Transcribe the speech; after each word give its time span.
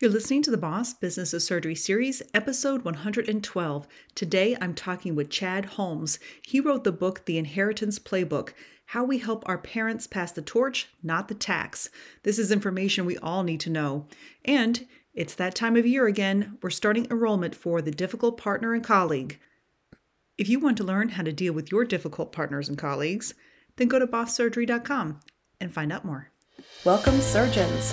You're 0.00 0.12
listening 0.12 0.42
to 0.42 0.52
the 0.52 0.56
Boss 0.56 0.94
Business 0.94 1.34
of 1.34 1.42
Surgery 1.42 1.74
series, 1.74 2.22
episode 2.32 2.84
112. 2.84 3.88
Today 4.14 4.56
I'm 4.60 4.72
talking 4.72 5.16
with 5.16 5.28
Chad 5.28 5.64
Holmes. 5.64 6.20
He 6.40 6.60
wrote 6.60 6.84
the 6.84 6.92
book 6.92 7.24
The 7.24 7.36
Inheritance 7.36 7.98
Playbook 7.98 8.50
How 8.86 9.02
We 9.02 9.18
Help 9.18 9.42
Our 9.48 9.58
Parents 9.58 10.06
Pass 10.06 10.30
the 10.30 10.40
Torch, 10.40 10.86
Not 11.02 11.26
the 11.26 11.34
Tax. 11.34 11.90
This 12.22 12.38
is 12.38 12.52
information 12.52 13.06
we 13.06 13.18
all 13.18 13.42
need 13.42 13.58
to 13.58 13.70
know. 13.70 14.06
And 14.44 14.86
it's 15.14 15.34
that 15.34 15.56
time 15.56 15.74
of 15.74 15.84
year 15.84 16.06
again. 16.06 16.58
We're 16.62 16.70
starting 16.70 17.08
enrollment 17.10 17.56
for 17.56 17.82
The 17.82 17.90
Difficult 17.90 18.38
Partner 18.38 18.74
and 18.74 18.84
Colleague. 18.84 19.40
If 20.36 20.48
you 20.48 20.60
want 20.60 20.76
to 20.76 20.84
learn 20.84 21.08
how 21.08 21.24
to 21.24 21.32
deal 21.32 21.52
with 21.52 21.72
your 21.72 21.84
difficult 21.84 22.30
partners 22.30 22.68
and 22.68 22.78
colleagues, 22.78 23.34
then 23.74 23.88
go 23.88 23.98
to 23.98 24.06
bosssurgery.com 24.06 25.18
and 25.60 25.74
find 25.74 25.92
out 25.92 26.04
more. 26.04 26.30
Welcome, 26.84 27.20
surgeons. 27.20 27.92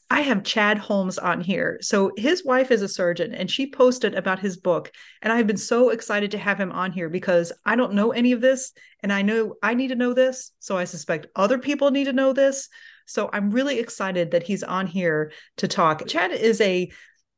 I 0.11 0.19
have 0.23 0.43
Chad 0.43 0.77
Holmes 0.77 1.17
on 1.17 1.39
here. 1.39 1.77
So, 1.79 2.11
his 2.17 2.43
wife 2.43 2.69
is 2.69 2.81
a 2.81 2.89
surgeon 2.89 3.33
and 3.33 3.49
she 3.49 3.71
posted 3.71 4.13
about 4.13 4.39
his 4.39 4.57
book. 4.57 4.91
And 5.21 5.31
I've 5.31 5.47
been 5.47 5.55
so 5.55 5.89
excited 5.89 6.31
to 6.31 6.37
have 6.37 6.59
him 6.59 6.69
on 6.73 6.91
here 6.91 7.07
because 7.07 7.53
I 7.65 7.77
don't 7.77 7.93
know 7.93 8.11
any 8.11 8.33
of 8.33 8.41
this. 8.41 8.73
And 8.99 9.13
I 9.13 9.21
know 9.21 9.55
I 9.63 9.73
need 9.73 9.87
to 9.87 9.95
know 9.95 10.13
this. 10.13 10.51
So, 10.59 10.77
I 10.77 10.83
suspect 10.83 11.27
other 11.33 11.57
people 11.57 11.91
need 11.91 12.03
to 12.05 12.13
know 12.13 12.33
this. 12.33 12.67
So, 13.05 13.29
I'm 13.31 13.51
really 13.51 13.79
excited 13.79 14.31
that 14.31 14.43
he's 14.43 14.63
on 14.63 14.85
here 14.85 15.31
to 15.57 15.69
talk. 15.69 16.05
Chad 16.07 16.31
is 16.33 16.59
a 16.59 16.91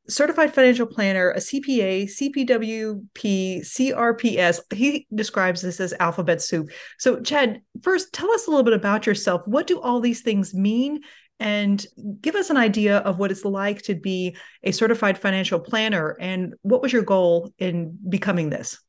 certified 0.10 0.52
financial 0.52 0.88
planner, 0.88 1.30
a 1.30 1.38
CPA, 1.38 2.06
CPWA, 2.06 3.62
CRPS. 3.62 4.74
He 4.74 5.08
describes 5.14 5.62
this 5.62 5.80
as 5.80 5.94
alphabet 6.00 6.42
soup. 6.42 6.72
So, 6.98 7.22
Chad, 7.22 7.62
first 7.84 8.14
tell 8.14 8.32
us 8.32 8.48
a 8.48 8.50
little 8.50 8.64
bit 8.64 8.74
about 8.74 9.06
yourself. 9.06 9.44
What 9.46 9.68
do 9.68 9.80
all 9.80 10.02
these 10.02 10.22
things 10.22 10.56
mean? 10.56 11.02
And 11.44 11.86
give 12.22 12.36
us 12.36 12.50
an 12.50 12.56
idea 12.56 13.00
of 13.00 13.20
what 13.20 13.30
it's 13.30 13.44
like 13.44 13.82
to 13.82 13.96
be 13.96 14.38
a 14.64 14.72
certified 14.72 15.18
financial 15.18 15.60
planner 15.60 16.16
and 16.22 16.56
what 16.62 16.82
was 16.82 16.94
your 16.94 17.04
goal 17.04 17.54
in 17.60 18.00
becoming 18.08 18.50
this? 18.50 18.80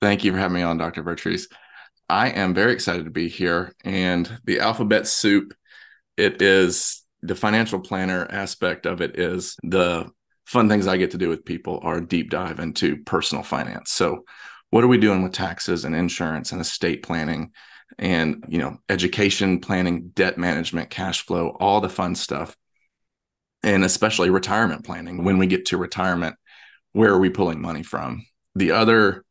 Thank 0.00 0.22
you 0.22 0.30
for 0.30 0.38
having 0.38 0.54
me 0.54 0.62
on, 0.62 0.78
Dr. 0.78 1.02
Vertrees. 1.02 1.48
I 2.08 2.28
am 2.28 2.54
very 2.54 2.72
excited 2.72 3.04
to 3.06 3.10
be 3.10 3.28
here. 3.28 3.74
And 3.84 4.30
the 4.44 4.60
alphabet 4.60 5.08
soup, 5.08 5.54
it 6.16 6.40
is 6.40 7.02
the 7.20 7.34
financial 7.34 7.80
planner 7.80 8.28
aspect 8.30 8.86
of 8.86 9.00
it 9.00 9.18
is 9.18 9.56
the 9.64 10.08
fun 10.46 10.68
things 10.68 10.86
I 10.86 10.98
get 10.98 11.10
to 11.12 11.18
do 11.18 11.28
with 11.28 11.44
people 11.44 11.80
are 11.82 12.00
deep 12.00 12.30
dive 12.30 12.60
into 12.60 13.02
personal 13.02 13.42
finance. 13.42 13.90
So, 13.90 14.24
what 14.70 14.84
are 14.84 14.88
we 14.88 14.98
doing 14.98 15.24
with 15.24 15.32
taxes 15.32 15.84
and 15.84 15.96
insurance 15.96 16.52
and 16.52 16.60
estate 16.60 17.02
planning? 17.02 17.50
And 17.98 18.44
you 18.48 18.58
know 18.58 18.78
education 18.88 19.60
planning 19.60 20.08
debt 20.14 20.38
management 20.38 20.90
cash 20.90 21.24
flow 21.24 21.56
all 21.60 21.80
the 21.80 21.88
fun 21.88 22.14
stuff. 22.14 22.56
And 23.64 23.84
especially 23.84 24.30
retirement 24.30 24.84
planning 24.84 25.24
when 25.24 25.38
we 25.38 25.46
get 25.46 25.66
to 25.66 25.76
retirement 25.76 26.36
where 26.92 27.10
are 27.10 27.18
we 27.18 27.30
pulling 27.30 27.60
money 27.60 27.82
from? 27.82 28.26
The 28.54 28.72
other 28.72 29.24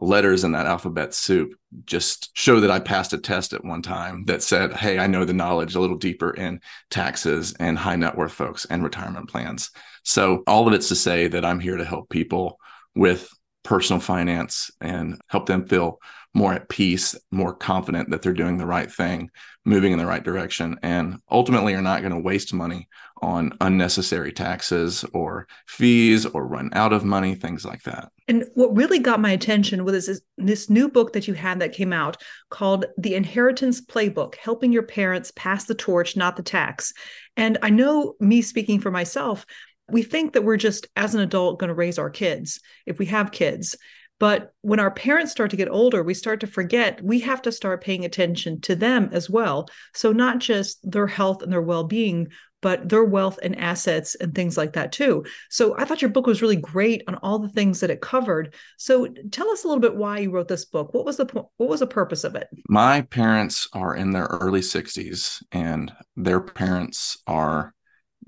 letters 0.00 0.44
in 0.44 0.52
that 0.52 0.66
alphabet 0.66 1.12
soup 1.12 1.54
just 1.84 2.30
show 2.34 2.60
that 2.60 2.70
i 2.70 2.78
passed 2.78 3.12
a 3.12 3.18
test 3.18 3.52
at 3.52 3.64
one 3.64 3.82
time 3.82 4.24
that 4.26 4.42
said 4.42 4.72
hey 4.72 4.98
i 4.98 5.08
know 5.08 5.24
the 5.24 5.32
knowledge 5.32 5.74
a 5.74 5.80
little 5.80 5.96
deeper 5.96 6.30
in 6.30 6.60
taxes 6.88 7.52
and 7.58 7.76
high 7.76 7.96
net 7.96 8.16
worth 8.16 8.32
folks 8.32 8.64
and 8.66 8.84
retirement 8.84 9.28
plans. 9.28 9.70
So 10.04 10.42
all 10.46 10.68
of 10.68 10.74
it's 10.74 10.88
to 10.88 10.94
say 10.94 11.28
that 11.28 11.44
i'm 11.44 11.60
here 11.60 11.76
to 11.76 11.84
help 11.84 12.08
people 12.10 12.58
with 12.94 13.28
personal 13.64 14.00
finance 14.00 14.70
and 14.80 15.20
help 15.28 15.46
them 15.46 15.66
feel 15.66 15.98
more 16.34 16.52
at 16.52 16.68
peace, 16.68 17.16
more 17.30 17.54
confident 17.54 18.10
that 18.10 18.22
they're 18.22 18.32
doing 18.32 18.58
the 18.58 18.66
right 18.66 18.90
thing, 18.90 19.30
moving 19.64 19.92
in 19.92 19.98
the 19.98 20.06
right 20.06 20.22
direction, 20.22 20.78
and 20.82 21.18
ultimately 21.30 21.74
are 21.74 21.82
not 21.82 22.00
going 22.00 22.12
to 22.12 22.18
waste 22.18 22.52
money 22.52 22.88
on 23.20 23.52
unnecessary 23.60 24.32
taxes 24.32 25.04
or 25.12 25.48
fees 25.66 26.26
or 26.26 26.46
run 26.46 26.70
out 26.74 26.92
of 26.92 27.04
money, 27.04 27.34
things 27.34 27.64
like 27.64 27.82
that. 27.82 28.10
And 28.28 28.44
what 28.54 28.76
really 28.76 28.98
got 28.98 29.20
my 29.20 29.30
attention 29.30 29.84
was 29.84 30.06
this, 30.06 30.20
this 30.36 30.70
new 30.70 30.88
book 30.88 31.12
that 31.14 31.26
you 31.26 31.34
had 31.34 31.60
that 31.60 31.72
came 31.72 31.92
out 31.92 32.18
called 32.50 32.86
The 32.98 33.14
Inheritance 33.14 33.80
Playbook 33.80 34.36
Helping 34.36 34.72
Your 34.72 34.84
Parents 34.84 35.32
Pass 35.34 35.64
the 35.64 35.74
Torch, 35.74 36.16
Not 36.16 36.36
the 36.36 36.42
Tax. 36.42 36.92
And 37.36 37.58
I 37.62 37.70
know 37.70 38.14
me 38.20 38.42
speaking 38.42 38.80
for 38.80 38.90
myself, 38.90 39.44
we 39.90 40.02
think 40.02 40.34
that 40.34 40.44
we're 40.44 40.58
just 40.58 40.86
as 40.96 41.14
an 41.14 41.22
adult 41.22 41.58
going 41.58 41.68
to 41.68 41.74
raise 41.74 41.98
our 41.98 42.10
kids 42.10 42.60
if 42.86 42.98
we 42.98 43.06
have 43.06 43.32
kids 43.32 43.76
but 44.18 44.52
when 44.62 44.80
our 44.80 44.90
parents 44.90 45.32
start 45.32 45.50
to 45.50 45.56
get 45.56 45.68
older 45.70 46.02
we 46.02 46.14
start 46.14 46.40
to 46.40 46.46
forget 46.46 47.02
we 47.02 47.20
have 47.20 47.42
to 47.42 47.52
start 47.52 47.82
paying 47.82 48.04
attention 48.04 48.60
to 48.60 48.74
them 48.74 49.08
as 49.12 49.28
well. 49.30 49.68
So 49.94 50.12
not 50.12 50.38
just 50.38 50.78
their 50.82 51.06
health 51.06 51.42
and 51.42 51.52
their 51.52 51.62
well-being 51.62 52.28
but 52.60 52.88
their 52.88 53.04
wealth 53.04 53.38
and 53.42 53.56
assets 53.58 54.16
and 54.16 54.34
things 54.34 54.56
like 54.56 54.72
that 54.72 54.90
too. 54.90 55.24
So 55.48 55.78
i 55.78 55.84
thought 55.84 56.02
your 56.02 56.10
book 56.10 56.26
was 56.26 56.42
really 56.42 56.56
great 56.56 57.02
on 57.06 57.14
all 57.16 57.38
the 57.38 57.48
things 57.48 57.80
that 57.80 57.90
it 57.90 58.00
covered. 58.00 58.54
So 58.78 59.06
tell 59.30 59.48
us 59.50 59.64
a 59.64 59.68
little 59.68 59.80
bit 59.80 59.96
why 59.96 60.18
you 60.18 60.30
wrote 60.30 60.48
this 60.48 60.64
book. 60.64 60.92
What 60.92 61.04
was 61.04 61.16
the 61.16 61.26
what 61.56 61.68
was 61.68 61.80
the 61.80 61.86
purpose 61.86 62.24
of 62.24 62.34
it? 62.34 62.48
My 62.68 63.02
parents 63.02 63.68
are 63.72 63.94
in 63.94 64.10
their 64.10 64.26
early 64.26 64.60
60s 64.60 65.42
and 65.52 65.92
their 66.16 66.40
parents 66.40 67.18
are 67.26 67.74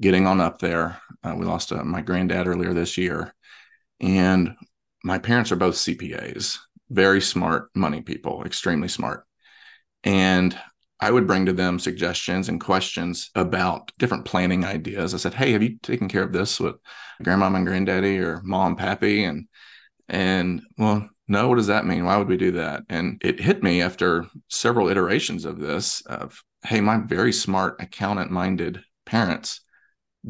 getting 0.00 0.26
on 0.26 0.40
up 0.40 0.58
there. 0.60 1.00
Uh, 1.22 1.34
we 1.36 1.44
lost 1.44 1.72
uh, 1.72 1.84
my 1.84 2.00
granddad 2.00 2.46
earlier 2.46 2.72
this 2.72 2.96
year, 2.96 3.34
and 4.00 4.54
my 5.04 5.18
parents 5.18 5.50
are 5.52 5.56
both 5.56 5.76
CPAs, 5.76 6.58
very 6.90 7.20
smart 7.20 7.70
money 7.74 8.00
people, 8.00 8.44
extremely 8.44 8.88
smart. 8.88 9.24
And 10.04 10.58
I 11.00 11.10
would 11.10 11.26
bring 11.26 11.46
to 11.46 11.52
them 11.52 11.78
suggestions 11.78 12.48
and 12.48 12.60
questions 12.60 13.30
about 13.34 13.92
different 13.98 14.26
planning 14.26 14.64
ideas. 14.64 15.14
I 15.14 15.18
said, 15.18 15.34
"Hey, 15.34 15.52
have 15.52 15.62
you 15.62 15.78
taken 15.82 16.08
care 16.08 16.22
of 16.22 16.32
this 16.32 16.60
with 16.60 16.76
grandma 17.22 17.46
and 17.54 17.66
granddaddy 17.66 18.18
or 18.18 18.42
mom 18.42 18.68
and 18.72 18.78
pappy?" 18.78 19.24
And 19.24 19.46
and 20.08 20.62
well, 20.76 21.08
no. 21.28 21.48
What 21.48 21.56
does 21.56 21.68
that 21.68 21.86
mean? 21.86 22.04
Why 22.04 22.16
would 22.16 22.28
we 22.28 22.36
do 22.36 22.52
that? 22.52 22.82
And 22.90 23.18
it 23.24 23.40
hit 23.40 23.62
me 23.62 23.80
after 23.80 24.26
several 24.48 24.88
iterations 24.88 25.44
of 25.44 25.58
this. 25.58 26.02
Of 26.02 26.42
hey, 26.64 26.80
my 26.80 26.98
very 26.98 27.32
smart 27.32 27.80
accountant-minded 27.80 28.82
parents 29.06 29.62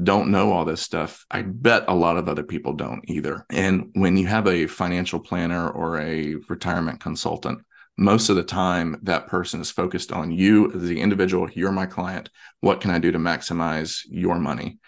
don't 0.02 0.30
know 0.30 0.52
all 0.52 0.64
this 0.64 0.82
stuff. 0.82 1.24
I 1.30 1.42
bet 1.42 1.84
a 1.88 1.94
lot 1.94 2.16
of 2.16 2.28
other 2.28 2.44
people 2.44 2.74
don't 2.74 3.02
either. 3.08 3.44
And 3.50 3.90
when 3.94 4.16
you 4.16 4.26
have 4.26 4.46
a 4.46 4.66
financial 4.66 5.18
planner 5.18 5.68
or 5.68 6.00
a 6.00 6.36
retirement 6.48 7.00
consultant, 7.00 7.60
most 7.96 8.28
of 8.28 8.36
the 8.36 8.42
time 8.42 8.98
that 9.02 9.26
person 9.26 9.60
is 9.60 9.70
focused 9.70 10.12
on 10.12 10.30
you 10.30 10.72
as 10.72 10.82
the 10.82 11.00
individual. 11.00 11.50
You're 11.50 11.72
my 11.72 11.86
client. 11.86 12.30
What 12.60 12.80
can 12.80 12.90
I 12.90 12.98
do 12.98 13.12
to 13.12 13.18
maximize 13.18 14.00
your 14.08 14.38
money? 14.38 14.78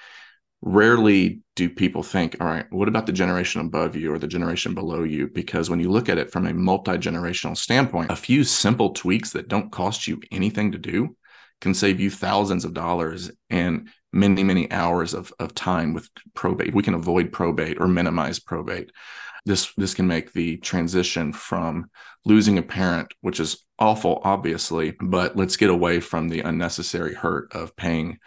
Rarely 0.63 1.41
do 1.57 1.69
people 1.69 2.05
think, 2.05 2.37
all 2.41 2.47
right, 2.47 2.65
what 2.71 2.89
about 2.89 3.07
the 3.07 3.13
generation 3.13 3.61
above 3.61 3.97
you 3.97 4.15
or 4.15 4.19
the 4.19 4.29
generation 4.29 4.75
below 4.75 5.03
you? 5.03 5.27
Because 5.27 5.69
when 5.69 5.81
you 5.81 5.91
look 5.91 6.09
at 6.09 6.19
it 6.19 6.31
from 6.31 6.47
a 6.47 6.55
multi 6.55 6.93
generational 6.93 7.57
standpoint, 7.57 8.13
a 8.13 8.17
few 8.17 8.45
simple 8.45 8.91
tweaks 8.91 9.33
that 9.33 9.49
don't 9.49 9.73
cost 9.73 10.07
you 10.07 10.21
anything 10.31 10.73
to 10.73 10.79
do 10.79 11.17
can 11.61 11.75
save 11.75 12.01
you 12.01 12.11
thousands 12.11 12.65
of 12.65 12.73
dollars 12.73 13.31
and 13.51 13.89
many 14.13 14.45
many 14.45 14.71
hours 14.71 15.15
of, 15.15 15.33
of 15.39 15.55
time 15.55 15.93
with 15.95 16.09
probate. 16.35 16.75
We 16.75 16.83
can 16.83 16.95
avoid 16.95 17.33
probate 17.33 17.81
or 17.81 17.89
minimize 17.89 18.39
probate. 18.39 18.91
This 19.45 19.73
this 19.77 19.95
can 19.95 20.07
make 20.07 20.33
the 20.33 20.59
transition 20.59 21.33
from 21.33 21.91
losing 22.25 22.59
a 22.59 22.63
parent 22.63 23.13
which 23.21 23.41
is 23.41 23.65
awful 23.81 24.21
obviously 24.23 24.93
but 25.01 25.37
let's 25.37 25.57
get 25.57 25.71
away 25.71 25.99
from 25.99 26.29
the 26.29 26.41
unnecessary 26.41 27.15
hurt 27.15 27.53
of 27.53 27.75
paying 27.75 28.19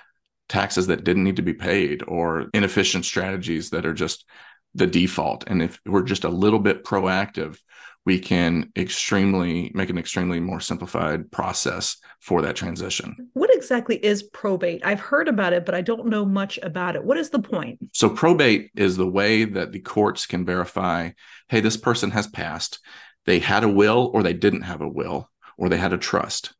taxes 0.50 0.88
that 0.88 1.04
didn't 1.04 1.24
need 1.24 1.38
to 1.38 1.42
be 1.42 1.54
paid 1.54 2.04
or 2.08 2.48
inefficient 2.54 3.06
strategies 3.06 3.70
that 3.72 3.86
are 3.86 3.94
just 3.94 4.26
the 4.74 4.88
default. 4.88 5.46
And 5.48 5.62
if 5.62 5.80
we're 5.86 6.04
just 6.04 6.26
a 6.26 6.30
little 6.30 6.60
bit 6.60 6.84
proactive 6.84 7.58
we 8.06 8.19
can 8.19 8.72
extremely 8.75 9.72
make 9.74 9.90
an 9.90 9.98
extremely 9.98 10.40
more 10.40 10.60
simplified 10.60 11.31
process 11.31 11.98
for 12.19 12.42
that 12.44 12.56
transition. 12.56 13.16
What 13.34 13.54
exactly 13.54 14.04
is 14.04 14.24
probate? 14.24 14.86
I've 14.86 15.00
heard 15.00 15.28
about 15.28 15.54
it, 15.54 15.66
but 15.66 15.74
I 15.74 15.81
don't 15.81 16.06
know 16.07 16.24
much 16.24 16.60
about 16.62 16.96
it. 16.96 17.04
What 17.04 17.18
is 17.18 17.31
the 17.31 17.40
point? 17.40 17.80
So, 17.94 18.10
probate 18.10 18.69
is 18.75 18.96
the 18.96 19.07
way 19.07 19.46
that 19.46 19.72
the 19.72 19.80
courts 19.80 20.25
can 20.25 20.46
verify 20.46 21.12
hey, 21.50 21.60
this 21.60 21.78
person 21.78 22.12
has 22.12 22.28
passed. 22.28 22.80
They 23.25 23.40
had 23.40 23.63
a 23.63 23.69
will, 23.69 24.10
or 24.13 24.24
they 24.24 24.34
didn't 24.34 24.63
have 24.63 24.81
a 24.81 24.88
will, 24.88 25.30
or 25.57 25.69
they 25.69 25.78
had 25.78 25.94
a 25.94 25.98
trust. 25.98 26.54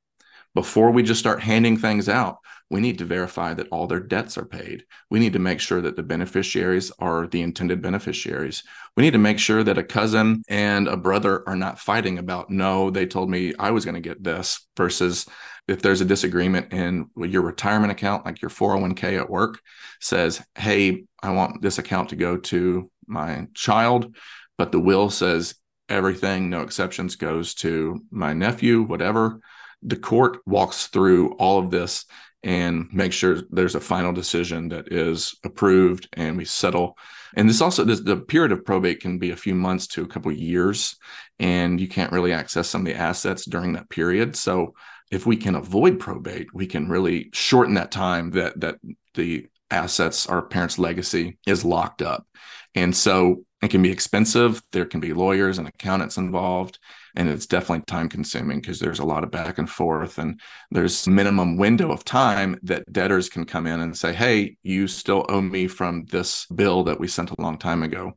before 0.56 0.89
we 0.89 1.03
just 1.03 1.19
start 1.19 1.42
handing 1.42 1.77
things 1.77 2.07
out, 2.07 2.38
we 2.69 2.81
need 2.81 2.97
to 2.97 3.06
verify 3.06 3.53
that 3.53 3.67
all 3.71 3.85
their 3.85 4.00
debts 4.00 4.38
are 4.38 4.45
paid. 4.45 4.85
We 5.12 5.19
need 5.19 5.33
to 5.33 5.39
make 5.39 5.59
sure 5.59 5.81
that 5.81 5.95
the 5.95 6.03
beneficiaries 6.03 6.91
are 6.97 7.27
the 7.27 7.41
intended 7.41 7.81
beneficiaries. 7.81 8.63
We 8.97 9.03
need 9.03 9.13
to 9.13 9.19
make 9.19 9.38
sure 9.38 9.63
that 9.63 9.77
a 9.77 9.83
cousin 9.83 10.41
and 10.50 10.88
a 10.88 10.97
brother 10.97 11.47
are 11.47 11.56
not 11.56 11.79
fighting 11.79 12.17
about, 12.17 12.50
no, 12.50 12.89
they 12.89 13.06
told 13.06 13.29
me 13.29 13.53
I 13.59 13.71
was 13.71 13.85
going 13.85 13.95
to 13.95 14.01
get 14.01 14.23
this, 14.23 14.67
versus 14.75 15.27
if 15.67 15.81
there's 15.81 16.01
a 16.01 16.06
disagreement 16.06 16.73
in 16.73 17.09
your 17.15 17.44
retirement 17.44 17.91
account, 17.91 18.25
like 18.25 18.41
your 18.41 18.51
401k 18.51 19.19
at 19.19 19.29
work 19.29 19.59
says, 20.00 20.44
hey, 20.56 21.06
I 21.21 21.31
want 21.31 21.61
this 21.61 21.77
account 21.77 22.09
to 22.09 22.15
go 22.15 22.38
to 22.38 22.89
my 23.07 23.47
child, 23.53 24.15
but 24.57 24.71
the 24.71 24.79
will 24.79 25.09
says 25.09 25.56
everything, 25.88 26.50
no 26.50 26.61
exceptions, 26.61 27.15
goes 27.15 27.53
to 27.56 28.01
my 28.09 28.33
nephew, 28.33 28.81
whatever. 28.81 29.39
The 29.83 29.97
court 29.97 30.39
walks 30.47 30.88
through 30.88 31.33
all 31.33 31.59
of 31.59 31.69
this 31.69 32.06
and 32.45 32.88
make 32.94 33.12
sure 33.12 33.42
there's 33.50 33.74
a 33.74 33.81
final 33.81 34.13
decision 34.13 34.69
that 34.69 34.94
is 34.94 35.36
approved 35.44 36.07
and 36.13 36.38
we 36.38 36.45
settle. 36.45 36.97
And 37.36 37.50
this 37.50 37.59
also, 37.59 37.83
this, 37.83 38.01
the 38.01 38.18
period 38.18 38.51
of 38.51 38.63
probate 38.63 39.01
can 39.01 39.18
be 39.18 39.31
a 39.31 39.36
few 39.36 39.56
months 39.56 39.88
to 39.88 40.03
a 40.03 40.07
couple 40.07 40.31
years, 40.31 40.95
and 41.39 41.81
you 41.81 41.88
can't 41.88 42.12
really 42.12 42.31
access 42.31 42.69
some 42.69 42.81
of 42.81 42.86
the 42.86 42.95
assets 42.95 43.45
during 43.45 43.74
that 43.74 43.89
period. 43.89 44.36
So 44.36 44.75
if 45.12 45.25
we 45.25 45.36
can 45.36 45.56
avoid 45.56 46.00
probate, 46.00 46.53
we 46.53 46.68
can 46.68 46.88
really 46.88 47.31
shorten 47.33 47.74
that 47.74 47.92
time 47.92 48.31
that 48.31 48.59
that 48.62 48.77
the 49.15 49.47
assets, 49.71 50.27
our 50.27 50.44
parents' 50.44 50.77
legacy 50.77 51.39
is 51.47 51.65
locked 51.65 52.03
up. 52.03 52.27
And 52.75 52.95
so 52.95 53.44
it 53.63 53.71
can 53.71 53.81
be 53.81 53.92
expensive. 53.92 54.62
There 54.71 54.86
can 54.86 55.00
be 55.00 55.13
lawyers 55.13 55.57
and 55.57 55.68
accountants 55.68 56.18
involved. 56.18 56.77
And 57.15 57.29
it's 57.29 57.45
definitely 57.45 57.85
time 57.85 58.09
consuming 58.09 58.59
because 58.59 58.79
there's 58.79 59.00
a 59.00 59.06
lot 59.06 59.23
of 59.23 59.31
back 59.31 59.57
and 59.57 59.69
forth. 59.69 60.17
And 60.17 60.39
there's 60.71 61.07
minimum 61.07 61.57
window 61.57 61.91
of 61.91 62.03
time 62.03 62.59
that 62.63 62.91
debtors 62.91 63.29
can 63.29 63.45
come 63.45 63.67
in 63.67 63.79
and 63.79 63.97
say, 63.97 64.13
hey, 64.13 64.57
you 64.63 64.88
still 64.88 65.25
owe 65.29 65.41
me 65.41 65.67
from 65.67 66.06
this 66.06 66.45
bill 66.47 66.83
that 66.83 67.00
we 67.00 67.07
sent 67.07 67.31
a 67.31 67.41
long 67.41 67.57
time 67.57 67.83
ago. 67.83 68.13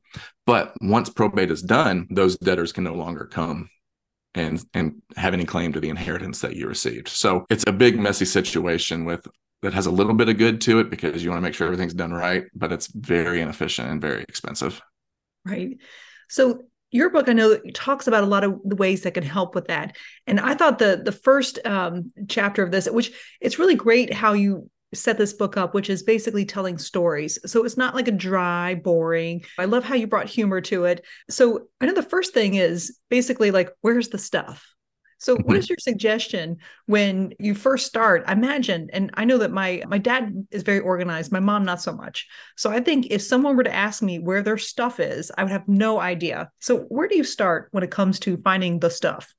But 0.46 0.72
once 0.80 1.10
probate 1.10 1.50
is 1.50 1.62
done, 1.62 2.06
those 2.10 2.36
debtors 2.38 2.72
can 2.72 2.84
no 2.84 2.94
longer 2.94 3.26
come 3.26 3.70
and 4.34 4.62
and 4.74 5.02
have 5.16 5.34
any 5.34 5.44
claim 5.44 5.72
to 5.72 5.80
the 5.80 5.88
inheritance 5.88 6.40
that 6.40 6.56
you 6.56 6.66
received. 6.66 7.08
So 7.08 7.46
it's 7.50 7.64
a 7.66 7.72
big 7.72 7.98
messy 7.98 8.24
situation 8.24 9.04
with 9.04 9.26
that 9.62 9.74
has 9.74 9.86
a 9.86 9.90
little 9.90 10.14
bit 10.14 10.28
of 10.28 10.38
good 10.38 10.60
to 10.62 10.78
it 10.80 10.90
because 10.90 11.22
you 11.22 11.30
want 11.30 11.38
to 11.38 11.42
make 11.42 11.54
sure 11.54 11.66
everything's 11.66 11.94
done 11.94 12.12
right, 12.12 12.44
but 12.54 12.72
it's 12.72 12.86
very 12.86 13.40
inefficient 13.40 13.88
and 13.88 14.00
very 14.00 14.22
expensive. 14.22 14.80
Right. 15.44 15.78
So 16.28 16.62
your 16.90 17.10
book, 17.10 17.28
I 17.28 17.32
know, 17.32 17.58
talks 17.74 18.06
about 18.06 18.24
a 18.24 18.26
lot 18.26 18.44
of 18.44 18.58
the 18.64 18.76
ways 18.76 19.02
that 19.02 19.14
can 19.14 19.22
help 19.22 19.54
with 19.54 19.66
that. 19.66 19.96
And 20.26 20.40
I 20.40 20.54
thought 20.54 20.78
the 20.78 21.00
the 21.04 21.12
first 21.12 21.58
um, 21.66 22.12
chapter 22.28 22.62
of 22.62 22.70
this, 22.70 22.88
which 22.88 23.12
it's 23.40 23.58
really 23.58 23.74
great 23.74 24.12
how 24.12 24.32
you 24.32 24.70
set 24.94 25.18
this 25.18 25.34
book 25.34 25.56
up, 25.56 25.74
which 25.74 25.90
is 25.90 26.02
basically 26.02 26.46
telling 26.46 26.78
stories. 26.78 27.38
So 27.44 27.64
it's 27.64 27.76
not 27.76 27.94
like 27.94 28.08
a 28.08 28.12
dry, 28.12 28.74
boring. 28.74 29.44
I 29.58 29.66
love 29.66 29.84
how 29.84 29.94
you 29.94 30.06
brought 30.06 30.28
humor 30.28 30.62
to 30.62 30.84
it. 30.84 31.04
So 31.28 31.68
I 31.80 31.86
know 31.86 31.92
the 31.92 32.02
first 32.02 32.32
thing 32.32 32.54
is 32.54 32.98
basically 33.10 33.50
like, 33.50 33.70
where's 33.82 34.08
the 34.08 34.18
stuff? 34.18 34.66
So 35.18 35.36
what 35.36 35.56
is 35.56 35.68
your 35.68 35.78
suggestion 35.80 36.58
when 36.86 37.34
you 37.38 37.54
first 37.54 37.86
start? 37.86 38.24
I 38.26 38.32
Imagine, 38.32 38.88
and 38.92 39.10
I 39.14 39.24
know 39.24 39.38
that 39.38 39.50
my 39.50 39.82
my 39.88 39.98
dad 39.98 40.46
is 40.52 40.62
very 40.62 40.78
organized, 40.78 41.32
my 41.32 41.40
mom 41.40 41.64
not 41.64 41.82
so 41.82 41.92
much. 41.92 42.28
So 42.56 42.70
I 42.70 42.80
think 42.80 43.08
if 43.10 43.20
someone 43.20 43.56
were 43.56 43.64
to 43.64 43.74
ask 43.74 44.00
me 44.00 44.20
where 44.20 44.42
their 44.42 44.58
stuff 44.58 45.00
is, 45.00 45.32
I 45.36 45.42
would 45.42 45.52
have 45.52 45.66
no 45.66 46.00
idea. 46.00 46.50
So 46.60 46.78
where 46.82 47.08
do 47.08 47.16
you 47.16 47.24
start 47.24 47.68
when 47.72 47.82
it 47.82 47.90
comes 47.90 48.20
to 48.20 48.36
finding 48.38 48.78
the 48.78 48.90
stuff? 48.90 49.34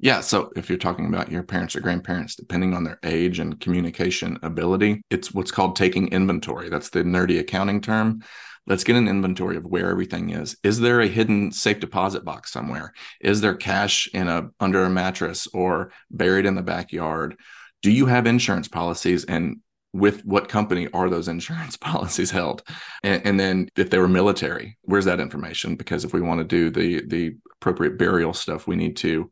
Yeah. 0.00 0.20
So 0.20 0.50
if 0.56 0.68
you're 0.68 0.78
talking 0.78 1.06
about 1.06 1.30
your 1.30 1.44
parents 1.44 1.76
or 1.76 1.80
grandparents, 1.80 2.34
depending 2.34 2.74
on 2.74 2.82
their 2.82 2.98
age 3.04 3.38
and 3.38 3.60
communication 3.60 4.36
ability, 4.42 5.00
it's 5.10 5.32
what's 5.32 5.52
called 5.52 5.76
taking 5.76 6.08
inventory. 6.08 6.68
That's 6.68 6.90
the 6.90 7.04
nerdy 7.04 7.38
accounting 7.38 7.80
term. 7.80 8.22
Let's 8.66 8.84
get 8.84 8.96
an 8.96 9.08
inventory 9.08 9.56
of 9.56 9.66
where 9.66 9.90
everything 9.90 10.30
is. 10.30 10.56
Is 10.62 10.78
there 10.78 11.00
a 11.00 11.08
hidden 11.08 11.50
safe 11.50 11.80
deposit 11.80 12.24
box 12.24 12.52
somewhere? 12.52 12.92
Is 13.20 13.40
there 13.40 13.54
cash 13.54 14.08
in 14.14 14.28
a 14.28 14.50
under 14.60 14.84
a 14.84 14.90
mattress 14.90 15.48
or 15.48 15.92
buried 16.10 16.46
in 16.46 16.54
the 16.54 16.62
backyard? 16.62 17.36
Do 17.82 17.90
you 17.90 18.06
have 18.06 18.26
insurance 18.26 18.68
policies 18.68 19.24
and 19.24 19.56
with 19.92 20.24
what 20.24 20.48
company 20.48 20.88
are 20.92 21.10
those 21.10 21.28
insurance 21.36 21.76
policies 21.76 22.30
held 22.30 22.62
and, 23.02 23.24
and, 23.26 23.40
then 23.40 23.68
if 23.76 23.90
they 23.90 23.98
were 23.98 24.08
military 24.08 24.78
where's 24.82 25.04
that 25.04 25.20
information 25.20 25.76
because 25.76 26.04
if 26.04 26.12
we 26.12 26.20
want 26.20 26.38
to 26.38 26.44
do 26.44 26.70
the 26.70 27.06
the 27.06 27.36
appropriate 27.56 27.98
burial 27.98 28.32
stuff 28.32 28.66
we 28.66 28.76
need 28.76 28.96
to 28.96 29.30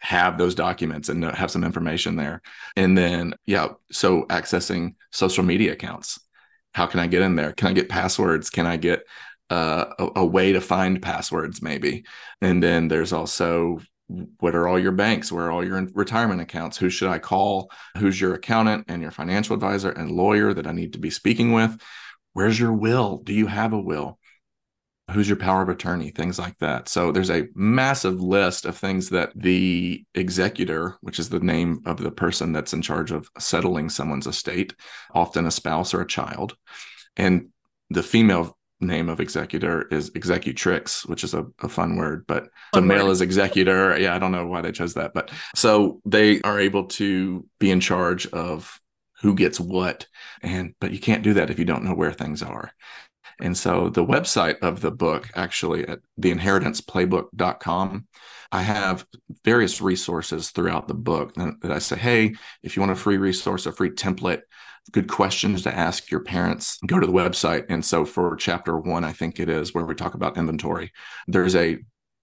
have 0.00 0.38
those 0.38 0.54
documents 0.54 1.08
and 1.10 1.22
have 1.24 1.50
some 1.50 1.62
information 1.62 2.16
there 2.16 2.40
and 2.76 2.96
then 2.96 3.34
yeah 3.46 3.68
so 3.92 4.24
accessing 4.24 4.94
social 5.12 5.44
media 5.44 5.72
accounts 5.72 6.18
how 6.72 6.86
can 6.86 7.00
I 7.00 7.06
get 7.06 7.22
in 7.22 7.36
there? 7.36 7.52
Can 7.52 7.68
I 7.68 7.72
get 7.72 7.88
passwords? 7.88 8.50
Can 8.50 8.66
I 8.66 8.76
get 8.76 9.02
uh, 9.50 9.86
a, 9.98 10.20
a, 10.20 10.24
way 10.24 10.52
to 10.52 10.60
find 10.60 11.02
passwords, 11.02 11.60
maybe? 11.60 12.04
And 12.40 12.62
then 12.62 12.86
there's 12.86 13.12
also 13.12 13.80
what 14.38 14.54
are 14.54 14.66
all 14.66 14.78
your 14.78 14.92
banks? 14.92 15.30
Where 15.30 15.46
are 15.46 15.50
all 15.50 15.64
your 15.64 15.86
retirement 15.94 16.40
accounts? 16.40 16.76
Who 16.76 16.90
should 16.90 17.08
I 17.08 17.18
call? 17.18 17.70
Who's 17.98 18.20
your 18.20 18.34
accountant 18.34 18.86
and 18.88 19.02
your 19.02 19.10
financial 19.10 19.54
advisor 19.54 19.90
and 19.90 20.10
lawyer 20.10 20.52
that 20.52 20.66
I 20.66 20.72
need 20.72 20.92
to 20.94 20.98
be 20.98 21.10
speaking 21.10 21.52
with? 21.52 21.80
Where's 22.32 22.58
your 22.58 22.72
will? 22.72 23.18
Do 23.18 23.32
you 23.32 23.46
have 23.46 23.72
a 23.72 23.80
will? 23.80 24.18
Who's 25.10 25.28
your 25.28 25.36
power 25.36 25.62
of 25.62 25.68
attorney? 25.68 26.10
Things 26.10 26.38
like 26.38 26.58
that. 26.58 26.88
So 26.88 27.12
there's 27.12 27.30
a 27.30 27.48
massive 27.54 28.20
list 28.20 28.64
of 28.64 28.76
things 28.76 29.10
that 29.10 29.32
the 29.34 30.04
executor 30.14 30.96
which 31.00 31.18
is 31.18 31.28
the 31.28 31.40
name 31.40 31.82
of 31.86 31.98
the 31.98 32.10
person 32.10 32.52
that's 32.52 32.72
in 32.72 32.82
charge 32.82 33.10
of 33.10 33.28
settling 33.38 33.88
someone's 33.88 34.26
estate 34.26 34.74
often 35.14 35.46
a 35.46 35.50
spouse 35.50 35.94
or 35.94 36.00
a 36.00 36.06
child. 36.06 36.56
And 37.16 37.48
the 37.90 38.02
female 38.02 38.56
name 38.80 39.08
of 39.08 39.20
executor 39.20 39.86
is 39.88 40.10
executrix 40.14 41.04
which 41.04 41.22
is 41.22 41.34
a, 41.34 41.44
a 41.60 41.68
fun 41.68 41.96
word 41.96 42.24
but 42.26 42.48
the 42.72 42.80
male 42.80 43.10
is 43.10 43.20
executor. 43.20 43.94
Yeah 44.00 44.14
i 44.14 44.18
don't 44.18 44.32
know 44.32 44.46
why 44.46 44.62
they 44.62 44.72
chose 44.72 44.94
that 44.94 45.12
but 45.12 45.30
so 45.54 46.00
they 46.06 46.40
are 46.40 46.58
able 46.58 46.84
to 46.84 47.46
be 47.58 47.70
in 47.70 47.80
charge 47.80 48.26
of 48.28 48.80
who 49.20 49.34
gets 49.34 49.60
what 49.60 50.06
and 50.42 50.74
but 50.80 50.92
you 50.92 50.98
can't 50.98 51.22
do 51.22 51.34
that 51.34 51.50
if 51.50 51.58
you 51.58 51.66
don't 51.66 51.84
know 51.84 51.94
where 51.94 52.12
things 52.12 52.42
are 52.42 52.72
and 53.42 53.56
so 53.56 53.88
the 53.88 54.04
website 54.04 54.58
of 54.60 54.80
the 54.80 54.90
book, 54.90 55.28
actually 55.34 55.86
at 55.86 56.00
theinheritanceplaybook.com, 56.20 58.06
I 58.52 58.62
have 58.62 59.06
various 59.44 59.80
resources 59.80 60.50
throughout 60.50 60.88
the 60.88 60.94
book 60.94 61.34
that 61.34 61.70
I 61.70 61.78
say, 61.78 61.96
hey, 61.96 62.34
if 62.62 62.76
you 62.76 62.80
want 62.80 62.92
a 62.92 62.96
free 62.96 63.16
resource, 63.16 63.66
a 63.66 63.72
free 63.72 63.90
template, 63.90 64.42
good 64.92 65.08
questions 65.08 65.62
to 65.62 65.74
ask 65.74 66.10
your 66.10 66.20
parents, 66.20 66.78
go 66.86 66.98
to 66.98 67.06
the 67.06 67.12
website. 67.12 67.66
And 67.68 67.84
so 67.84 68.04
for 68.04 68.34
chapter 68.36 68.76
one, 68.76 69.04
I 69.04 69.12
think 69.12 69.38
it 69.38 69.48
is 69.48 69.72
where 69.72 69.84
we 69.84 69.94
talk 69.94 70.14
about 70.14 70.36
inventory, 70.36 70.92
there's 71.28 71.54
a 71.54 71.78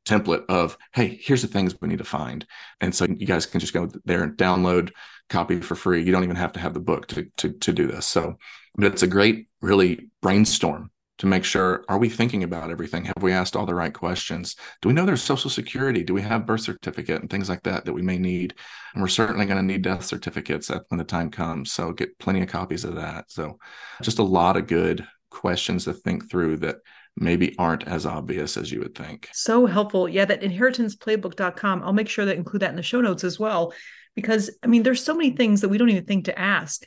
template 0.06 0.46
of, 0.50 0.78
hey, 0.94 1.20
here's 1.22 1.42
the 1.42 1.48
things 1.48 1.80
we 1.80 1.88
need 1.88 1.98
to 1.98 2.04
find. 2.04 2.46
And 2.82 2.94
so 2.94 3.06
you 3.06 3.26
guys 3.26 3.46
can 3.46 3.60
just 3.60 3.74
go 3.74 3.90
there 4.06 4.24
and 4.24 4.38
download, 4.38 4.92
copy 5.30 5.60
for 5.60 5.76
free. 5.76 6.04
You 6.04 6.12
don't 6.12 6.24
even 6.24 6.36
have 6.38 6.54
to 6.54 6.60
have 6.60 6.74
the 6.74 6.80
book 6.80 7.08
to, 7.08 7.28
to, 7.38 7.52
to 7.52 7.74
do 7.74 7.88
this. 7.88 8.06
So, 8.06 8.38
but 8.76 8.92
it's 8.92 9.04
a 9.04 9.08
great, 9.08 9.48
really 9.62 10.10
brainstorm 10.22 10.92
to 11.20 11.26
make 11.26 11.44
sure 11.44 11.84
are 11.90 11.98
we 11.98 12.10
thinking 12.10 12.44
about 12.44 12.70
everything? 12.70 13.06
Have 13.06 13.22
we 13.22 13.32
asked 13.32 13.56
all 13.56 13.66
the 13.66 13.76
right 13.76 13.94
questions? 13.94 14.56
Do 14.82 14.90
we 14.90 14.94
know 14.94 15.06
there's 15.06 15.24
social 15.24 15.50
security? 15.50 16.04
Do 16.04 16.14
we 16.14 16.22
have 16.22 16.46
birth 16.46 16.62
certificate 16.62 17.22
and 17.22 17.30
things 17.30 17.50
like 17.50 17.64
that 17.64 17.86
that 17.86 17.94
we 17.94 18.02
may 18.02 18.18
need? 18.18 18.54
And 18.94 19.02
we're 19.02 19.08
certainly 19.08 19.46
going 19.46 19.58
to 19.58 19.64
need 19.64 19.82
death 19.82 20.06
certificates 20.06 20.70
when 20.90 20.98
the 20.98 21.04
time 21.04 21.32
comes 21.32 21.72
so 21.72 21.92
get 21.92 22.18
plenty 22.20 22.42
of 22.42 22.50
copies 22.50 22.84
of 22.84 22.96
that. 22.96 23.32
So 23.32 23.60
just 24.02 24.20
a 24.20 24.24
lot 24.24 24.58
of 24.58 24.68
good 24.68 25.08
questions 25.30 25.86
to 25.86 25.94
think 25.94 26.30
through 26.30 26.58
that 26.58 26.78
maybe 27.16 27.56
aren't 27.58 27.88
as 27.88 28.06
obvious 28.06 28.58
as 28.58 28.72
you 28.72 28.80
would 28.80 28.96
think. 28.96 29.30
So 29.34 29.66
helpful. 29.66 30.08
Yeah 30.08 30.26
that 30.26 30.42
inheritanceplaybook.com 30.42 31.84
i'll 31.84 31.94
make 31.94 32.10
sure 32.10 32.26
that 32.26 32.38
include 32.38 32.62
that 32.62 32.70
in 32.70 32.76
the 32.76 32.84
show 32.84 33.02
notes 33.02 33.24
as 33.24 33.40
well 33.40 33.74
because 34.16 34.50
i 34.64 34.68
mean 34.68 34.84
there's 34.84 35.04
so 35.04 35.16
many 35.16 35.32
things 35.32 35.62
that 35.62 35.70
we 35.70 35.78
don't 35.78 35.90
even 35.90 36.06
think 36.06 36.26
to 36.26 36.40
ask. 36.40 36.84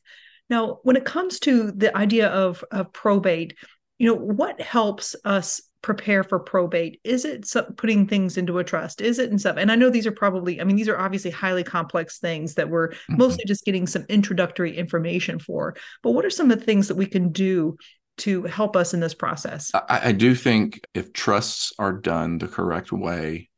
Now 0.49 0.79
when 0.83 0.97
it 0.97 1.05
comes 1.05 1.41
to 1.41 1.73
the 1.73 1.97
idea 1.97 2.29
of, 2.29 2.65
of 2.71 2.93
probate 2.93 3.55
you 4.01 4.07
know 4.07 4.15
what 4.15 4.61
helps 4.61 5.15
us 5.25 5.61
prepare 5.83 6.25
for 6.25 6.39
probate? 6.41 7.01
Is 7.05 7.25
it 7.25 7.47
putting 7.77 8.07
things 8.07 8.37
into 8.37 8.59
a 8.59 8.65
trust? 8.65 9.01
Is 9.01 9.19
it 9.19 9.31
and 9.31 9.41
stuff 9.41 9.57
and 9.59 9.71
i 9.71 9.77
know 9.77 9.91
these 9.91 10.07
are 10.07 10.13
probably 10.13 10.61
i 10.61 10.65
mean 10.65 10.77
these 10.77 10.89
are 10.89 10.99
obviously 10.99 11.31
highly 11.31 11.63
complex 11.63 12.19
things 12.19 12.55
that 12.55 12.69
we're 12.69 12.89
mm-hmm. 12.89 13.17
mostly 13.19 13.45
just 13.47 13.65
getting 13.65 13.87
some 13.87 14.05
introductory 14.09 14.77
information 14.77 15.39
for 15.39 15.77
but 16.03 16.13
what 16.13 16.25
are 16.25 16.31
some 16.31 16.51
of 16.51 16.59
the 16.59 16.65
things 16.65 16.89
that 16.89 16.97
we 16.97 17.07
can 17.07 17.31
do 17.31 17.77
to 18.21 18.43
help 18.45 18.77
us 18.77 18.93
in 18.93 19.01
this 19.01 19.15
process? 19.15 19.71
I, 19.75 20.09
I 20.09 20.13
do 20.13 20.35
think 20.35 20.87
if 20.95 21.13
trusts 21.13 21.73
are 21.79 21.93
done 21.93 22.39
the 22.39 22.49
correct 22.49 22.93
way 22.93 23.49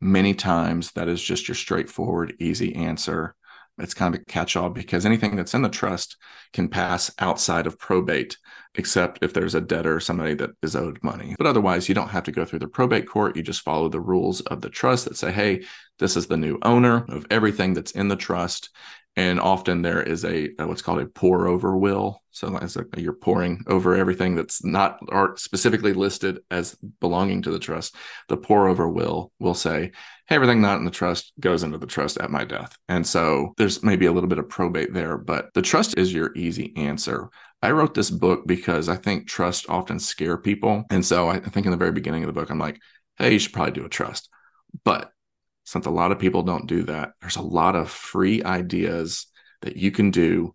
many 0.00 0.34
times 0.34 0.90
that 0.92 1.08
is 1.08 1.22
just 1.22 1.46
your 1.46 1.54
straightforward 1.54 2.34
easy 2.40 2.74
answer 2.74 3.36
it's 3.78 3.94
kind 3.94 4.14
of 4.14 4.20
a 4.20 4.24
catch 4.24 4.56
all 4.56 4.68
because 4.68 5.06
anything 5.06 5.36
that's 5.36 5.54
in 5.54 5.62
the 5.62 5.68
trust 5.68 6.16
can 6.52 6.68
pass 6.68 7.10
outside 7.18 7.66
of 7.66 7.78
probate, 7.78 8.36
except 8.74 9.18
if 9.22 9.32
there's 9.32 9.54
a 9.54 9.60
debtor 9.60 9.96
or 9.96 10.00
somebody 10.00 10.34
that 10.34 10.50
is 10.62 10.76
owed 10.76 10.98
money. 11.02 11.34
But 11.38 11.46
otherwise, 11.46 11.88
you 11.88 11.94
don't 11.94 12.08
have 12.08 12.24
to 12.24 12.32
go 12.32 12.44
through 12.44 12.60
the 12.60 12.68
probate 12.68 13.08
court. 13.08 13.36
You 13.36 13.42
just 13.42 13.62
follow 13.62 13.88
the 13.88 14.00
rules 14.00 14.40
of 14.42 14.60
the 14.60 14.70
trust 14.70 15.06
that 15.06 15.16
say, 15.16 15.32
hey, 15.32 15.64
this 15.98 16.16
is 16.16 16.26
the 16.26 16.36
new 16.36 16.58
owner 16.62 17.04
of 17.08 17.26
everything 17.30 17.74
that's 17.74 17.92
in 17.92 18.08
the 18.08 18.16
trust 18.16 18.70
and 19.16 19.38
often 19.38 19.82
there 19.82 20.02
is 20.02 20.24
a, 20.24 20.50
a, 20.58 20.66
what's 20.66 20.82
called 20.82 21.00
a 21.00 21.06
pour 21.06 21.46
over 21.46 21.76
will 21.76 22.22
so 22.30 22.56
as 22.58 22.76
a, 22.76 22.84
you're 22.96 23.12
pouring 23.12 23.62
over 23.66 23.94
everything 23.94 24.34
that's 24.34 24.64
not 24.64 24.98
specifically 25.36 25.92
listed 25.92 26.40
as 26.50 26.76
belonging 27.00 27.42
to 27.42 27.50
the 27.50 27.58
trust 27.58 27.94
the 28.28 28.36
pour 28.36 28.68
over 28.68 28.88
will 28.88 29.32
will 29.38 29.54
say 29.54 29.90
hey 30.28 30.34
everything 30.34 30.60
not 30.60 30.78
in 30.78 30.84
the 30.84 30.90
trust 30.90 31.32
goes 31.40 31.62
into 31.62 31.78
the 31.78 31.86
trust 31.86 32.18
at 32.18 32.30
my 32.30 32.44
death 32.44 32.76
and 32.88 33.06
so 33.06 33.52
there's 33.58 33.82
maybe 33.82 34.06
a 34.06 34.12
little 34.12 34.28
bit 34.28 34.38
of 34.38 34.48
probate 34.48 34.92
there 34.92 35.18
but 35.18 35.52
the 35.54 35.62
trust 35.62 35.96
is 35.98 36.12
your 36.12 36.32
easy 36.34 36.72
answer 36.76 37.28
I 37.62 37.70
wrote 37.70 37.94
this 37.94 38.10
book 38.10 38.44
because 38.44 38.88
I 38.88 38.96
think 38.96 39.28
trust 39.28 39.66
often 39.68 40.00
scare 40.00 40.36
people. 40.36 40.84
And 40.90 41.06
so 41.06 41.28
I 41.28 41.38
think 41.38 41.64
in 41.64 41.70
the 41.70 41.78
very 41.78 41.92
beginning 41.92 42.24
of 42.24 42.26
the 42.26 42.32
book, 42.32 42.50
I'm 42.50 42.58
like, 42.58 42.80
hey, 43.18 43.34
you 43.34 43.38
should 43.38 43.52
probably 43.52 43.72
do 43.72 43.84
a 43.84 43.88
trust. 43.88 44.28
But 44.84 45.12
since 45.72 45.86
a 45.86 45.90
lot 45.90 46.12
of 46.12 46.18
people 46.18 46.42
don't 46.42 46.66
do 46.66 46.82
that, 46.82 47.12
there's 47.22 47.36
a 47.36 47.42
lot 47.42 47.74
of 47.74 47.90
free 47.90 48.44
ideas 48.44 49.26
that 49.62 49.74
you 49.74 49.90
can 49.90 50.10
do 50.10 50.54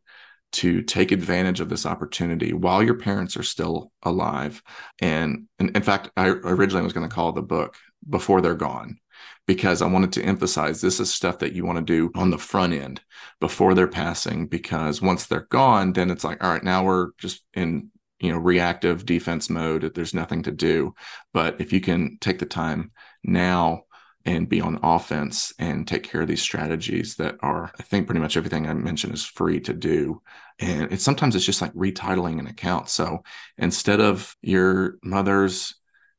to 0.52 0.84
take 0.84 1.12
advantage 1.12 1.60
of 1.60 1.70
this 1.70 1.88
opportunity 1.88 2.54
while 2.54 2.84
your 2.84 2.94
parents 2.94 3.36
are 3.36 3.42
still 3.44 3.92
alive. 4.04 4.62
And, 5.02 5.48
and 5.58 5.76
in 5.76 5.82
fact, 5.82 6.12
I 6.16 6.28
originally 6.28 6.84
was 6.84 6.94
going 6.94 7.10
to 7.10 7.14
call 7.14 7.32
the 7.32 7.42
book 7.42 7.78
Before 8.08 8.42
They're 8.42 8.54
Gone 8.54 9.00
because 9.48 9.82
I 9.82 9.88
wanted 9.88 10.14
to 10.14 10.24
emphasize 10.24 10.82
this 10.82 11.00
is 11.00 11.12
stuff 11.12 11.40
that 11.40 11.54
you 11.54 11.66
want 11.66 11.80
to 11.80 11.84
do 11.84 12.12
on 12.14 12.30
the 12.30 12.38
front 12.38 12.74
end 12.74 13.02
before 13.40 13.74
they're 13.74 13.88
passing. 13.88 14.46
Because 14.46 15.02
once 15.02 15.26
they're 15.26 15.48
gone, 15.50 15.94
then 15.94 16.12
it's 16.12 16.24
like, 16.24 16.44
all 16.44 16.52
right, 16.52 16.64
now 16.64 16.84
we're 16.84 17.08
just 17.18 17.44
in 17.56 17.90
you 18.20 18.32
know 18.32 18.38
reactive 18.38 19.04
defense 19.04 19.50
mode. 19.50 19.92
There's 19.96 20.14
nothing 20.14 20.44
to 20.44 20.52
do. 20.52 20.94
But 21.34 21.60
if 21.60 21.74
you 21.74 21.82
can 21.82 22.20
take 22.22 22.38
the 22.38 22.46
time 22.46 22.92
now 23.24 23.84
and 24.28 24.50
be 24.50 24.60
on 24.60 24.78
offense 24.84 25.54
and 25.58 25.88
take 25.88 26.04
care 26.04 26.22
of 26.22 26.28
these 26.28 26.42
strategies 26.42 27.16
that 27.16 27.38
are 27.40 27.72
i 27.80 27.84
think 27.84 28.06
pretty 28.06 28.20
much 28.20 28.36
everything 28.36 28.68
i 28.68 28.74
mentioned 28.74 29.14
is 29.14 29.26
free 29.26 29.60
to 29.62 29.74
do. 29.74 30.22
And 30.60 30.92
it's 30.92 31.04
sometimes 31.04 31.36
it's 31.36 31.46
just 31.46 31.62
like 31.62 31.74
retitling 31.74 32.40
an 32.40 32.48
account. 32.48 32.90
So 32.90 33.24
instead 33.58 34.02
of 34.02 34.36
your 34.42 34.98
mother's 35.04 35.76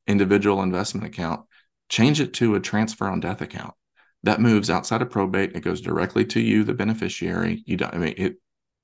individual 0.07 0.63
investment 0.63 1.07
account 1.07 1.45
change 1.89 2.21
it 2.21 2.33
to 2.35 2.55
a 2.55 2.61
transfer 2.61 3.07
on 3.09 3.21
death 3.21 3.43
account. 3.43 3.75
That 4.23 4.41
moves 4.41 4.71
outside 4.71 5.03
of 5.03 5.11
probate. 5.11 5.55
It 5.55 5.61
goes 5.61 5.81
directly 5.81 6.25
to 6.27 6.41
you 6.41 6.65
the 6.65 6.75
beneficiary. 6.75 7.63
You 7.67 7.77
don't 7.77 7.95
i 7.95 7.99
mean 7.99 8.15
it 8.17 8.37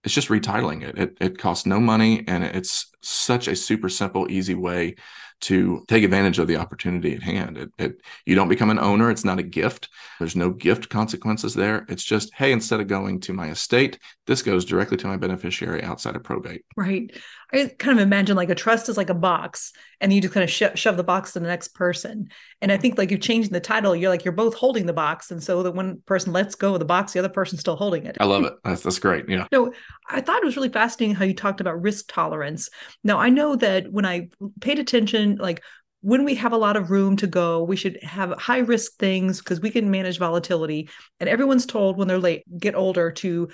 it's 0.05 0.15
just 0.15 0.29
retitling 0.29 0.83
it. 0.83 0.99
It 0.99 1.17
it 1.19 1.39
costs 1.39 1.65
no 1.65 1.81
money 1.81 2.25
and 2.29 2.45
it's 2.45 2.91
such 3.03 3.49
a 3.49 3.57
super 3.57 3.89
simple, 3.89 4.31
easy 4.31 4.55
way 4.55 4.97
to 5.45 5.85
take 5.89 6.05
advantage 6.05 6.39
of 6.39 6.47
the 6.47 6.57
opportunity 6.57 7.15
at 7.15 7.23
hand. 7.23 7.59
It, 7.59 7.71
it, 7.79 8.01
you 8.25 8.35
don't 8.35 8.49
become 8.49 8.71
an 8.71 8.79
owner. 8.79 9.11
It's 9.11 9.25
not 9.25 9.39
a 9.39 9.43
gift. 9.43 9.89
There's 10.19 10.37
no 10.37 10.51
gift 10.51 10.89
consequences 10.89 11.55
there. 11.55 11.85
It's 11.89 12.05
just, 12.05 12.33
hey, 12.35 12.53
instead 12.53 12.81
of 12.81 12.89
going 12.89 13.21
to 13.21 13.33
my 13.33 13.51
estate, 13.51 13.99
this 14.27 14.43
goes 14.43 14.65
directly 14.65 14.97
to 14.99 15.07
my 15.07 15.17
beneficiary 15.17 15.83
outside 15.83 16.17
of 16.17 16.25
probate. 16.25 16.65
Right. 16.77 17.11
I 17.53 17.71
kind 17.79 17.99
of 17.99 18.03
imagine 18.03 18.37
like 18.37 18.51
a 18.51 18.55
trust 18.55 18.89
is 18.89 18.97
like 18.97 19.11
a 19.11 19.15
box, 19.15 19.73
and 20.01 20.13
you 20.13 20.21
just 20.21 20.35
kind 20.35 20.45
of 20.45 20.51
sho- 20.51 20.75
shove 20.75 20.97
the 20.97 21.05
box 21.05 21.33
to 21.33 21.41
the 21.41 21.47
next 21.47 21.69
person. 21.69 22.29
And 22.61 22.73
I 22.73 22.77
think 22.77 22.99
like 22.99 23.11
you're 23.11 23.19
changing 23.19 23.53
the 23.53 23.61
title, 23.61 23.95
you're 23.95 24.11
like 24.11 24.25
you're 24.25 24.33
both 24.33 24.55
holding 24.55 24.87
the 24.87 24.93
box, 24.93 25.31
and 25.31 25.43
so 25.43 25.63
that 25.63 25.73
one 25.73 26.03
person 26.07 26.33
lets 26.33 26.55
go 26.55 26.75
of 26.75 26.79
the 26.79 26.85
box, 26.85 27.13
the 27.13 27.19
other 27.19 27.29
person's 27.29 27.61
still 27.61 27.77
holding 27.77 28.07
it. 28.07 28.17
I 28.21 28.25
love 28.25 28.45
it. 28.45 28.55
That's 28.65 28.83
that's 28.83 28.99
great. 28.99 29.29
Yeah. 29.29 29.47
So 29.53 29.73
I 30.09 30.21
thought 30.21 30.43
it 30.43 30.47
was 30.47 30.57
really 30.57 30.69
fascinating 30.69 31.15
how 31.15 31.25
you 31.25 31.35
talked 31.35 31.61
about 31.61 31.81
risk 31.83 32.07
tolerance. 32.09 32.71
Now 33.03 33.19
I 33.19 33.29
know 33.29 33.57
that 33.57 33.91
when 33.93 34.05
I 34.05 34.29
paid 34.61 34.79
attention, 34.79 35.37
like 35.37 35.63
when 36.05 36.25
we 36.25 36.35
have 36.35 36.53
a 36.53 36.59
lot 36.59 36.77
of 36.77 36.91
room 36.91 37.17
to 37.17 37.27
go, 37.27 37.65
we 37.65 37.77
should 37.77 37.99
have 38.03 38.39
high 38.39 38.59
risk 38.59 38.99
things 38.99 39.39
because 39.39 39.61
we 39.61 39.71
can 39.71 39.91
manage 39.91 40.19
volatility. 40.19 40.91
And 41.19 41.31
everyone's 41.31 41.65
told 41.65 41.97
when 41.97 42.09
they're 42.09 42.19
late, 42.19 42.43
get 42.59 42.75
older 42.75 43.11
to 43.13 43.49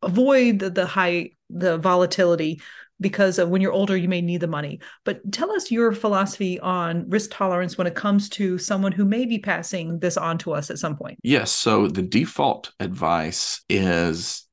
avoid 0.00 0.60
the, 0.60 0.70
the 0.70 0.86
high 0.86 1.30
the 1.50 1.78
volatility 1.78 2.62
because 3.00 3.40
when 3.40 3.60
you're 3.60 3.72
older 3.72 3.96
you 3.96 4.08
may 4.08 4.20
need 4.20 4.40
the 4.40 4.46
money. 4.46 4.80
But 5.04 5.32
tell 5.32 5.50
us 5.52 5.70
your 5.70 5.92
philosophy 5.92 6.60
on 6.60 7.08
risk 7.08 7.30
tolerance 7.32 7.78
when 7.78 7.86
it 7.86 7.94
comes 7.94 8.28
to 8.30 8.58
someone 8.58 8.92
who 8.92 9.04
may 9.04 9.24
be 9.26 9.38
passing 9.38 9.98
this 9.98 10.16
on 10.16 10.38
to 10.38 10.52
us 10.52 10.70
at 10.70 10.78
some 10.78 10.96
point. 10.96 11.18
Yes 11.22 11.50
so 11.50 11.86
the 11.86 12.02
default 12.02 12.72
advice 12.80 13.62
is 13.68 14.46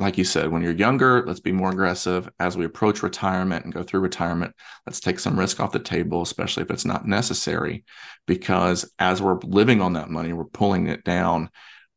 like 0.00 0.16
you 0.16 0.24
said 0.24 0.50
when 0.50 0.62
you're 0.62 0.72
younger 0.72 1.24
let's 1.26 1.40
be 1.40 1.52
more 1.52 1.70
aggressive. 1.70 2.28
As 2.40 2.56
we 2.56 2.64
approach 2.64 3.02
retirement 3.02 3.64
and 3.64 3.74
go 3.74 3.82
through 3.82 4.00
retirement 4.00 4.54
let's 4.86 5.00
take 5.00 5.18
some 5.18 5.38
risk 5.38 5.60
off 5.60 5.72
the 5.72 5.78
table 5.78 6.22
especially 6.22 6.62
if 6.62 6.70
it's 6.70 6.84
not 6.84 7.06
necessary 7.06 7.84
because 8.26 8.90
as 8.98 9.20
we're 9.20 9.38
living 9.42 9.80
on 9.80 9.94
that 9.94 10.10
money 10.10 10.32
we're 10.32 10.44
pulling 10.44 10.86
it 10.86 11.04
down 11.04 11.50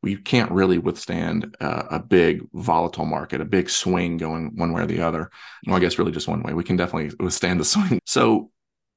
we 0.07 0.15
can't 0.15 0.51
really 0.51 0.77
withstand 0.77 1.53
a 1.59 1.99
big 1.99 2.47
volatile 2.53 3.05
market, 3.05 3.41
a 3.41 3.45
big 3.45 3.69
swing 3.69 4.15
going 4.15 4.55
one 4.55 4.71
way 4.71 4.83
or 4.83 4.85
the 4.85 5.01
other. 5.01 5.29
Well, 5.65 5.75
I 5.75 5.79
guess 5.79 5.99
really 5.99 6.13
just 6.13 6.29
one 6.29 6.43
way. 6.43 6.53
We 6.53 6.63
can 6.63 6.77
definitely 6.77 7.13
withstand 7.19 7.59
the 7.59 7.65
swing. 7.65 7.99
So 8.05 8.49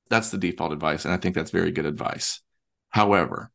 that's 0.08 0.30
the 0.30 0.38
default 0.38 0.72
advice. 0.72 1.04
And 1.04 1.12
I 1.12 1.16
think 1.16 1.34
that's 1.34 1.50
very 1.50 1.72
good 1.72 1.84
advice. 1.84 2.42
However, 2.90 3.50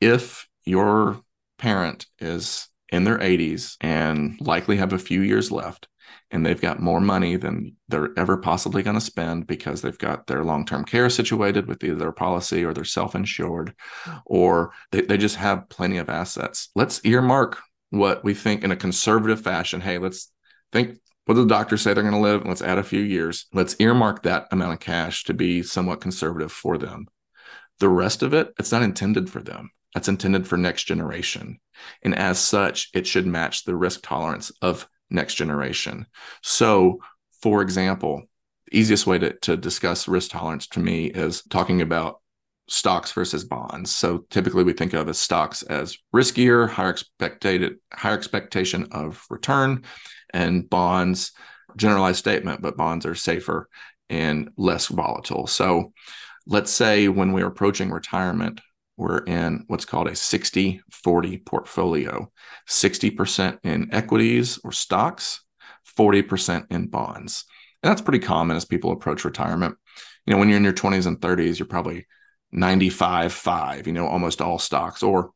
if 0.00 0.46
your 0.64 1.20
parent 1.58 2.06
is 2.20 2.68
in 2.90 3.02
their 3.02 3.18
80s 3.18 3.76
and 3.80 4.40
likely 4.40 4.76
have 4.76 4.92
a 4.92 4.98
few 4.98 5.22
years 5.22 5.50
left, 5.50 5.88
and 6.30 6.44
they've 6.44 6.60
got 6.60 6.80
more 6.80 7.00
money 7.00 7.36
than 7.36 7.76
they're 7.88 8.10
ever 8.18 8.36
possibly 8.36 8.82
going 8.82 8.94
to 8.94 9.00
spend 9.00 9.46
because 9.46 9.82
they've 9.82 9.98
got 9.98 10.26
their 10.26 10.44
long-term 10.44 10.84
care 10.84 11.08
situated 11.08 11.66
with 11.66 11.82
either 11.84 11.94
their 11.94 12.12
policy 12.12 12.64
or 12.64 12.72
they're 12.72 12.84
self-insured 12.84 13.74
or 14.24 14.72
they, 14.90 15.02
they 15.02 15.16
just 15.16 15.36
have 15.36 15.68
plenty 15.68 15.98
of 15.98 16.10
assets. 16.10 16.70
Let's 16.74 17.04
earmark 17.04 17.58
what 17.90 18.24
we 18.24 18.34
think 18.34 18.64
in 18.64 18.72
a 18.72 18.76
conservative 18.76 19.40
fashion. 19.40 19.80
Hey 19.80 19.98
let's 19.98 20.32
think 20.72 20.98
what 21.26 21.34
do 21.34 21.42
the 21.42 21.48
doctors 21.48 21.82
say 21.82 21.94
they're 21.94 22.02
going 22.02 22.14
to 22.14 22.20
live 22.20 22.44
let's 22.44 22.62
add 22.62 22.78
a 22.78 22.82
few 22.82 23.00
years. 23.00 23.46
Let's 23.52 23.76
earmark 23.78 24.22
that 24.22 24.48
amount 24.50 24.74
of 24.74 24.80
cash 24.80 25.24
to 25.24 25.34
be 25.34 25.62
somewhat 25.62 26.00
conservative 26.00 26.52
for 26.52 26.78
them. 26.78 27.06
The 27.78 27.88
rest 27.88 28.22
of 28.22 28.34
it 28.34 28.52
it's 28.58 28.72
not 28.72 28.82
intended 28.82 29.30
for 29.30 29.40
them. 29.40 29.70
That's 29.94 30.08
intended 30.08 30.46
for 30.46 30.56
next 30.56 30.84
generation. 30.84 31.58
And 32.02 32.14
as 32.14 32.38
such 32.38 32.90
it 32.94 33.06
should 33.06 33.26
match 33.26 33.64
the 33.64 33.76
risk 33.76 34.00
tolerance 34.02 34.50
of 34.60 34.88
next 35.10 35.34
generation. 35.34 36.06
So, 36.42 36.98
for 37.42 37.62
example, 37.62 38.22
easiest 38.72 39.06
way 39.06 39.18
to, 39.18 39.32
to 39.40 39.56
discuss 39.56 40.08
risk 40.08 40.30
tolerance 40.30 40.66
to 40.68 40.80
me 40.80 41.06
is 41.06 41.42
talking 41.44 41.80
about 41.80 42.20
stocks 42.68 43.12
versus 43.12 43.44
bonds. 43.44 43.94
So 43.94 44.26
typically 44.30 44.64
we 44.64 44.72
think 44.72 44.92
of 44.92 45.08
as 45.08 45.18
stocks 45.18 45.62
as 45.62 45.96
riskier, 46.14 46.68
higher 46.68 46.90
expected 46.90 47.76
higher 47.92 48.14
expectation 48.14 48.88
of 48.90 49.24
return, 49.30 49.84
and 50.34 50.68
bonds, 50.68 51.32
generalized 51.76 52.18
statement, 52.18 52.62
but 52.62 52.76
bonds 52.76 53.06
are 53.06 53.14
safer 53.14 53.68
and 54.08 54.50
less 54.56 54.86
volatile. 54.86 55.46
So 55.46 55.92
let's 56.46 56.72
say 56.72 57.08
when 57.08 57.32
we're 57.32 57.46
approaching 57.46 57.90
retirement, 57.90 58.60
we're 58.96 59.18
in 59.18 59.64
what's 59.66 59.84
called 59.84 60.08
a 60.08 60.16
60 60.16 60.80
40 60.90 61.38
portfolio. 61.38 62.30
60% 62.68 63.58
in 63.62 63.88
equities 63.92 64.58
or 64.64 64.72
stocks 64.72 65.42
40% 65.98 66.66
in 66.70 66.86
bonds. 66.86 67.44
And 67.82 67.90
that's 67.90 68.02
pretty 68.02 68.18
common 68.18 68.56
as 68.56 68.64
people 68.64 68.92
approach 68.92 69.24
retirement. 69.24 69.76
You 70.24 70.32
know 70.32 70.38
when 70.38 70.48
you're 70.48 70.58
in 70.58 70.64
your 70.64 70.72
20s 70.72 71.06
and 71.06 71.20
30s 71.20 71.58
you're 71.58 71.66
probably 71.66 72.06
95 72.52 73.32
5 73.32 73.86
you 73.86 73.92
know 73.92 74.06
almost 74.06 74.40
all 74.40 74.58
stocks 74.58 75.02
or 75.02 75.32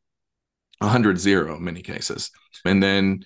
100 0.78 1.18
0 1.18 1.56
in 1.56 1.64
many 1.64 1.82
cases. 1.82 2.30
And 2.64 2.82
then 2.82 3.24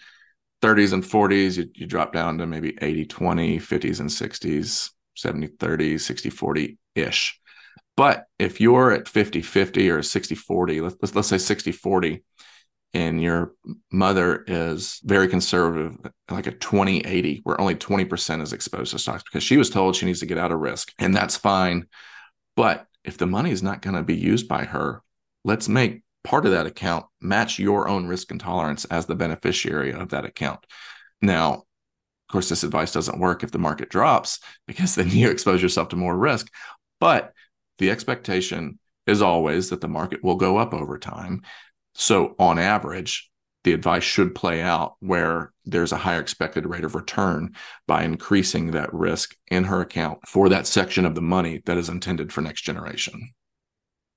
30s 0.62 0.92
and 0.92 1.02
40s 1.02 1.56
you, 1.56 1.68
you 1.74 1.86
drop 1.86 2.12
down 2.12 2.38
to 2.38 2.46
maybe 2.46 2.76
80 2.80 3.06
20 3.06 3.58
50s 3.60 4.00
and 4.00 4.10
60s 4.10 4.90
70 5.16 5.46
30 5.58 5.98
60 5.98 6.30
40 6.30 6.78
ish 6.96 7.40
but 7.96 8.26
if 8.38 8.60
you're 8.60 8.92
at 8.92 9.08
50 9.08 9.42
50 9.42 9.90
or 9.90 10.02
60 10.02 10.34
40, 10.34 10.80
let's, 10.80 11.14
let's, 11.14 11.28
say 11.28 11.38
60 11.38 11.72
40, 11.72 12.24
and 12.92 13.22
your 13.22 13.52
mother 13.92 14.44
is 14.46 15.00
very 15.04 15.28
conservative, 15.28 15.96
like 16.30 16.46
a 16.46 16.52
20 16.52 17.00
80, 17.00 17.40
where 17.44 17.60
only 17.60 17.74
20% 17.74 18.42
is 18.42 18.52
exposed 18.52 18.92
to 18.92 18.98
stocks 18.98 19.22
because 19.22 19.42
she 19.42 19.56
was 19.56 19.70
told 19.70 19.96
she 19.96 20.06
needs 20.06 20.20
to 20.20 20.26
get 20.26 20.38
out 20.38 20.52
of 20.52 20.60
risk, 20.60 20.92
and 20.98 21.14
that's 21.14 21.36
fine. 21.36 21.86
But 22.56 22.86
if 23.04 23.18
the 23.18 23.26
money 23.26 23.50
is 23.50 23.62
not 23.62 23.82
going 23.82 23.96
to 23.96 24.02
be 24.02 24.16
used 24.16 24.48
by 24.48 24.64
her, 24.64 25.02
let's 25.44 25.68
make 25.68 26.02
part 26.24 26.46
of 26.46 26.52
that 26.52 26.66
account 26.66 27.04
match 27.20 27.58
your 27.58 27.86
own 27.86 28.06
risk 28.06 28.30
and 28.30 28.40
tolerance 28.40 28.86
as 28.86 29.06
the 29.06 29.14
beneficiary 29.14 29.92
of 29.92 30.08
that 30.08 30.24
account. 30.24 30.64
Now, 31.20 31.52
of 31.52 32.32
course, 32.32 32.48
this 32.48 32.64
advice 32.64 32.92
doesn't 32.92 33.20
work 33.20 33.44
if 33.44 33.50
the 33.50 33.58
market 33.58 33.90
drops 33.90 34.40
because 34.66 34.94
then 34.94 35.10
you 35.10 35.30
expose 35.30 35.62
yourself 35.62 35.90
to 35.90 35.96
more 35.96 36.16
risk. 36.16 36.50
But 36.98 37.33
the 37.78 37.90
expectation 37.90 38.78
is 39.06 39.22
always 39.22 39.70
that 39.70 39.80
the 39.80 39.88
market 39.88 40.22
will 40.22 40.36
go 40.36 40.56
up 40.56 40.72
over 40.72 40.98
time. 40.98 41.42
So, 41.94 42.34
on 42.38 42.58
average, 42.58 43.30
the 43.64 43.72
advice 43.72 44.04
should 44.04 44.34
play 44.34 44.60
out 44.60 44.94
where 45.00 45.52
there's 45.64 45.92
a 45.92 45.96
higher 45.96 46.20
expected 46.20 46.66
rate 46.66 46.84
of 46.84 46.94
return 46.94 47.54
by 47.86 48.04
increasing 48.04 48.72
that 48.72 48.92
risk 48.92 49.34
in 49.48 49.64
her 49.64 49.80
account 49.80 50.18
for 50.28 50.48
that 50.50 50.66
section 50.66 51.06
of 51.06 51.14
the 51.14 51.22
money 51.22 51.62
that 51.64 51.78
is 51.78 51.88
intended 51.88 52.32
for 52.32 52.42
next 52.42 52.62
generation. 52.62 53.32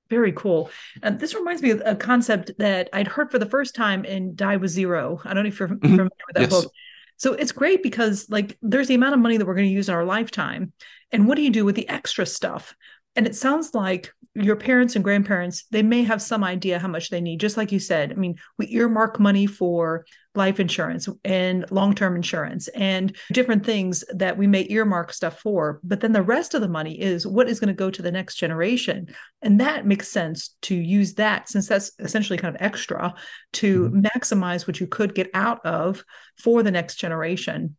Very 0.09 0.31
cool. 0.33 0.69
And 1.01 1.19
this 1.19 1.33
reminds 1.33 1.61
me 1.61 1.71
of 1.71 1.81
a 1.85 1.95
concept 1.95 2.51
that 2.59 2.89
I'd 2.93 3.07
heard 3.07 3.31
for 3.31 3.39
the 3.39 3.45
first 3.45 3.75
time 3.75 4.05
in 4.05 4.35
Die 4.35 4.57
with 4.57 4.71
Zero. 4.71 5.21
I 5.23 5.33
don't 5.33 5.43
know 5.43 5.49
if 5.49 5.59
you're 5.59 5.69
mm-hmm. 5.69 5.81
familiar 5.81 6.09
with 6.27 6.35
that 6.35 6.41
yes. 6.41 6.49
book. 6.49 6.71
So 7.17 7.33
it's 7.33 7.51
great 7.51 7.81
because 7.81 8.29
like 8.29 8.57
there's 8.61 8.87
the 8.87 8.95
amount 8.95 9.15
of 9.15 9.19
money 9.19 9.37
that 9.37 9.45
we're 9.45 9.55
going 9.55 9.67
to 9.67 9.73
use 9.73 9.89
in 9.89 9.95
our 9.95 10.05
lifetime. 10.05 10.71
And 11.11 11.27
what 11.27 11.35
do 11.35 11.41
you 11.41 11.49
do 11.49 11.65
with 11.65 11.75
the 11.75 11.89
extra 11.89 12.25
stuff? 12.25 12.75
And 13.17 13.25
it 13.25 13.35
sounds 13.35 13.73
like 13.73 14.13
your 14.35 14.55
parents 14.55 14.95
and 14.95 15.03
grandparents, 15.03 15.65
they 15.71 15.81
may 15.81 16.03
have 16.03 16.21
some 16.21 16.43
idea 16.43 16.77
how 16.77 16.87
much 16.87 17.09
they 17.09 17.19
need. 17.19 17.39
Just 17.39 17.57
like 17.57 17.71
you 17.71 17.79
said, 17.79 18.11
I 18.11 18.15
mean, 18.15 18.35
we 18.59 18.67
earmark 18.69 19.19
money 19.19 19.47
for 19.47 20.05
life 20.35 20.59
insurance 20.59 21.09
and 21.25 21.65
long 21.71 21.95
term 21.95 22.15
insurance 22.15 22.67
and 22.69 23.15
different 23.33 23.65
things 23.65 24.03
that 24.13 24.37
we 24.37 24.45
may 24.45 24.67
earmark 24.69 25.11
stuff 25.11 25.39
for. 25.39 25.79
But 25.83 26.01
then 26.01 26.11
the 26.11 26.21
rest 26.21 26.53
of 26.53 26.61
the 26.61 26.69
money 26.69 27.01
is 27.01 27.25
what 27.25 27.49
is 27.49 27.59
going 27.59 27.69
to 27.69 27.73
go 27.73 27.89
to 27.89 28.01
the 28.03 28.11
next 28.11 28.35
generation. 28.35 29.07
And 29.41 29.59
that 29.59 29.87
makes 29.87 30.09
sense 30.09 30.55
to 30.63 30.75
use 30.75 31.15
that 31.15 31.49
since 31.49 31.67
that's 31.67 31.91
essentially 31.97 32.37
kind 32.37 32.55
of 32.55 32.61
extra 32.61 33.15
to 33.53 33.89
mm-hmm. 33.89 34.01
maximize 34.01 34.67
what 34.67 34.79
you 34.79 34.85
could 34.85 35.15
get 35.15 35.31
out 35.33 35.65
of 35.65 36.05
for 36.37 36.61
the 36.61 36.71
next 36.71 36.97
generation. 36.97 37.75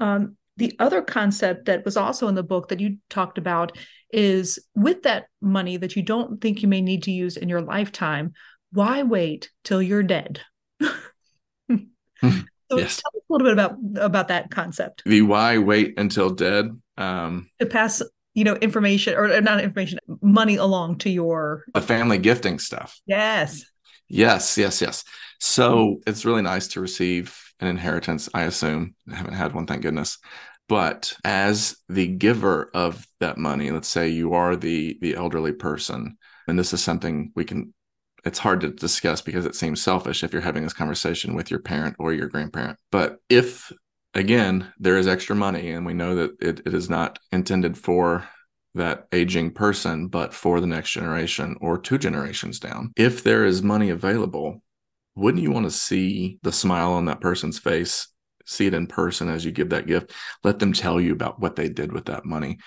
Um, 0.00 0.36
the 0.56 0.74
other 0.78 1.02
concept 1.02 1.66
that 1.66 1.84
was 1.84 1.96
also 1.96 2.28
in 2.28 2.34
the 2.34 2.42
book 2.42 2.68
that 2.68 2.80
you 2.80 2.96
talked 3.10 3.38
about 3.38 3.76
is 4.10 4.58
with 4.74 5.02
that 5.02 5.26
money 5.40 5.76
that 5.76 5.96
you 5.96 6.02
don't 6.02 6.40
think 6.40 6.62
you 6.62 6.68
may 6.68 6.80
need 6.80 7.02
to 7.04 7.10
use 7.10 7.36
in 7.36 7.48
your 7.48 7.60
lifetime, 7.60 8.32
why 8.72 9.02
wait 9.02 9.50
till 9.64 9.82
you're 9.82 10.02
dead? 10.02 10.40
So 12.70 12.78
yes. 12.78 13.00
tell 13.00 13.12
us 13.14 13.22
a 13.28 13.32
little 13.32 13.46
bit 13.46 13.52
about 13.52 14.04
about 14.04 14.28
that 14.28 14.50
concept. 14.50 15.02
The 15.06 15.22
why 15.22 15.58
wait 15.58 15.94
until 15.98 16.30
dead. 16.30 16.70
Um, 16.96 17.48
to 17.60 17.66
pass, 17.66 18.02
you 18.34 18.44
know, 18.44 18.54
information 18.56 19.14
or 19.14 19.40
not 19.40 19.60
information, 19.60 19.98
money 20.20 20.56
along 20.56 20.98
to 20.98 21.10
your 21.10 21.64
the 21.74 21.80
family 21.80 22.18
gifting 22.18 22.58
stuff. 22.58 23.00
Yes. 23.06 23.64
Yes, 24.08 24.56
yes, 24.58 24.80
yes. 24.80 25.04
So 25.38 26.00
it's 26.06 26.24
really 26.24 26.42
nice 26.42 26.68
to 26.68 26.80
receive 26.80 27.38
an 27.60 27.68
inheritance, 27.68 28.28
I 28.34 28.42
assume. 28.42 28.94
I 29.10 29.16
haven't 29.16 29.34
had 29.34 29.54
one, 29.54 29.66
thank 29.66 29.82
goodness. 29.82 30.18
But 30.68 31.14
as 31.24 31.76
the 31.88 32.08
giver 32.08 32.70
of 32.74 33.06
that 33.20 33.38
money, 33.38 33.70
let's 33.70 33.88
say 33.88 34.08
you 34.08 34.34
are 34.34 34.56
the 34.56 34.98
the 35.00 35.14
elderly 35.14 35.52
person, 35.52 36.18
and 36.48 36.58
this 36.58 36.72
is 36.72 36.82
something 36.82 37.32
we 37.36 37.44
can 37.44 37.72
it's 38.24 38.40
hard 38.40 38.60
to 38.60 38.70
discuss 38.70 39.22
because 39.22 39.46
it 39.46 39.54
seems 39.54 39.80
selfish 39.80 40.24
if 40.24 40.32
you're 40.32 40.42
having 40.42 40.64
this 40.64 40.72
conversation 40.72 41.34
with 41.34 41.48
your 41.48 41.60
parent 41.60 41.94
or 42.00 42.12
your 42.12 42.26
grandparent. 42.26 42.76
But 42.90 43.18
if 43.28 43.72
again 44.14 44.72
there 44.80 44.98
is 44.98 45.06
extra 45.06 45.36
money 45.36 45.70
and 45.70 45.86
we 45.86 45.94
know 45.94 46.16
that 46.16 46.32
it, 46.40 46.60
it 46.66 46.74
is 46.74 46.90
not 46.90 47.20
intended 47.30 47.78
for 47.78 48.28
that 48.74 49.06
aging 49.12 49.52
person, 49.52 50.08
but 50.08 50.34
for 50.34 50.60
the 50.60 50.66
next 50.66 50.90
generation 50.90 51.56
or 51.60 51.78
two 51.78 51.98
generations 51.98 52.58
down. 52.58 52.92
If 52.96 53.22
there 53.22 53.46
is 53.46 53.62
money 53.62 53.90
available, 53.90 54.62
wouldn't 55.16 55.42
you 55.42 55.50
want 55.50 55.64
to 55.64 55.70
see 55.70 56.38
the 56.42 56.52
smile 56.52 56.92
on 56.92 57.06
that 57.06 57.20
person's 57.20 57.58
face, 57.58 58.08
see 58.44 58.66
it 58.66 58.74
in 58.74 58.86
person 58.86 59.28
as 59.28 59.44
you 59.44 59.50
give 59.50 59.70
that 59.70 59.86
gift? 59.86 60.12
Let 60.44 60.58
them 60.58 60.72
tell 60.72 61.00
you 61.00 61.12
about 61.12 61.40
what 61.40 61.56
they 61.56 61.68
did 61.68 61.90
with 61.90 62.04
that 62.04 62.24
money. 62.24 62.58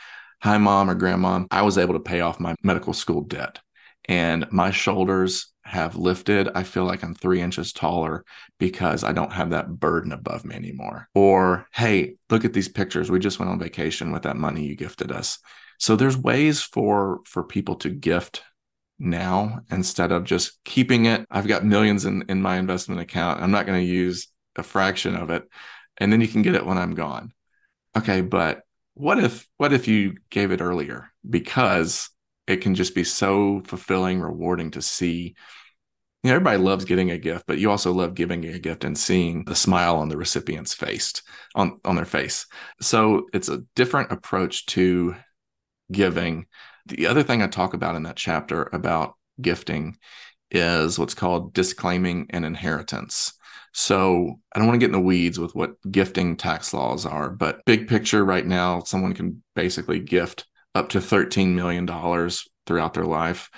Hi, 0.42 0.58
mom 0.58 0.90
or 0.90 0.96
grandma, 0.96 1.46
I 1.52 1.62
was 1.62 1.78
able 1.78 1.94
to 1.94 2.00
pay 2.00 2.22
off 2.22 2.40
my 2.40 2.56
medical 2.64 2.94
school 2.94 3.22
debt 3.22 3.60
and 4.10 4.52
my 4.52 4.72
shoulders 4.72 5.54
have 5.64 5.96
lifted. 5.96 6.50
I 6.56 6.64
feel 6.64 6.86
like 6.86 7.04
I'm 7.04 7.14
three 7.14 7.42
inches 7.42 7.72
taller 7.72 8.26
because 8.58 9.04
I 9.04 9.14
don't 9.14 9.32
have 9.34 9.52
that 9.52 9.70
burden 9.80 10.12
above 10.12 10.44
me 10.44 10.56
anymore. 10.56 11.08
Or, 11.14 11.68
hey, 11.74 12.16
look 12.32 12.44
at 12.44 12.54
these 12.54 12.68
pictures. 12.68 13.12
We 13.12 13.20
just 13.20 13.38
went 13.38 13.52
on 13.52 13.60
vacation 13.60 14.12
with 14.12 14.24
that 14.24 14.38
money 14.38 14.66
you 14.66 14.76
gifted 14.76 15.12
us. 15.12 15.38
So 15.78 15.96
there's 15.96 16.18
ways 16.18 16.62
for 16.62 17.20
for 17.26 17.44
people 17.44 17.76
to 17.76 17.90
gift 17.90 18.44
now 19.00 19.62
instead 19.72 20.12
of 20.12 20.26
just 20.26 20.64
keeping 20.66 21.06
it. 21.06 21.26
I've 21.32 21.48
got 21.48 21.66
millions 21.66 22.06
in, 22.06 22.26
in 22.30 22.42
my 22.42 22.58
investment 22.58 23.02
account. 23.02 23.42
I'm 23.42 23.52
not 23.52 23.66
going 23.66 23.80
to 23.80 23.92
use 23.92 24.28
a 24.58 24.64
fraction 24.64 25.16
of 25.16 25.30
it. 25.30 25.48
And 25.98 26.12
then 26.12 26.22
you 26.22 26.28
can 26.28 26.42
get 26.42 26.56
it 26.56 26.66
when 26.66 26.78
I'm 26.78 26.96
gone. 26.96 27.34
Okay, 27.98 28.22
but 28.22 28.62
what 28.94 29.18
if 29.18 29.48
what 29.58 29.74
if 29.74 29.88
you 29.88 30.16
gave 30.30 30.52
it 30.52 30.62
earlier? 30.62 31.10
Because 31.28 32.10
it 32.48 32.58
can 32.58 32.76
just 32.76 32.96
be 32.96 33.04
so 33.04 33.62
fulfilling, 33.66 34.20
rewarding 34.20 34.72
to 34.72 34.82
see. 34.82 35.36
You 36.24 36.30
know, 36.30 36.36
everybody 36.36 36.58
loves 36.58 36.84
getting 36.84 37.12
a 37.12 37.18
gift, 37.18 37.46
but 37.48 37.60
you 37.60 37.72
also 37.72 37.94
love 37.94 38.14
giving 38.14 38.44
a 38.44 38.60
gift 38.60 38.84
and 38.84 38.98
seeing 38.98 39.46
the 39.46 39.56
smile 39.56 39.96
on 39.96 40.10
the 40.10 40.18
recipient's 40.18 40.74
face 40.74 41.14
on, 41.56 41.80
on 41.86 41.96
their 41.96 42.04
face. 42.04 42.46
So 42.82 43.28
it's 43.32 43.48
a 43.48 43.64
different 43.76 44.12
approach 44.12 44.66
to 44.68 45.16
giving 45.90 46.48
the 46.90 47.08
other 47.08 47.24
thing 47.24 47.42
I 47.42 47.48
talk 47.48 47.74
about 47.74 47.96
in 47.96 48.04
that 48.04 48.16
chapter 48.16 48.70
about 48.74 49.16
gifting 49.42 49.98
is 50.52 50.98
what's 50.98 51.14
called 51.14 51.54
disclaiming 51.54 52.28
an 52.32 52.44
inheritance. 52.44 53.34
So 53.74 54.40
I 54.54 54.60
don't 54.60 54.68
want 54.68 54.76
to 54.76 54.80
get 54.80 54.94
in 54.94 55.00
the 55.00 55.00
weeds 55.00 55.40
with 55.40 55.54
what 55.56 55.76
gifting 55.90 56.36
tax 56.36 56.74
laws 56.74 57.06
are, 57.06 57.30
but 57.30 57.64
big 57.66 57.88
picture 57.88 58.26
right 58.26 58.46
now, 58.46 58.82
someone 58.82 59.14
can 59.14 59.44
basically 59.56 60.00
gift 60.00 60.46
up 60.74 60.90
to 60.90 61.00
$13 61.00 61.54
million 61.54 61.88
throughout 62.66 62.94
their 62.94 63.06
life 63.06 63.50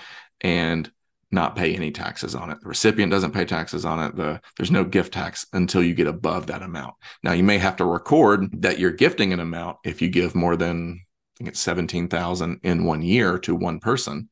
and 0.41 0.91
not 1.31 1.55
pay 1.55 1.73
any 1.73 1.91
taxes 1.91 2.35
on 2.35 2.49
it. 2.49 2.59
The 2.61 2.67
recipient 2.67 3.11
doesn't 3.11 3.31
pay 3.31 3.45
taxes 3.45 3.85
on 3.85 3.99
it. 4.03 4.15
The 4.15 4.41
there's 4.57 4.71
no 4.71 4.83
gift 4.83 5.13
tax 5.13 5.45
until 5.53 5.81
you 5.81 5.93
get 5.93 6.07
above 6.07 6.47
that 6.47 6.61
amount. 6.61 6.95
Now 7.23 7.31
you 7.31 7.43
may 7.43 7.57
have 7.57 7.77
to 7.77 7.85
record 7.85 8.61
that 8.61 8.79
you're 8.79 8.91
gifting 8.91 9.31
an 9.31 9.39
amount 9.39 9.77
if 9.85 10.01
you 10.01 10.09
give 10.09 10.35
more 10.35 10.57
than 10.57 11.01
think 11.41 11.49
it's 11.49 11.61
17,000 11.61 12.59
in 12.61 12.83
one 12.83 13.01
year 13.01 13.39
to 13.39 13.55
one 13.55 13.79
person, 13.79 14.29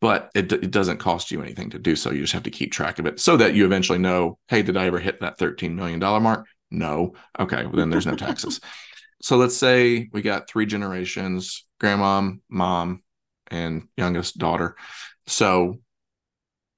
but 0.00 0.30
it, 0.34 0.50
it 0.50 0.70
doesn't 0.70 0.96
cost 0.96 1.30
you 1.30 1.42
anything 1.42 1.68
to 1.70 1.78
do 1.78 1.94
so. 1.94 2.10
You 2.10 2.22
just 2.22 2.32
have 2.32 2.44
to 2.44 2.50
keep 2.50 2.72
track 2.72 2.98
of 2.98 3.04
it 3.04 3.20
so 3.20 3.36
that 3.36 3.54
you 3.54 3.66
eventually 3.66 3.98
know, 3.98 4.38
hey, 4.48 4.62
did 4.62 4.78
I 4.78 4.86
ever 4.86 4.98
hit 4.98 5.20
that 5.20 5.38
$13 5.38 5.74
million 5.74 6.00
mark? 6.00 6.46
No. 6.70 7.12
Okay. 7.38 7.64
Well, 7.64 7.76
then 7.76 7.90
there's 7.90 8.06
no 8.06 8.16
taxes. 8.16 8.62
so 9.22 9.36
let's 9.36 9.56
say 9.58 10.08
we 10.10 10.22
got 10.22 10.48
three 10.48 10.64
generations 10.64 11.66
grandma, 11.78 12.30
mom, 12.48 13.02
and 13.50 13.86
youngest 13.96 14.38
daughter. 14.38 14.74
So 15.26 15.80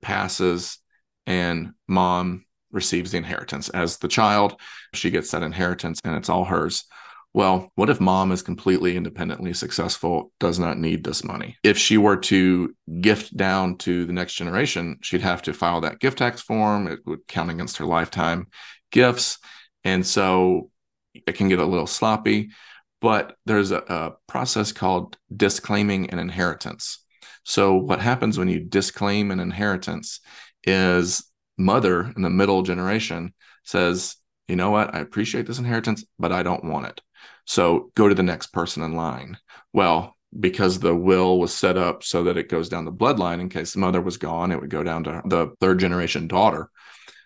passes 0.03 0.79
and 1.27 1.75
mom 1.87 2.45
receives 2.73 3.13
the 3.13 3.19
inheritance 3.19 3.69
as 3.69 3.99
the 3.99 4.09
child. 4.09 4.61
She 4.95 5.11
gets 5.11 5.31
that 5.31 5.45
inheritance 5.45 6.01
and 6.03 6.17
it's 6.17 6.29
all 6.29 6.45
hers. 6.45 6.85
Well, 7.33 7.71
what 7.77 7.91
if 7.91 8.01
mom 8.01 8.33
is 8.33 8.43
completely 8.43 8.97
independently 8.97 9.55
successful, 9.55 10.33
does 10.41 10.59
not 10.59 10.79
need 10.79 11.05
this 11.05 11.23
money? 11.23 11.57
If 11.63 11.79
she 11.79 11.97
were 11.97 12.17
to 12.17 12.75
gift 13.01 13.37
down 13.37 13.79
to 13.79 14.05
the 14.05 14.13
next 14.13 14.35
generation, 14.35 14.99
she'd 15.03 15.21
have 15.21 15.43
to 15.43 15.53
file 15.53 15.81
that 15.83 16.01
gift 16.01 16.19
tax 16.19 16.41
form. 16.41 16.89
It 16.89 17.01
would 17.07 17.29
count 17.29 17.51
against 17.51 17.77
her 17.77 17.87
lifetime 17.87 18.49
gifts. 18.91 19.39
And 19.85 20.05
so 20.05 20.71
it 21.15 21.37
can 21.37 21.49
get 21.49 21.61
a 21.61 21.65
little 21.65 21.87
sloppy, 21.87 22.51
but 23.01 23.37
there's 23.47 23.71
a, 23.71 23.79
a 23.79 24.13
process 24.27 24.73
called 24.73 25.17
disclaiming 25.35 26.11
an 26.11 26.19
inheritance. 26.19 27.05
So 27.45 27.77
what 27.77 28.01
happens 28.01 28.39
when 28.39 28.49
you 28.49 28.61
disclaim 28.61 29.31
an 29.31 29.41
inheritance 29.41 30.21
is 30.65 31.25
mother 31.57 32.13
in 32.17 32.23
the 32.23 32.31
middle 32.31 32.63
generation 32.63 33.35
says, 33.65 34.17
you 34.49 34.57
know 34.57 34.71
what? 34.71 34.95
I 34.95 34.99
appreciate 34.99 35.47
this 35.47 35.59
inheritance, 35.59 36.05
but 36.19 36.33
I 36.33 36.43
don't 36.43 36.65
want 36.65 36.87
it. 36.87 37.01
So 37.51 37.91
go 37.97 38.09
to 38.09 38.15
the 38.15 38.23
next 38.23 38.53
person 38.53 38.85
in 38.85 38.95
line. 38.95 39.37
Well, 39.73 40.17
because 40.39 40.79
the 40.79 40.95
will 40.95 41.41
was 41.41 41.53
set 41.53 41.77
up 41.77 42.05
so 42.05 42.23
that 42.23 42.37
it 42.37 42.49
goes 42.49 42.69
down 42.69 42.85
the 42.85 42.93
bloodline 42.93 43.41
in 43.41 43.49
case 43.49 43.73
the 43.73 43.81
mother 43.81 44.01
was 44.01 44.19
gone, 44.19 44.53
it 44.53 44.61
would 44.61 44.71
go 44.71 44.85
down 44.85 45.03
to 45.03 45.21
the 45.25 45.49
third 45.59 45.81
generation 45.81 46.29
daughter. 46.29 46.71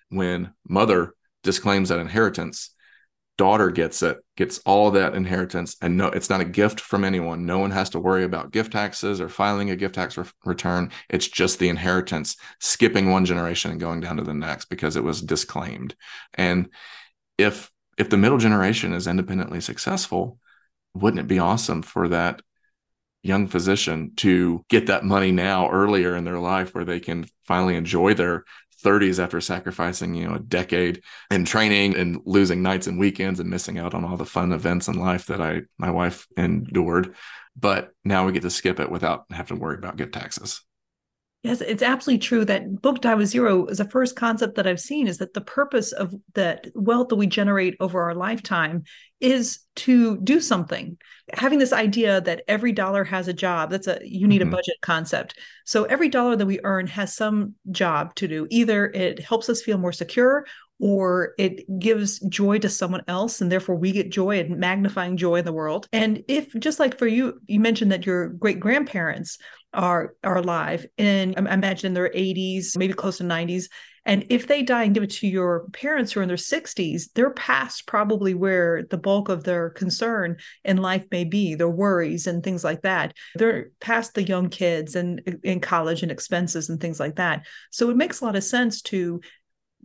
When 0.09 0.55
mother 0.67 1.13
disclaims 1.43 1.91
that 1.91 1.99
inheritance, 1.99 2.71
daughter 3.37 3.71
gets 3.71 4.03
it, 4.03 4.17
gets 4.35 4.61
all 4.61 4.93
that 4.93 5.15
inheritance, 5.15 5.77
and 5.83 5.99
no, 5.99 6.07
it's 6.07 6.31
not 6.31 6.41
a 6.41 6.47
gift 6.47 6.81
from 6.81 7.05
anyone. 7.05 7.45
No 7.45 7.59
one 7.59 7.73
has 7.73 7.91
to 7.91 8.01
worry 8.01 8.25
about 8.25 8.51
gift 8.51 8.73
taxes 8.73 9.21
or 9.21 9.29
filing 9.29 9.69
a 9.69 9.77
gift 9.77 9.97
tax 9.97 10.17
re- 10.17 10.25
return. 10.47 10.91
It's 11.11 11.29
just 11.29 11.59
the 11.59 11.69
inheritance 11.69 12.37
skipping 12.61 13.11
one 13.11 13.27
generation 13.27 13.73
and 13.73 13.81
going 13.81 14.01
down 14.01 14.17
to 14.17 14.25
the 14.25 14.33
next 14.33 14.71
because 14.71 14.97
it 14.97 15.05
was 15.05 15.21
disclaimed. 15.21 15.95
And 16.33 16.71
if 17.37 17.71
if 17.99 18.11
the 18.11 18.17
middle 18.17 18.39
generation 18.39 18.93
is 18.93 19.07
independently 19.07 19.61
successful, 19.61 20.39
wouldn't 20.95 21.21
it 21.21 21.29
be 21.29 21.39
awesome 21.39 21.83
for 21.83 22.09
that 22.09 22.43
young 23.23 23.49
physician 23.49 24.13
to 24.17 24.65
get 24.69 24.87
that 24.87 25.05
money 25.05 25.33
now 25.33 25.71
earlier 25.71 26.15
in 26.15 26.25
their 26.25 26.39
life 26.39 26.75
where 26.75 26.85
they 26.85 27.01
can 27.01 27.27
finally 27.47 27.75
enjoy 27.75 28.13
their 28.13 28.45
30s 28.85 29.19
after 29.19 29.41
sacrificing 29.41 30.15
you 30.15 30.29
know 30.29 30.35
a 30.35 30.41
decade 30.41 31.03
in 31.31 31.47
training 31.47 31.97
and 31.97 32.21
losing 32.27 32.63
nights 32.63 32.87
and 32.87 32.99
weekends 32.99 33.41
and 33.41 33.49
missing 33.49 33.79
out 33.79 33.95
on 33.95 34.05
all 34.05 34.19
the 34.19 34.27
fun 34.27 34.53
events 34.53 34.89
in 34.89 34.99
life 34.99 35.27
that 35.27 35.41
I 35.41 35.63
my 35.79 35.91
wife 35.91 36.27
endured? 36.37 37.15
But 37.57 37.93
now 38.05 38.27
we 38.27 38.33
get 38.33 38.43
to 38.43 38.51
skip 38.51 38.79
it 38.79 38.91
without 38.91 39.25
having 39.31 39.57
to 39.57 39.63
worry 39.63 39.79
about 39.79 39.97
gift 39.97 40.13
taxes 40.13 40.61
Yes, 41.45 41.61
it's 41.61 41.83
absolutely 41.83 42.21
true 42.21 42.47
that 42.47 42.81
book 42.81 43.03
die 43.03 43.15
with 43.15 43.29
zero 43.29 43.67
is 43.67 43.77
the 43.77 43.85
first 43.91 44.17
concept 44.17 44.55
that 44.55 44.67
I've 44.67 44.81
seen 44.81 45.07
is 45.07 45.19
that 45.19 45.35
the 45.35 45.43
purpose 45.43 45.93
of 45.93 46.15
that 46.33 46.69
wealth 46.75 47.09
that 47.09 47.17
we 47.17 47.27
generate 47.27 47.77
over 47.81 48.01
our 48.01 48.15
lifetime 48.15 48.85
is 49.21 49.59
to 49.77 50.17
do 50.23 50.41
something. 50.41 50.97
Having 51.35 51.59
this 51.59 51.75
idea 51.75 52.23
that 52.23 52.45
every 52.49 52.73
dollar 52.73 53.05
has 53.05 53.29
a 53.29 53.35
job, 53.35 53.71
that's 53.71 53.87
a 53.87 53.99
you 54.03 54.27
need 54.27 54.41
mm-hmm. 54.41 54.55
a 54.55 54.57
budget 54.57 54.77
concept. 54.81 55.39
So 55.67 55.85
every 55.85 56.09
dollar 56.09 56.35
that 56.35 56.47
we 56.47 56.61
earn 56.65 56.87
has 56.87 57.15
some 57.15 57.57
job 57.71 58.15
to 58.15 58.27
do. 58.27 58.47
Either 58.49 58.87
it 58.87 59.21
helps 59.21 59.51
us 59.51 59.61
feel 59.61 59.77
more 59.77 59.93
secure 59.93 60.47
or 60.81 61.35
it 61.39 61.63
gives 61.79 62.19
joy 62.29 62.59
to 62.59 62.69
someone 62.69 63.03
else 63.07 63.41
and 63.41 63.51
therefore 63.51 63.77
we 63.77 63.93
get 63.93 64.11
joy 64.11 64.39
and 64.41 64.59
magnifying 64.59 65.17
joy 65.17 65.37
in 65.37 65.45
the 65.45 65.53
world 65.53 65.89
and 65.93 66.23
if 66.27 66.53
just 66.59 66.81
like 66.81 66.99
for 66.99 67.07
you 67.07 67.41
you 67.47 67.61
mentioned 67.61 67.93
that 67.93 68.05
your 68.05 68.29
great 68.29 68.59
grandparents 68.59 69.39
are 69.75 70.15
are 70.23 70.39
alive 70.39 70.87
and 70.99 71.35
I 71.37 71.55
imagine 71.55 71.89
in 71.89 71.95
their 71.95 72.11
80s, 72.11 72.77
maybe 72.77 72.95
close 72.95 73.19
to 73.19 73.25
90s. 73.25 73.65
And 74.07 74.27
if 74.29 74.47
they 74.47 74.63
die 74.63 74.85
and 74.85 74.93
give 74.93 75.03
it 75.03 75.11
to 75.13 75.27
your 75.27 75.67
parents 75.71 76.13
who 76.13 76.21
are 76.21 76.23
in 76.23 76.29
their 76.29 76.37
60s, 76.37 77.05
they're 77.15 77.31
past 77.31 77.87
probably 77.87 78.35
where 78.35 78.85
the 78.91 78.99
bulk 78.99 79.31
of 79.31 79.45
their 79.45 79.71
concern 79.71 80.37
in 80.63 80.77
life 80.77 81.07
may 81.11 81.25
be, 81.25 81.55
their 81.55 81.71
worries 81.71 82.27
and 82.27 82.43
things 82.43 82.63
like 82.63 82.83
that. 82.83 83.15
They're 83.35 83.71
past 83.81 84.13
the 84.13 84.23
young 84.23 84.51
kids 84.51 84.95
and 84.95 85.21
in 85.43 85.61
college 85.61 86.03
and 86.03 86.13
expenses 86.13 86.69
and 86.69 86.79
things 86.79 87.01
like 87.01 87.17
that. 87.17 87.47
So 87.71 87.89
it 87.89 87.97
makes 87.97 88.21
a 88.21 88.27
lot 88.27 88.37
of 88.37 88.45
sense 88.45 88.83
to 88.83 89.23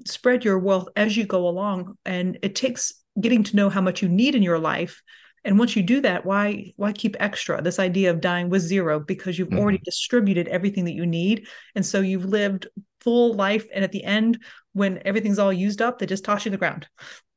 spread 0.05 0.45
your 0.45 0.59
wealth 0.59 0.89
as 0.95 1.15
you 1.15 1.25
go 1.25 1.47
along. 1.47 1.97
And 2.05 2.37
it 2.41 2.55
takes 2.55 2.93
getting 3.19 3.43
to 3.43 3.55
know 3.55 3.69
how 3.69 3.81
much 3.81 4.01
you 4.01 4.09
need 4.09 4.35
in 4.35 4.43
your 4.43 4.59
life. 4.59 5.01
And 5.45 5.57
once 5.57 5.75
you 5.75 5.83
do 5.83 6.01
that 6.01 6.25
why 6.25 6.73
why 6.75 6.91
keep 6.91 7.15
extra? 7.19 7.61
This 7.61 7.79
idea 7.79 8.11
of 8.11 8.21
dying 8.21 8.49
with 8.49 8.61
zero 8.61 8.99
because 8.99 9.39
you've 9.39 9.49
mm-hmm. 9.49 9.59
already 9.59 9.79
distributed 9.79 10.47
everything 10.47 10.85
that 10.85 10.93
you 10.93 11.05
need. 11.05 11.47
And 11.75 11.85
so 11.85 12.01
you've 12.01 12.25
lived 12.25 12.67
full 13.01 13.33
life. 13.33 13.67
And 13.73 13.83
at 13.83 13.91
the 13.91 14.03
end 14.03 14.43
when 14.73 15.01
everything's 15.05 15.39
all 15.39 15.53
used 15.53 15.81
up 15.81 15.99
they 15.99 16.05
just 16.05 16.25
toss 16.25 16.45
you 16.45 16.51
to 16.51 16.57
the 16.57 16.59
ground. 16.59 16.87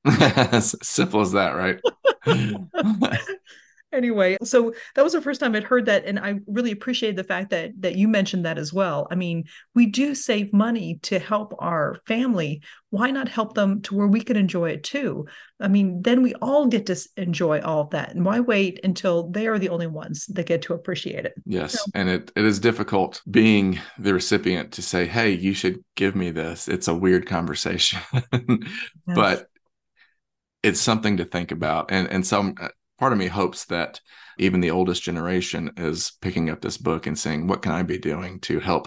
Simple 0.62 1.20
as 1.20 1.32
that 1.32 1.52
right 1.52 1.80
anyway 3.92 4.36
so 4.42 4.72
that 4.94 5.02
was 5.02 5.12
the 5.12 5.20
first 5.20 5.40
time 5.40 5.54
i'd 5.54 5.64
heard 5.64 5.86
that 5.86 6.04
and 6.04 6.18
i 6.18 6.34
really 6.46 6.70
appreciated 6.70 7.16
the 7.16 7.24
fact 7.24 7.50
that 7.50 7.70
that 7.78 7.96
you 7.96 8.08
mentioned 8.08 8.44
that 8.44 8.58
as 8.58 8.72
well. 8.72 9.06
I 9.10 9.14
mean 9.14 9.44
we 9.74 9.86
do 9.86 10.14
save 10.14 10.52
money 10.52 10.98
to 11.02 11.18
help 11.18 11.54
our 11.58 11.96
family. 12.06 12.62
Why 12.90 13.10
not 13.10 13.28
help 13.28 13.54
them 13.54 13.80
to 13.82 13.94
where 13.94 14.06
we 14.06 14.20
can 14.20 14.36
enjoy 14.36 14.70
it 14.70 14.84
too? 14.84 15.26
I 15.60 15.68
mean 15.68 16.02
then 16.02 16.22
we 16.22 16.34
all 16.34 16.66
get 16.66 16.86
to 16.86 16.96
enjoy 17.16 17.60
all 17.60 17.82
of 17.82 17.90
that 17.90 18.14
and 18.14 18.24
why 18.24 18.40
wait 18.40 18.80
until 18.84 19.30
they 19.30 19.46
are 19.46 19.58
the 19.58 19.68
only 19.70 19.86
ones 19.86 20.26
that 20.26 20.46
get 20.46 20.62
to 20.62 20.74
appreciate 20.74 21.24
it? 21.24 21.34
Yes 21.44 21.72
so, 21.72 21.80
and 21.94 22.08
it, 22.08 22.32
it 22.36 22.44
is 22.44 22.60
difficult 22.60 23.22
being 23.30 23.80
the 23.98 24.14
recipient 24.14 24.72
to 24.72 24.82
say 24.82 25.06
hey 25.06 25.30
you 25.30 25.54
should 25.54 25.82
give 25.96 26.14
me 26.14 26.30
this. 26.30 26.68
It's 26.68 26.88
a 26.88 26.94
weird 26.94 27.26
conversation. 27.26 28.00
Yes. 29.06 29.16
but 29.16 29.46
it's 30.62 30.80
something 30.80 31.16
to 31.16 31.24
think 31.24 31.50
about 31.50 31.90
and 31.90 32.08
and 32.08 32.26
some 32.26 32.54
part 33.02 33.12
of 33.12 33.18
me 33.18 33.26
hopes 33.26 33.64
that 33.64 34.00
even 34.38 34.60
the 34.60 34.70
oldest 34.70 35.02
generation 35.02 35.72
is 35.76 36.12
picking 36.20 36.48
up 36.48 36.60
this 36.60 36.78
book 36.78 37.08
and 37.08 37.18
saying, 37.18 37.48
what 37.48 37.60
can 37.60 37.72
I 37.72 37.82
be 37.82 37.98
doing 37.98 38.38
to 38.42 38.60
help 38.60 38.86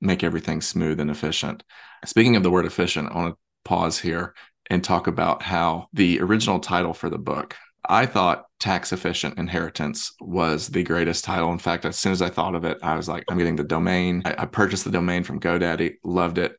make 0.00 0.22
everything 0.22 0.60
smooth 0.60 1.00
and 1.00 1.10
efficient? 1.10 1.64
Speaking 2.04 2.36
of 2.36 2.44
the 2.44 2.50
word 2.50 2.64
efficient, 2.64 3.10
I 3.10 3.16
want 3.16 3.34
to 3.34 3.38
pause 3.64 3.98
here 3.98 4.36
and 4.70 4.84
talk 4.84 5.08
about 5.08 5.42
how 5.42 5.88
the 5.92 6.20
original 6.20 6.60
title 6.60 6.94
for 6.94 7.10
the 7.10 7.18
book, 7.18 7.56
I 7.88 8.06
thought 8.06 8.44
tax 8.60 8.92
efficient 8.92 9.36
inheritance 9.36 10.12
was 10.20 10.68
the 10.68 10.84
greatest 10.84 11.24
title. 11.24 11.50
In 11.50 11.58
fact, 11.58 11.86
as 11.86 11.98
soon 11.98 12.12
as 12.12 12.22
I 12.22 12.30
thought 12.30 12.54
of 12.54 12.64
it, 12.64 12.78
I 12.84 12.94
was 12.94 13.08
like, 13.08 13.24
I'm 13.28 13.38
getting 13.38 13.56
the 13.56 13.64
domain. 13.64 14.22
I, 14.26 14.34
I 14.38 14.46
purchased 14.46 14.84
the 14.84 14.92
domain 14.92 15.24
from 15.24 15.40
GoDaddy, 15.40 15.94
loved 16.04 16.38
it. 16.38 16.56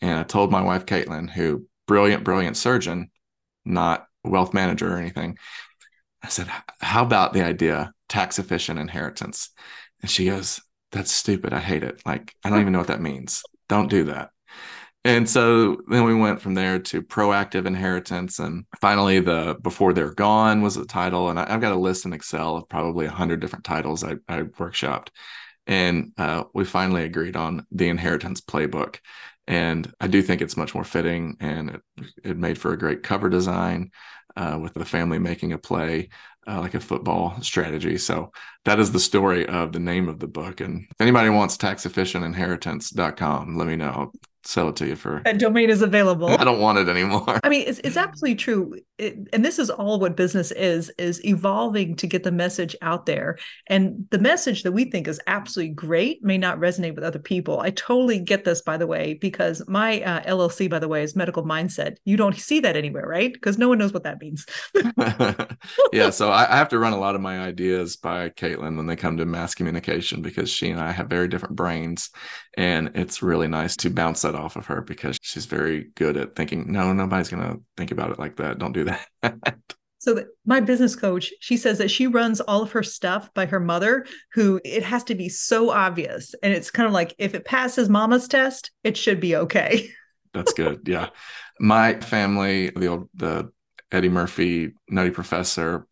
And 0.00 0.18
I 0.18 0.22
told 0.22 0.50
my 0.50 0.62
wife, 0.62 0.86
Caitlin, 0.86 1.28
who 1.28 1.66
brilliant, 1.86 2.24
brilliant 2.24 2.56
surgeon, 2.56 3.10
not 3.66 4.06
wealth 4.24 4.54
manager 4.54 4.92
or 4.92 4.96
anything. 4.96 5.36
I 6.22 6.28
said, 6.28 6.48
How 6.80 7.02
about 7.02 7.32
the 7.32 7.44
idea 7.44 7.92
tax 8.08 8.38
efficient 8.38 8.78
inheritance? 8.78 9.50
And 10.02 10.10
she 10.10 10.26
goes, 10.26 10.60
That's 10.92 11.12
stupid. 11.12 11.52
I 11.52 11.60
hate 11.60 11.82
it. 11.82 12.02
Like, 12.04 12.34
I 12.44 12.50
don't 12.50 12.60
even 12.60 12.72
know 12.72 12.78
what 12.78 12.88
that 12.88 13.00
means. 13.00 13.42
Don't 13.68 13.90
do 13.90 14.04
that. 14.04 14.30
And 15.04 15.28
so 15.28 15.78
then 15.88 16.04
we 16.04 16.14
went 16.14 16.40
from 16.40 16.54
there 16.54 16.78
to 16.80 17.02
proactive 17.02 17.66
inheritance. 17.66 18.40
And 18.40 18.64
finally, 18.80 19.20
the 19.20 19.56
Before 19.62 19.92
They're 19.92 20.12
Gone 20.12 20.60
was 20.60 20.74
the 20.74 20.84
title. 20.84 21.30
And 21.30 21.38
I, 21.38 21.50
have 21.50 21.60
got 21.60 21.72
a 21.72 21.78
list 21.78 22.04
in 22.04 22.12
Excel 22.12 22.56
of 22.56 22.68
probably 22.68 23.06
100 23.06 23.40
different 23.40 23.64
titles 23.64 24.02
I, 24.02 24.16
I 24.28 24.42
workshopped. 24.42 25.08
And 25.66 26.12
uh, 26.18 26.44
we 26.52 26.64
finally 26.64 27.04
agreed 27.04 27.36
on 27.36 27.66
the 27.70 27.88
inheritance 27.88 28.40
playbook. 28.40 28.96
And 29.46 29.90
I 30.00 30.08
do 30.08 30.20
think 30.20 30.42
it's 30.42 30.56
much 30.56 30.74
more 30.74 30.84
fitting 30.84 31.36
and 31.40 31.70
it, 31.70 31.82
it 32.24 32.36
made 32.36 32.58
for 32.58 32.72
a 32.72 32.78
great 32.78 33.02
cover 33.02 33.30
design 33.30 33.92
uh, 34.38 34.58
with 34.58 34.74
the 34.74 34.84
family 34.84 35.18
making 35.18 35.52
a 35.52 35.58
play 35.58 36.08
uh, 36.46 36.60
like 36.60 36.74
a 36.74 36.80
football 36.80 37.42
strategy. 37.42 37.98
So 37.98 38.30
that 38.64 38.78
is 38.78 38.92
the 38.92 39.00
story 39.00 39.46
of 39.46 39.72
the 39.72 39.80
name 39.80 40.08
of 40.08 40.20
the 40.20 40.28
book. 40.28 40.60
And 40.60 40.86
if 40.88 41.00
anybody 41.00 41.28
wants 41.28 41.56
taxefficientinheritance.com, 41.56 43.56
let 43.56 43.66
me 43.66 43.76
know 43.76 44.12
sell 44.48 44.70
it 44.70 44.76
to 44.76 44.86
you 44.86 44.96
for 44.96 45.20
that 45.26 45.38
domain 45.38 45.68
is 45.68 45.82
available. 45.82 46.28
I 46.28 46.42
don't 46.42 46.58
want 46.58 46.78
it 46.78 46.88
anymore. 46.88 47.38
I 47.44 47.50
mean, 47.50 47.64
it's, 47.66 47.80
it's 47.84 47.98
absolutely 47.98 48.36
true. 48.36 48.80
It, 48.96 49.28
and 49.34 49.44
this 49.44 49.58
is 49.58 49.68
all 49.68 50.00
what 50.00 50.16
business 50.16 50.52
is, 50.52 50.90
is 50.96 51.22
evolving 51.22 51.96
to 51.96 52.06
get 52.06 52.22
the 52.22 52.32
message 52.32 52.74
out 52.80 53.04
there. 53.04 53.36
And 53.66 54.06
the 54.10 54.18
message 54.18 54.62
that 54.62 54.72
we 54.72 54.86
think 54.86 55.06
is 55.06 55.20
absolutely 55.26 55.74
great 55.74 56.24
may 56.24 56.38
not 56.38 56.58
resonate 56.58 56.94
with 56.94 57.04
other 57.04 57.18
people. 57.18 57.60
I 57.60 57.70
totally 57.70 58.20
get 58.20 58.46
this, 58.46 58.62
by 58.62 58.78
the 58.78 58.86
way, 58.86 59.14
because 59.20 59.62
my 59.68 60.00
uh, 60.00 60.22
LLC, 60.22 60.70
by 60.70 60.78
the 60.78 60.88
way, 60.88 61.02
is 61.02 61.14
medical 61.14 61.44
mindset. 61.44 61.96
You 62.06 62.16
don't 62.16 62.34
see 62.34 62.60
that 62.60 62.74
anywhere, 62.74 63.06
right? 63.06 63.32
Because 63.32 63.58
no 63.58 63.68
one 63.68 63.76
knows 63.76 63.92
what 63.92 64.04
that 64.04 64.18
means. 64.18 64.46
yeah. 65.92 66.08
So 66.08 66.30
I, 66.30 66.50
I 66.50 66.56
have 66.56 66.70
to 66.70 66.78
run 66.78 66.94
a 66.94 66.98
lot 66.98 67.14
of 67.14 67.20
my 67.20 67.40
ideas 67.40 67.96
by 67.96 68.30
Caitlin 68.30 68.78
when 68.78 68.86
they 68.86 68.96
come 68.96 69.18
to 69.18 69.26
mass 69.26 69.54
communication 69.54 70.22
because 70.22 70.48
she 70.48 70.70
and 70.70 70.80
I 70.80 70.92
have 70.92 71.08
very 71.08 71.28
different 71.28 71.54
brains. 71.54 72.08
And 72.56 72.90
it's 72.94 73.22
really 73.22 73.48
nice 73.48 73.76
to 73.78 73.90
bounce 73.90 74.22
that 74.22 74.34
off 74.34 74.56
of 74.56 74.66
her 74.66 74.80
because 74.80 75.16
she's 75.22 75.46
very 75.46 75.90
good 75.94 76.16
at 76.16 76.34
thinking, 76.34 76.72
no, 76.72 76.92
nobody's 76.92 77.28
going 77.28 77.42
to 77.42 77.60
think 77.76 77.90
about 77.90 78.10
it 78.10 78.18
like 78.18 78.36
that. 78.36 78.58
Don't 78.58 78.72
do 78.72 78.84
that. 79.22 79.58
So 79.98 80.24
my 80.46 80.60
business 80.60 80.94
coach, 80.94 81.32
she 81.40 81.56
says 81.56 81.78
that 81.78 81.90
she 81.90 82.06
runs 82.06 82.40
all 82.40 82.62
of 82.62 82.72
her 82.72 82.84
stuff 82.84 83.32
by 83.34 83.46
her 83.46 83.58
mother, 83.58 84.06
who 84.32 84.60
it 84.64 84.84
has 84.84 85.04
to 85.04 85.14
be 85.14 85.28
so 85.28 85.70
obvious. 85.70 86.34
And 86.42 86.52
it's 86.52 86.70
kind 86.70 86.86
of 86.86 86.92
like 86.92 87.14
if 87.18 87.34
it 87.34 87.44
passes 87.44 87.88
mama's 87.88 88.28
test, 88.28 88.70
it 88.84 88.96
should 88.96 89.20
be 89.20 89.34
okay. 89.36 89.90
That's 90.34 90.52
good. 90.52 90.82
Yeah. 90.86 91.08
My 91.58 91.98
family, 92.00 92.70
the 92.70 92.86
old 92.86 93.08
the 93.14 93.50
Eddie 93.90 94.08
Murphy 94.08 94.72
Nutty 94.88 95.10
Professor, 95.10 95.86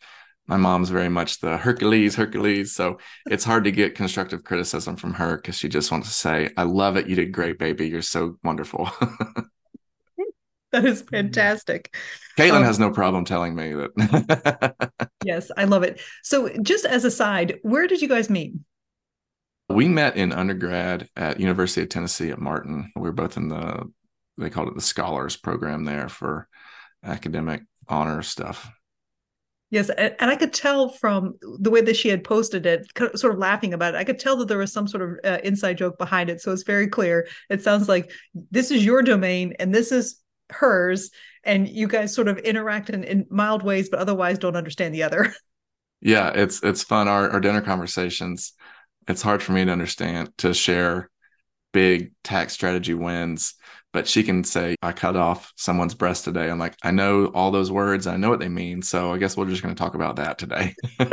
my 0.47 0.57
mom's 0.57 0.91
very 0.91 1.09
much 1.09 1.41
the 1.41 1.57
Hercules, 1.57 2.15
Hercules. 2.15 2.75
So 2.75 2.99
it's 3.29 3.45
hard 3.45 3.65
to 3.65 3.73
get 3.73 3.95
constructive 3.95 4.45
criticism 4.45 4.97
from 4.97 5.15
her 5.15 5.37
because 5.37 5.57
she 5.57 5.69
just 5.69 5.91
wants 5.91 6.09
to 6.09 6.15
say, 6.15 6.51
I 6.57 6.63
love 6.63 6.97
it. 6.97 7.09
You 7.09 7.17
did 7.17 7.33
great, 7.33 7.59
baby. 7.59 7.89
You're 7.89 8.03
so 8.03 8.39
wonderful. 8.45 8.89
that 10.73 10.85
is 10.85 11.03
fantastic. 11.03 11.95
Caitlin 12.39 12.59
um, 12.59 12.65
has 12.65 12.79
no 12.79 12.91
problem 12.91 13.25
telling 13.25 13.55
me 13.55 13.73
that. 13.73 14.93
yes, 15.25 15.51
I 15.57 15.65
love 15.65 15.83
it. 15.83 16.01
So, 16.23 16.51
just 16.63 16.85
as 16.85 17.05
a 17.05 17.11
side, 17.11 17.59
where 17.63 17.87
did 17.87 18.03
you 18.03 18.09
guys 18.09 18.31
meet? 18.31 18.55
We 19.69 19.89
met 19.89 20.17
in 20.17 20.33
undergrad 20.33 21.09
at 21.17 21.41
University 21.41 21.83
of 21.83 21.89
Tennessee 21.89 22.31
at 22.31 22.39
Martin. 22.39 22.93
We 22.95 23.03
were 23.03 23.13
both 23.13 23.37
in 23.37 23.49
the 23.49 23.91
they 24.39 24.51
called 24.51 24.69
it 24.69 24.75
the 24.75 24.83
scholars 24.83 25.37
program 25.37 25.85
there 25.85 26.09
for 26.09 26.49
academic 27.03 27.63
honor 27.89 28.23
stuff. 28.23 28.71
Yes, 29.71 29.91
and, 29.91 30.15
I 30.21 30.37
could 30.37 30.53
tell 30.53 30.91
from 30.91 31.35
the 31.59 31.71
way 31.71 31.81
that 31.81 31.97
she 31.97 32.09
had 32.09 32.23
posted 32.23 32.67
it, 32.67 32.87
sort 33.17 33.33
of 33.33 33.39
laughing 33.39 33.75
about 33.75 33.95
it. 33.95 33.99
I 33.99 34.05
could 34.05 34.21
tell 34.21 34.37
that 34.37 34.47
there 34.47 34.59
was 34.59 34.73
some 34.73 34.87
sort 34.87 35.03
of 35.03 35.19
uh, 35.25 35.39
inside 35.43 35.79
joke 35.79 35.99
behind 35.99 36.31
it. 36.31 36.41
So 36.41 36.53
it's 36.53 36.63
very 36.63 36.87
clear. 36.87 37.27
It 37.51 37.63
sounds 37.63 37.89
like 37.89 38.13
this 38.53 38.71
is 38.71 38.85
your 38.85 39.03
domain 39.03 39.55
and 39.59 39.75
this 39.75 39.91
is 39.91 40.21
hers, 40.51 41.11
and 41.43 41.69
you 41.69 41.89
guys 41.89 42.15
sort 42.15 42.29
of 42.29 42.39
interact 42.39 42.91
in, 42.91 43.03
in 43.03 43.27
mild 43.29 43.65
ways, 43.65 43.89
but 43.89 43.99
otherwise 43.99 44.39
don't 44.39 44.57
understand 44.57 44.95
the 44.95 45.03
other. 45.03 45.33
Yeah, 46.03 46.31
it's 46.35 46.63
it's 46.63 46.83
fun. 46.83 47.09
Our 47.09 47.31
our 47.31 47.41
dinner 47.41 47.63
conversations. 47.63 48.53
It's 49.09 49.23
hard 49.23 49.43
for 49.43 49.53
me 49.53 49.65
to 49.65 49.73
understand 49.73 50.31
to 50.39 50.53
share 50.53 51.11
big 51.73 52.13
tax 52.23 52.53
strategy 52.53 52.93
wins 52.93 53.55
but 53.97 54.07
she 54.07 54.23
can 54.23 54.45
say 54.45 54.77
i 54.83 54.93
cut 54.93 55.17
off 55.17 55.55
someone's 55.57 55.95
breast 55.95 56.25
today. 56.25 56.51
I'm 56.51 56.59
like 56.59 56.77
i 56.83 56.91
know 56.91 57.29
all 57.29 57.51
those 57.51 57.73
words. 57.73 58.07
I 58.07 58.19
know 58.19 58.29
what 58.29 58.41
they 58.41 58.49
mean. 58.51 58.83
So 58.83 59.11
i 59.11 59.17
guess 59.17 59.39
we're 59.39 59.47
just 59.47 59.63
going 59.63 59.75
to 59.75 59.79
talk 59.79 59.95
about 59.95 60.17
that 60.17 60.37
today. 60.37 60.75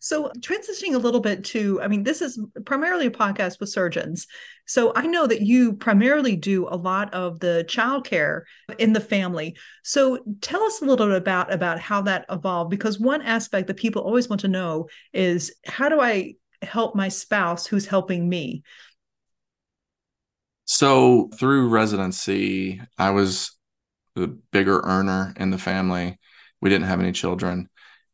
So 0.00 0.30
transitioning 0.40 0.94
a 0.94 0.98
little 0.98 1.20
bit 1.20 1.44
to 1.44 1.80
i 1.80 1.88
mean 1.88 2.02
this 2.02 2.20
is 2.20 2.38
primarily 2.66 3.06
a 3.06 3.10
podcast 3.10 3.58
with 3.58 3.70
surgeons. 3.70 4.26
So 4.66 4.92
i 4.94 5.06
know 5.06 5.26
that 5.26 5.40
you 5.40 5.74
primarily 5.74 6.36
do 6.36 6.66
a 6.68 6.76
lot 6.76 7.12
of 7.14 7.40
the 7.40 7.64
childcare 7.68 8.42
in 8.78 8.92
the 8.92 9.00
family. 9.00 9.56
So 9.82 10.18
tell 10.42 10.62
us 10.62 10.82
a 10.82 10.84
little 10.84 11.06
bit 11.06 11.16
about 11.16 11.52
about 11.52 11.78
how 11.78 12.02
that 12.02 12.26
evolved 12.30 12.70
because 12.70 13.00
one 13.00 13.22
aspect 13.22 13.66
that 13.68 13.78
people 13.78 14.02
always 14.02 14.28
want 14.28 14.40
to 14.42 14.48
know 14.48 14.88
is 15.14 15.54
how 15.66 15.88
do 15.88 16.02
i 16.02 16.34
help 16.62 16.94
my 16.94 17.08
spouse 17.08 17.66
who's 17.66 17.86
helping 17.86 18.28
me? 18.28 18.62
So 20.64 21.30
through 21.38 21.68
residency, 21.68 22.80
I 22.98 23.10
was 23.10 23.52
the 24.14 24.28
bigger 24.52 24.80
earner 24.80 25.34
in 25.36 25.50
the 25.50 25.58
family. 25.58 26.18
We 26.60 26.70
didn't 26.70 26.86
have 26.86 27.00
any 27.00 27.12
children, 27.12 27.68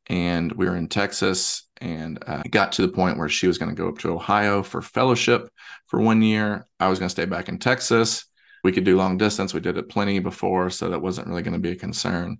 and 0.08 0.50
we 0.52 0.66
were 0.66 0.76
in 0.76 0.88
Texas. 0.88 1.66
And 1.82 2.22
uh, 2.26 2.42
got 2.50 2.72
to 2.72 2.82
the 2.82 2.92
point 2.92 3.16
where 3.16 3.28
she 3.28 3.46
was 3.46 3.56
going 3.56 3.74
to 3.74 3.80
go 3.80 3.88
up 3.88 3.98
to 3.98 4.10
Ohio 4.10 4.62
for 4.62 4.82
fellowship 4.82 5.48
for 5.86 5.98
one 5.98 6.20
year. 6.20 6.66
I 6.78 6.88
was 6.88 6.98
going 6.98 7.06
to 7.06 7.12
stay 7.12 7.24
back 7.24 7.48
in 7.48 7.58
Texas. 7.58 8.26
We 8.62 8.72
could 8.72 8.84
do 8.84 8.98
long 8.98 9.16
distance. 9.16 9.54
We 9.54 9.60
did 9.60 9.78
it 9.78 9.88
plenty 9.88 10.18
before, 10.18 10.68
so 10.68 10.90
that 10.90 11.00
wasn't 11.00 11.28
really 11.28 11.42
going 11.42 11.54
to 11.54 11.58
be 11.58 11.70
a 11.70 11.76
concern. 11.76 12.36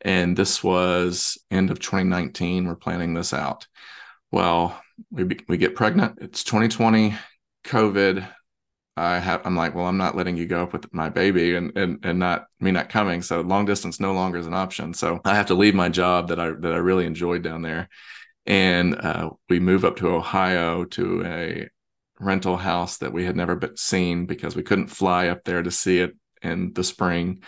And 0.00 0.36
this 0.36 0.62
was 0.62 1.38
end 1.50 1.70
of 1.70 1.80
2019. 1.80 2.66
We're 2.66 2.76
planning 2.76 3.14
this 3.14 3.32
out. 3.32 3.66
Well, 4.30 4.80
we 5.10 5.24
we 5.48 5.56
get 5.56 5.74
pregnant. 5.74 6.18
It's 6.20 6.44
2020, 6.44 7.16
COVID. 7.64 8.28
I 8.96 9.18
have 9.18 9.42
I'm 9.44 9.56
like, 9.56 9.74
well, 9.74 9.86
I'm 9.86 9.96
not 9.96 10.16
letting 10.16 10.36
you 10.36 10.46
go 10.46 10.62
up 10.62 10.72
with 10.72 10.92
my 10.92 11.08
baby 11.08 11.56
and 11.56 11.76
and 11.76 11.98
and 12.04 12.18
not 12.18 12.46
me 12.60 12.70
not 12.70 12.88
coming. 12.88 13.22
So 13.22 13.40
long 13.40 13.64
distance 13.64 13.98
no 13.98 14.12
longer 14.12 14.38
is 14.38 14.46
an 14.46 14.54
option. 14.54 14.94
So 14.94 15.20
I 15.24 15.34
have 15.34 15.46
to 15.46 15.54
leave 15.54 15.74
my 15.74 15.88
job 15.88 16.28
that 16.28 16.38
I 16.38 16.50
that 16.50 16.72
I 16.72 16.76
really 16.76 17.06
enjoyed 17.06 17.42
down 17.42 17.62
there. 17.62 17.88
And 18.46 18.94
uh, 18.94 19.30
we 19.48 19.58
move 19.58 19.84
up 19.84 19.96
to 19.96 20.08
Ohio 20.08 20.84
to 20.84 21.24
a 21.24 21.68
rental 22.20 22.56
house 22.56 22.98
that 22.98 23.12
we 23.12 23.24
had 23.24 23.36
never 23.36 23.56
been 23.56 23.76
seen 23.76 24.26
because 24.26 24.54
we 24.54 24.62
couldn't 24.62 24.88
fly 24.88 25.28
up 25.28 25.44
there 25.44 25.62
to 25.62 25.70
see 25.70 25.98
it 26.00 26.14
in 26.42 26.72
the 26.74 26.84
spring. 26.84 27.42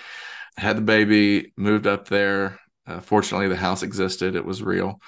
Had 0.57 0.79
the 0.79 0.83
baby, 0.83 1.53
moved 1.57 1.87
up 1.87 2.09
there. 2.09 2.59
Uh, 2.87 3.01
fortunately, 3.01 3.49
the 3.49 3.57
house 3.57 3.83
existed; 3.83 4.35
it 4.35 4.45
was 4.45 4.63
real. 4.63 5.01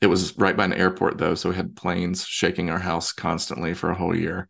It 0.00 0.08
was 0.08 0.36
right 0.36 0.56
by 0.56 0.64
an 0.64 0.72
airport, 0.72 1.18
though, 1.18 1.34
so 1.34 1.48
we 1.48 1.56
had 1.56 1.76
planes 1.76 2.24
shaking 2.24 2.70
our 2.70 2.78
house 2.78 3.12
constantly 3.12 3.74
for 3.74 3.90
a 3.90 3.94
whole 3.94 4.14
year 4.14 4.48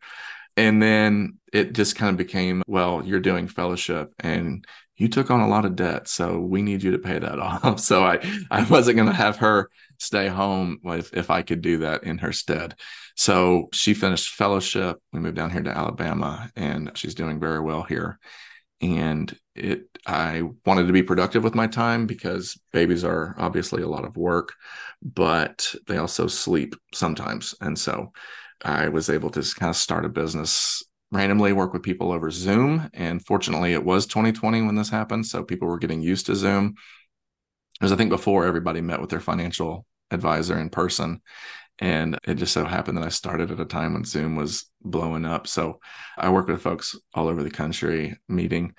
and 0.57 0.81
then 0.81 1.37
it 1.51 1.73
just 1.73 1.95
kind 1.95 2.11
of 2.11 2.17
became 2.17 2.63
well 2.67 3.01
you're 3.05 3.19
doing 3.19 3.47
fellowship 3.47 4.13
and 4.19 4.65
you 4.97 5.07
took 5.07 5.31
on 5.31 5.39
a 5.39 5.47
lot 5.47 5.65
of 5.65 5.75
debt 5.75 6.07
so 6.07 6.39
we 6.39 6.61
need 6.61 6.83
you 6.83 6.91
to 6.91 6.99
pay 6.99 7.19
that 7.19 7.39
off. 7.39 7.79
So 7.79 8.03
i 8.03 8.19
i 8.51 8.63
wasn't 8.63 8.97
going 8.97 9.09
to 9.09 9.13
have 9.15 9.37
her 9.37 9.69
stay 9.97 10.27
home 10.27 10.79
if, 10.85 11.13
if 11.13 11.29
i 11.29 11.41
could 11.41 11.61
do 11.61 11.77
that 11.79 12.03
in 12.03 12.17
her 12.19 12.31
stead. 12.31 12.75
So 13.15 13.67
she 13.73 13.93
finished 13.93 14.35
fellowship. 14.35 14.97
We 15.11 15.19
moved 15.19 15.35
down 15.35 15.49
here 15.49 15.63
to 15.63 15.77
alabama 15.77 16.49
and 16.55 16.91
she's 16.95 17.15
doing 17.15 17.39
very 17.39 17.59
well 17.59 17.83
here. 17.83 18.19
And 18.81 19.35
it 19.55 19.85
i 20.05 20.43
wanted 20.65 20.87
to 20.87 20.93
be 20.93 21.03
productive 21.03 21.43
with 21.43 21.55
my 21.55 21.67
time 21.67 22.05
because 22.05 22.57
babies 22.71 23.03
are 23.03 23.35
obviously 23.37 23.83
a 23.83 23.89
lot 23.89 24.05
of 24.05 24.15
work 24.15 24.53
but 25.01 25.73
they 25.87 25.97
also 25.97 26.27
sleep 26.27 26.75
sometimes. 26.93 27.55
And 27.61 27.77
so 27.77 28.11
I 28.63 28.89
was 28.89 29.09
able 29.09 29.29
to 29.31 29.41
kind 29.55 29.69
of 29.69 29.75
start 29.75 30.05
a 30.05 30.09
business 30.09 30.83
randomly 31.11 31.53
work 31.53 31.73
with 31.73 31.83
people 31.83 32.11
over 32.11 32.29
Zoom. 32.29 32.89
And 32.93 33.25
fortunately, 33.25 33.73
it 33.73 33.83
was 33.83 34.05
2020 34.05 34.61
when 34.61 34.75
this 34.75 34.89
happened. 34.89 35.25
So 35.25 35.43
people 35.43 35.67
were 35.67 35.79
getting 35.79 36.01
used 36.01 36.27
to 36.27 36.35
Zoom. 36.35 36.75
Because 37.79 37.91
I 37.91 37.95
think 37.95 38.09
before 38.09 38.45
everybody 38.45 38.81
met 38.81 39.01
with 39.01 39.09
their 39.09 39.19
financial 39.19 39.85
advisor 40.11 40.59
in 40.59 40.69
person. 40.69 41.21
And 41.79 42.19
it 42.27 42.35
just 42.35 42.53
so 42.53 42.65
happened 42.65 42.97
that 42.97 43.05
I 43.05 43.09
started 43.09 43.51
at 43.51 43.59
a 43.59 43.65
time 43.65 43.93
when 43.93 44.03
Zoom 44.03 44.35
was 44.35 44.69
blowing 44.81 45.25
up. 45.25 45.47
So 45.47 45.79
I 46.17 46.29
work 46.29 46.47
with 46.47 46.61
folks 46.61 46.95
all 47.13 47.27
over 47.27 47.41
the 47.41 47.49
country 47.49 48.17
meeting 48.27 48.75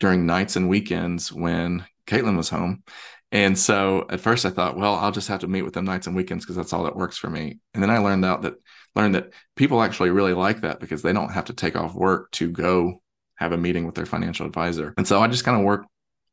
during 0.00 0.24
nights 0.26 0.56
and 0.56 0.68
weekends 0.68 1.30
when 1.30 1.84
Caitlin 2.06 2.36
was 2.36 2.48
home. 2.48 2.82
And 3.30 3.58
so 3.58 4.06
at 4.08 4.20
first 4.20 4.46
I 4.46 4.50
thought, 4.50 4.78
well, 4.78 4.94
I'll 4.94 5.12
just 5.12 5.28
have 5.28 5.40
to 5.40 5.48
meet 5.48 5.62
with 5.62 5.74
them 5.74 5.84
nights 5.84 6.06
and 6.06 6.16
weekends 6.16 6.44
because 6.44 6.56
that's 6.56 6.72
all 6.72 6.84
that 6.84 6.96
works 6.96 7.18
for 7.18 7.28
me. 7.28 7.58
And 7.74 7.82
then 7.82 7.90
I 7.90 7.98
learned 7.98 8.24
out 8.24 8.42
that 8.42 8.54
learned 8.94 9.14
that 9.14 9.32
people 9.56 9.82
actually 9.82 10.10
really 10.10 10.32
like 10.32 10.62
that 10.62 10.80
because 10.80 11.02
they 11.02 11.12
don't 11.12 11.32
have 11.32 11.46
to 11.46 11.52
take 11.52 11.76
off 11.76 11.94
work 11.94 12.30
to 12.32 12.50
go 12.50 13.02
have 13.36 13.52
a 13.52 13.56
meeting 13.56 13.86
with 13.86 13.94
their 13.94 14.06
financial 14.06 14.46
advisor. 14.46 14.94
And 14.96 15.06
so 15.06 15.20
I 15.20 15.28
just 15.28 15.44
kind 15.44 15.58
of 15.58 15.64
worked 15.64 15.86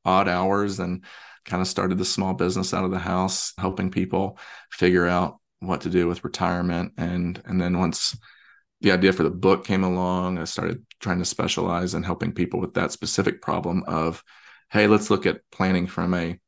odd 0.04 0.28
hours 0.28 0.80
and 0.80 1.04
kind 1.46 1.62
of 1.62 1.68
started 1.68 1.98
the 1.98 2.06
small 2.06 2.34
business 2.34 2.74
out 2.74 2.86
of 2.86 2.92
the 2.92 3.00
house, 3.00 3.54
helping 3.58 3.92
people 3.92 4.40
figure 4.72 5.08
out 5.08 5.40
what 5.60 5.82
to 5.82 5.90
do 5.90 6.08
with 6.08 6.24
retirement. 6.24 6.94
And 6.98 7.42
and 7.46 7.62
then 7.62 7.78
once 7.78 8.18
the 8.82 8.92
idea 8.92 9.14
for 9.14 9.24
the 9.24 9.30
book 9.30 9.66
came 9.66 9.84
along, 9.84 10.38
I 10.38 10.44
started 10.44 10.86
trying 11.00 11.20
to 11.20 11.26
specialize 11.26 11.94
in 11.94 12.04
helping 12.04 12.34
people 12.34 12.60
with 12.60 12.74
that 12.74 12.92
specific 12.92 13.42
problem 13.42 13.84
of, 13.88 14.24
hey, 14.70 14.88
let's 14.88 15.10
look 15.10 15.26
at 15.26 15.42
planning 15.52 15.88
from 15.88 16.14
a 16.14 16.40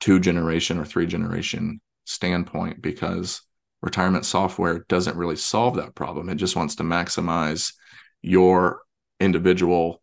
two 0.00 0.18
generation 0.18 0.78
or 0.78 0.84
three 0.84 1.06
generation 1.06 1.80
standpoint 2.04 2.82
because 2.82 3.42
retirement 3.82 4.24
software 4.24 4.84
doesn't 4.88 5.16
really 5.16 5.36
solve 5.36 5.76
that 5.76 5.94
problem. 5.94 6.28
It 6.28 6.36
just 6.36 6.56
wants 6.56 6.76
to 6.76 6.84
maximize 6.84 7.74
your 8.22 8.82
individual 9.20 10.00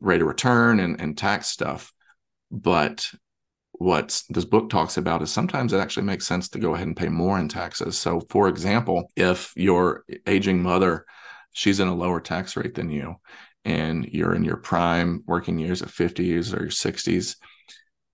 rate 0.00 0.22
of 0.22 0.28
return 0.28 0.80
and, 0.80 1.00
and 1.00 1.16
tax 1.16 1.48
stuff. 1.48 1.92
But 2.50 3.10
what 3.72 4.22
this 4.30 4.44
book 4.44 4.70
talks 4.70 4.96
about 4.96 5.22
is 5.22 5.30
sometimes 5.30 5.72
it 5.72 5.78
actually 5.78 6.06
makes 6.06 6.26
sense 6.26 6.48
to 6.48 6.58
go 6.58 6.74
ahead 6.74 6.86
and 6.86 6.96
pay 6.96 7.08
more 7.08 7.38
in 7.38 7.48
taxes. 7.48 7.98
So, 7.98 8.20
for 8.30 8.48
example, 8.48 9.10
if 9.14 9.52
your 9.54 10.04
aging 10.26 10.62
mother, 10.62 11.04
she's 11.52 11.80
in 11.80 11.88
a 11.88 11.94
lower 11.94 12.20
tax 12.20 12.56
rate 12.56 12.74
than 12.74 12.90
you, 12.90 13.16
and 13.64 14.06
you're 14.06 14.34
in 14.34 14.44
your 14.44 14.56
prime 14.56 15.22
working 15.26 15.58
years 15.58 15.82
of 15.82 15.92
50s 15.92 16.54
or 16.54 16.62
your 16.62 16.70
60s, 16.70 17.36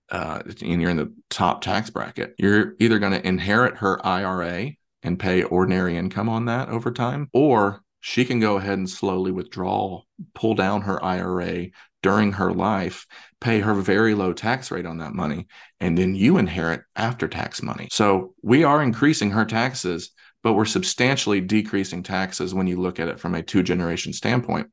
uh, 0.09 0.41
and 0.61 0.81
you're 0.81 0.91
in 0.91 0.97
the 0.97 1.13
top 1.29 1.61
tax 1.61 1.89
bracket, 1.89 2.35
you're 2.37 2.75
either 2.79 2.99
going 2.99 3.13
to 3.13 3.27
inherit 3.27 3.77
her 3.77 4.05
IRA 4.05 4.71
and 5.05 5.19
pay 5.19 5.43
ordinary 5.43 5.95
income 5.95 6.27
on 6.27 6.45
that 6.45 6.67
over 6.69 6.91
time, 6.91 7.29
or 7.31 7.81
she 8.01 8.25
can 8.25 8.39
go 8.39 8.57
ahead 8.57 8.77
and 8.77 8.89
slowly 8.89 9.31
withdraw, 9.31 10.01
pull 10.33 10.55
down 10.55 10.81
her 10.81 11.03
IRA 11.03 11.67
during 12.01 12.33
her 12.33 12.51
life, 12.51 13.05
pay 13.39 13.59
her 13.59 13.73
very 13.73 14.13
low 14.13 14.33
tax 14.33 14.71
rate 14.71 14.85
on 14.85 14.97
that 14.97 15.13
money, 15.13 15.47
and 15.79 15.97
then 15.97 16.15
you 16.15 16.37
inherit 16.37 16.81
after 16.95 17.27
tax 17.27 17.61
money. 17.61 17.87
So 17.91 18.33
we 18.41 18.63
are 18.63 18.81
increasing 18.83 19.31
her 19.31 19.45
taxes, 19.45 20.11
but 20.43 20.53
we're 20.53 20.65
substantially 20.65 21.39
decreasing 21.39 22.03
taxes 22.03 22.53
when 22.53 22.67
you 22.67 22.79
look 22.79 22.99
at 22.99 23.07
it 23.07 23.19
from 23.19 23.35
a 23.35 23.43
two 23.43 23.63
generation 23.63 24.11
standpoint. 24.11 24.69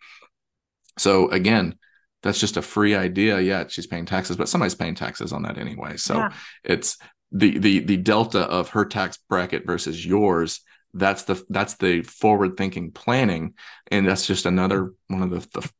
So 0.98 1.30
again, 1.30 1.76
that's 2.22 2.40
just 2.40 2.56
a 2.56 2.62
free 2.62 2.94
idea. 2.94 3.40
Yeah, 3.40 3.64
she's 3.68 3.86
paying 3.86 4.06
taxes, 4.06 4.36
but 4.36 4.48
somebody's 4.48 4.74
paying 4.74 4.94
taxes 4.94 5.32
on 5.32 5.42
that 5.42 5.58
anyway. 5.58 5.96
So 5.96 6.16
yeah. 6.16 6.32
it's 6.64 6.98
the 7.32 7.58
the 7.58 7.80
the 7.80 7.96
delta 7.96 8.40
of 8.40 8.70
her 8.70 8.84
tax 8.84 9.18
bracket 9.28 9.66
versus 9.66 10.04
yours 10.04 10.60
that's 10.94 11.24
the 11.24 11.42
that's 11.48 11.74
the 11.74 12.02
forward 12.02 12.56
thinking 12.56 12.90
planning. 12.90 13.54
And 13.90 14.06
that's 14.06 14.26
just 14.26 14.46
another 14.46 14.92
one 15.08 15.22
of 15.22 15.30
the, 15.30 15.60
the 15.60 15.70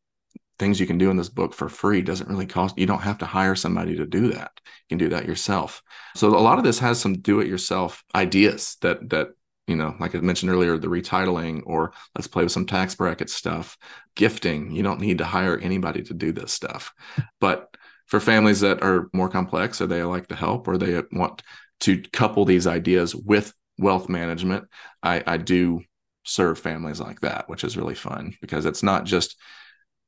things 0.58 0.78
you 0.78 0.86
can 0.86 0.98
do 0.98 1.10
in 1.10 1.16
this 1.16 1.28
book 1.28 1.54
for 1.54 1.68
free. 1.68 1.98
It 1.98 2.06
doesn't 2.06 2.28
really 2.28 2.46
cost 2.46 2.78
you 2.78 2.86
don't 2.86 3.02
have 3.02 3.18
to 3.18 3.26
hire 3.26 3.54
somebody 3.54 3.96
to 3.96 4.06
do 4.06 4.28
that. 4.32 4.52
You 4.88 4.96
can 4.96 4.98
do 4.98 5.08
that 5.10 5.26
yourself. 5.26 5.82
So 6.16 6.28
a 6.28 6.38
lot 6.38 6.58
of 6.58 6.64
this 6.64 6.78
has 6.78 7.00
some 7.00 7.14
do 7.14 7.40
it 7.40 7.48
yourself 7.48 8.02
ideas 8.14 8.76
that 8.80 9.10
that 9.10 9.28
you 9.68 9.76
know 9.76 9.94
like 10.00 10.14
i 10.14 10.18
mentioned 10.18 10.50
earlier 10.50 10.76
the 10.76 10.88
retitling 10.88 11.62
or 11.66 11.92
let's 12.16 12.26
play 12.26 12.42
with 12.42 12.52
some 12.52 12.66
tax 12.66 12.94
bracket 12.94 13.28
stuff. 13.28 13.76
Gifting 14.14 14.70
you 14.70 14.82
don't 14.82 15.00
need 15.00 15.18
to 15.18 15.24
hire 15.24 15.58
anybody 15.58 16.02
to 16.02 16.14
do 16.14 16.32
this 16.32 16.52
stuff. 16.52 16.94
But 17.38 17.76
for 18.12 18.20
families 18.20 18.60
that 18.60 18.82
are 18.82 19.08
more 19.14 19.30
complex 19.30 19.80
or 19.80 19.86
they 19.86 20.02
like 20.02 20.26
to 20.26 20.36
help 20.36 20.68
or 20.68 20.76
they 20.76 21.00
want 21.12 21.42
to 21.80 21.98
couple 22.12 22.44
these 22.44 22.66
ideas 22.66 23.14
with 23.14 23.54
wealth 23.78 24.10
management 24.10 24.68
i, 25.02 25.22
I 25.26 25.38
do 25.38 25.80
serve 26.22 26.58
families 26.58 27.00
like 27.00 27.20
that 27.20 27.48
which 27.48 27.64
is 27.64 27.74
really 27.74 27.94
fun 27.94 28.36
because 28.42 28.66
it's 28.66 28.82
not 28.82 29.06
just 29.06 29.36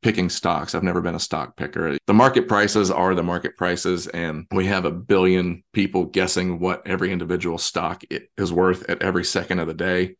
picking 0.03 0.29
stocks. 0.29 0.75
I've 0.75 0.83
never 0.83 1.01
been 1.01 1.15
a 1.15 1.19
stock 1.19 1.57
picker. 1.57 1.97
The 2.07 2.13
market 2.13 2.47
prices 2.47 2.91
are 2.91 3.15
the 3.15 3.23
market 3.23 3.57
prices 3.57 4.07
and 4.07 4.47
we 4.53 4.67
have 4.67 4.85
a 4.85 4.91
billion 4.91 5.65
people 5.73 6.05
guessing 6.05 6.59
what 6.61 6.87
every 6.87 7.11
individual 7.11 7.57
stock 7.57 8.05
is 8.37 8.53
worth 8.53 8.91
at 8.91 9.01
every 9.01 9.25
second 9.25 9.61
of 9.61 9.67
the 9.67 9.73
day 9.73 10.17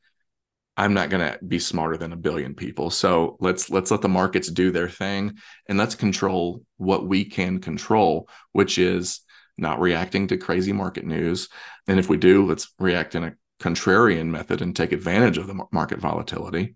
I'm 0.77 0.95
not 0.95 1.09
going 1.09 1.33
to 1.33 1.39
be 1.45 1.59
smarter 1.59 1.97
than 1.97 2.13
a 2.13 2.17
billion 2.17 2.55
people. 2.55 2.91
So 2.91 3.37
let's 3.41 3.71
let's 3.71 3.91
let 3.91 4.03
the 4.03 4.09
markets 4.09 4.51
do 4.51 4.71
their 4.71 4.89
thing 4.89 5.39
and 5.69 5.79
let's 5.79 5.95
control 5.95 6.63
what 6.79 7.07
we 7.07 7.25
can 7.25 7.61
control, 7.61 8.29
which 8.53 8.79
is 8.79 9.21
not 9.57 9.81
reacting 9.81 10.27
to 10.29 10.37
crazy 10.37 10.73
market 10.73 11.05
news. 11.05 11.49
And 11.87 11.99
if 12.01 12.09
we 12.09 12.17
do, 12.17 12.45
let's 12.47 12.73
react 12.79 13.15
in 13.15 13.25
a 13.25 13.35
contrarian 13.61 14.27
method 14.27 14.61
and 14.63 14.75
take 14.75 14.93
advantage 14.93 15.39
of 15.39 15.47
the 15.47 15.65
market 15.71 16.01
volatility. 16.01 16.75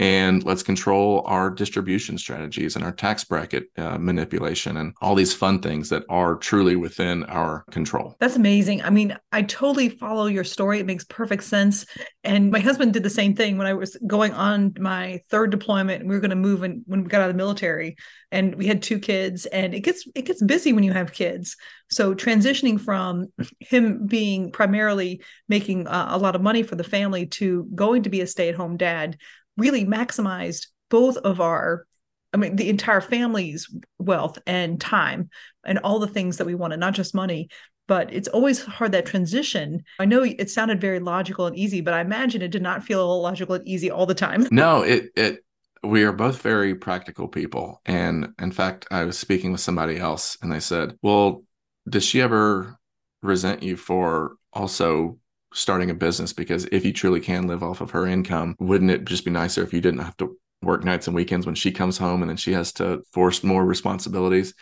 And 0.00 0.42
let's 0.44 0.62
control 0.62 1.22
our 1.26 1.50
distribution 1.50 2.16
strategies 2.16 2.74
and 2.74 2.82
our 2.82 2.90
tax 2.90 3.22
bracket 3.22 3.66
uh, 3.76 3.98
manipulation 3.98 4.78
and 4.78 4.94
all 5.02 5.14
these 5.14 5.34
fun 5.34 5.60
things 5.60 5.90
that 5.90 6.04
are 6.08 6.36
truly 6.36 6.74
within 6.74 7.22
our 7.24 7.64
control. 7.70 8.16
That's 8.18 8.36
amazing. 8.36 8.80
I 8.80 8.88
mean, 8.88 9.14
I 9.30 9.42
totally 9.42 9.90
follow 9.90 10.24
your 10.24 10.42
story. 10.42 10.80
It 10.80 10.86
makes 10.86 11.04
perfect 11.04 11.44
sense. 11.44 11.84
And 12.24 12.50
my 12.50 12.60
husband 12.60 12.94
did 12.94 13.02
the 13.02 13.10
same 13.10 13.36
thing 13.36 13.58
when 13.58 13.66
I 13.66 13.74
was 13.74 13.94
going 14.06 14.32
on 14.32 14.72
my 14.80 15.20
third 15.28 15.50
deployment. 15.50 16.06
We 16.06 16.14
were 16.14 16.20
going 16.20 16.30
to 16.30 16.36
move 16.36 16.62
and 16.62 16.82
when 16.86 17.02
we 17.02 17.08
got 17.10 17.20
out 17.20 17.28
of 17.28 17.34
the 17.34 17.38
military 17.38 17.96
and 18.32 18.54
we 18.54 18.66
had 18.66 18.82
two 18.82 18.98
kids 18.98 19.44
and 19.46 19.74
it 19.74 19.80
gets 19.80 20.06
it 20.14 20.24
gets 20.24 20.42
busy 20.42 20.72
when 20.72 20.84
you 20.84 20.92
have 20.92 21.12
kids. 21.12 21.56
So 21.90 22.14
transitioning 22.14 22.80
from 22.80 23.32
him 23.58 24.06
being 24.06 24.52
primarily 24.52 25.22
making 25.48 25.88
uh, 25.88 26.08
a 26.10 26.18
lot 26.18 26.36
of 26.36 26.42
money 26.42 26.62
for 26.62 26.76
the 26.76 26.84
family 26.84 27.26
to 27.26 27.66
going 27.74 28.04
to 28.04 28.10
be 28.10 28.20
a 28.20 28.26
stay-at-home 28.26 28.76
dad 28.76 29.18
really 29.56 29.84
maximized 29.84 30.66
both 30.88 31.16
of 31.18 31.40
our 31.40 31.86
I 32.32 32.36
mean, 32.36 32.56
the 32.56 32.68
entire 32.68 33.00
family's 33.00 33.68
wealth 33.98 34.38
and 34.46 34.80
time 34.80 35.30
and 35.64 35.78
all 35.80 35.98
the 35.98 36.06
things 36.06 36.36
that 36.36 36.46
we 36.46 36.54
wanted, 36.54 36.78
not 36.78 36.94
just 36.94 37.14
money. 37.14 37.48
But 37.88 38.12
it's 38.12 38.28
always 38.28 38.64
hard 38.64 38.92
that 38.92 39.06
transition. 39.06 39.82
I 39.98 40.04
know 40.04 40.22
it 40.22 40.48
sounded 40.48 40.80
very 40.80 41.00
logical 41.00 41.46
and 41.46 41.56
easy, 41.56 41.80
but 41.80 41.92
I 41.92 42.02
imagine 42.02 42.40
it 42.40 42.52
did 42.52 42.62
not 42.62 42.84
feel 42.84 43.20
logical 43.20 43.56
and 43.56 43.66
easy 43.66 43.90
all 43.90 44.06
the 44.06 44.14
time. 44.14 44.46
No, 44.52 44.82
it 44.82 45.10
it 45.16 45.44
we 45.82 46.04
are 46.04 46.12
both 46.12 46.40
very 46.40 46.76
practical 46.76 47.26
people. 47.26 47.80
And 47.86 48.32
in 48.38 48.52
fact, 48.52 48.86
I 48.92 49.04
was 49.04 49.18
speaking 49.18 49.50
with 49.50 49.60
somebody 49.60 49.98
else 49.98 50.38
and 50.40 50.52
they 50.52 50.60
said, 50.60 50.96
Well, 51.02 51.42
does 51.88 52.04
she 52.04 52.20
ever 52.20 52.78
resent 53.22 53.64
you 53.64 53.76
for 53.76 54.36
also 54.52 55.18
starting 55.52 55.90
a 55.90 55.94
business 55.94 56.32
because 56.32 56.66
if 56.66 56.84
you 56.84 56.92
truly 56.92 57.20
can 57.20 57.46
live 57.46 57.62
off 57.62 57.80
of 57.80 57.90
her 57.90 58.06
income, 58.06 58.54
wouldn't 58.58 58.90
it 58.90 59.04
just 59.04 59.24
be 59.24 59.30
nicer 59.30 59.62
if 59.62 59.72
you 59.72 59.80
didn't 59.80 60.00
have 60.00 60.16
to 60.18 60.36
work 60.62 60.84
nights 60.84 61.06
and 61.06 61.16
weekends 61.16 61.46
when 61.46 61.54
she 61.54 61.72
comes 61.72 61.98
home 61.98 62.22
and 62.22 62.28
then 62.28 62.36
she 62.36 62.52
has 62.52 62.72
to 62.74 63.02
force 63.12 63.42
more 63.42 63.64
responsibilities? 63.64 64.54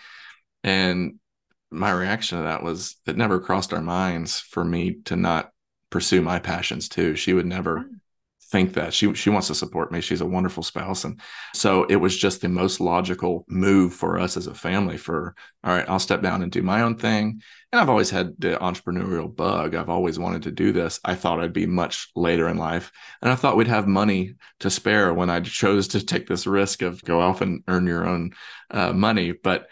And 0.64 1.18
my 1.70 1.90
reaction 1.90 2.38
to 2.38 2.44
that 2.44 2.62
was 2.62 2.96
it 3.06 3.16
never 3.16 3.40
crossed 3.40 3.72
our 3.72 3.82
minds 3.82 4.40
for 4.40 4.64
me 4.64 4.98
to 5.04 5.16
not 5.16 5.50
pursue 5.90 6.22
my 6.22 6.38
passions 6.38 6.88
too. 6.88 7.14
She 7.14 7.34
would 7.34 7.46
never 7.46 7.80
mm. 7.80 8.00
Think 8.50 8.74
that 8.74 8.94
she 8.94 9.12
she 9.14 9.30
wants 9.30 9.48
to 9.48 9.54
support 9.54 9.92
me. 9.92 10.00
She's 10.00 10.20
a 10.20 10.26
wonderful 10.26 10.62
spouse, 10.62 11.04
and 11.04 11.20
so 11.54 11.84
it 11.84 11.96
was 11.96 12.16
just 12.16 12.40
the 12.40 12.48
most 12.48 12.80
logical 12.80 13.44
move 13.48 13.94
for 13.94 14.18
us 14.18 14.36
as 14.36 14.46
a 14.46 14.54
family. 14.54 14.96
For 14.96 15.34
all 15.62 15.74
right, 15.74 15.88
I'll 15.88 15.98
step 15.98 16.22
down 16.22 16.42
and 16.42 16.50
do 16.50 16.62
my 16.62 16.82
own 16.82 16.96
thing. 16.96 17.42
And 17.72 17.80
I've 17.80 17.90
always 17.90 18.08
had 18.08 18.34
the 18.38 18.56
entrepreneurial 18.56 19.34
bug. 19.34 19.74
I've 19.74 19.90
always 19.90 20.18
wanted 20.18 20.44
to 20.44 20.50
do 20.50 20.72
this. 20.72 20.98
I 21.04 21.14
thought 21.14 21.40
I'd 21.40 21.52
be 21.52 21.66
much 21.66 22.08
later 22.16 22.48
in 22.48 22.56
life, 22.56 22.90
and 23.20 23.30
I 23.30 23.34
thought 23.34 23.56
we'd 23.56 23.66
have 23.66 23.86
money 23.86 24.34
to 24.60 24.70
spare 24.70 25.12
when 25.12 25.30
I 25.30 25.40
chose 25.40 25.88
to 25.88 26.04
take 26.04 26.26
this 26.26 26.46
risk 26.46 26.82
of 26.82 27.04
go 27.04 27.20
off 27.20 27.42
and 27.42 27.62
earn 27.68 27.86
your 27.86 28.06
own 28.06 28.32
uh, 28.70 28.92
money, 28.92 29.32
but 29.32 29.68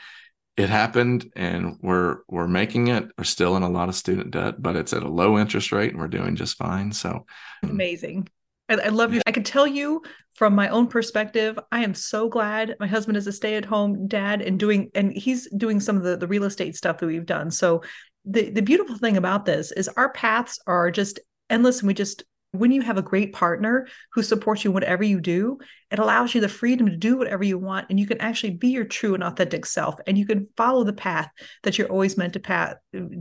it 0.56 0.70
happened 0.70 1.30
and 1.36 1.76
we're 1.82 2.18
we're 2.28 2.48
making 2.48 2.88
it 2.88 3.10
we're 3.18 3.24
still 3.24 3.56
in 3.56 3.62
a 3.62 3.68
lot 3.68 3.90
of 3.90 3.94
student 3.94 4.30
debt 4.30 4.54
but 4.60 4.74
it's 4.74 4.94
at 4.94 5.02
a 5.02 5.08
low 5.08 5.38
interest 5.38 5.70
rate 5.70 5.90
and 5.90 6.00
we're 6.00 6.08
doing 6.08 6.34
just 6.34 6.56
fine 6.56 6.90
so 6.92 7.26
amazing 7.62 8.26
I, 8.68 8.74
I 8.74 8.88
love 8.88 9.14
you. 9.14 9.20
I 9.26 9.33
can 9.33 9.42
tell 9.42 9.66
you 9.66 10.02
from 10.35 10.55
my 10.55 10.68
own 10.68 10.87
perspective, 10.87 11.59
I 11.72 11.83
am 11.83 11.94
so 11.94 12.29
glad 12.29 12.76
my 12.79 12.87
husband 12.87 13.16
is 13.16 13.26
a 13.26 13.33
stay-at-home 13.33 14.09
dad 14.09 14.42
and 14.42 14.59
doing 14.59 14.90
and 14.94 15.12
he's 15.12 15.48
doing 15.57 15.81
some 15.81 15.96
of 15.96 16.02
the, 16.02 16.16
the 16.16 16.26
real 16.26 16.44
estate 16.44 16.76
stuff 16.76 16.98
that 16.98 17.07
we've 17.07 17.26
done. 17.26 17.50
So 17.50 17.83
the, 18.24 18.50
the 18.50 18.62
beautiful 18.62 18.98
thing 18.98 19.16
about 19.16 19.46
this 19.46 19.72
is 19.72 19.88
our 19.88 20.12
paths 20.12 20.59
are 20.66 20.90
just 20.90 21.20
endless 21.48 21.81
and 21.81 21.87
we 21.87 21.94
just 21.94 22.24
when 22.52 22.70
you 22.70 22.81
have 22.81 22.96
a 22.96 23.02
great 23.02 23.33
partner 23.33 23.87
who 24.12 24.22
supports 24.22 24.64
you 24.64 24.70
whatever 24.70 25.05
you 25.05 25.20
do, 25.20 25.59
it 25.90 25.98
allows 25.98 26.35
you 26.35 26.40
the 26.40 26.48
freedom 26.48 26.87
to 26.87 26.96
do 26.96 27.18
whatever 27.18 27.44
you 27.44 27.59
want 27.59 27.87
and 27.90 28.00
you 28.00 28.07
can 28.07 28.20
actually 28.20 28.52
be 28.52 28.68
your 28.68 28.85
true 28.85 29.14
and 29.14 29.22
authentic 29.22 29.66
self 29.66 29.96
and 30.07 30.16
you 30.16 30.26
can 30.26 30.46
follow 30.57 30.85
the 30.85 30.92
path 30.92 31.29
that 31.62 31.76
you're 31.76 31.90
always 31.90 32.16
meant 32.16 32.33
to 32.33 32.40
pass, 32.40 32.74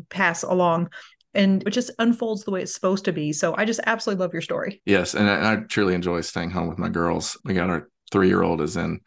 pass 0.10 0.44
along 0.44 0.90
and 1.36 1.66
it 1.68 1.72
just 1.72 1.92
unfolds 2.00 2.44
the 2.44 2.52
way 2.52 2.62
it's 2.62 2.74
supposed 2.74 3.06
to 3.06 3.12
be. 3.12 3.34
So 3.34 3.56
I 3.58 3.66
just 3.66 3.80
absolutely 3.86 4.24
love 4.24 4.34
your 4.34 4.42
story. 4.42 4.82
Yes, 4.86 5.14
and 5.14 5.30
I, 5.30 5.54
I 5.54 5.56
truly 5.58 5.94
enjoy 5.94 6.22
staying 6.22 6.52
home 6.52 6.68
with 6.68 6.80
my 6.80 6.90
girls. 6.90 7.38
We 7.44 7.54
got 7.54 7.70
our 7.70 7.90
three 8.12 8.28
year 8.28 8.44
old 8.44 8.62
is 8.62 8.78
in 8.78 9.02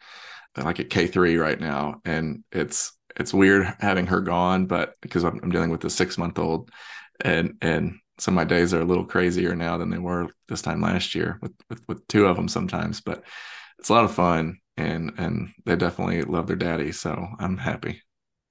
uh, 0.57 0.63
like 0.63 0.79
at 0.79 0.89
K 0.89 1.07
three 1.07 1.37
right 1.37 1.59
now, 1.59 2.01
and 2.05 2.43
it's 2.51 2.93
it's 3.19 3.33
weird 3.33 3.73
having 3.79 4.07
her 4.07 4.21
gone, 4.21 4.65
but 4.65 4.93
because 5.01 5.23
I'm, 5.23 5.39
I'm 5.43 5.51
dealing 5.51 5.71
with 5.71 5.83
a 5.83 5.89
six 5.89 6.17
month 6.17 6.39
old, 6.39 6.69
and 7.21 7.55
and 7.61 7.95
so 8.19 8.31
my 8.31 8.43
days 8.43 8.73
are 8.73 8.81
a 8.81 8.85
little 8.85 9.05
crazier 9.05 9.55
now 9.55 9.77
than 9.77 9.89
they 9.89 9.97
were 9.97 10.27
this 10.47 10.61
time 10.61 10.81
last 10.81 11.15
year 11.15 11.39
with, 11.41 11.53
with 11.69 11.81
with 11.87 12.07
two 12.07 12.25
of 12.25 12.35
them 12.35 12.47
sometimes, 12.47 13.01
but 13.01 13.23
it's 13.79 13.89
a 13.89 13.93
lot 13.93 14.05
of 14.05 14.13
fun 14.13 14.59
and 14.77 15.11
and 15.17 15.49
they 15.65 15.75
definitely 15.75 16.23
love 16.23 16.47
their 16.47 16.55
daddy, 16.55 16.91
so 16.91 17.27
I'm 17.39 17.57
happy. 17.57 18.01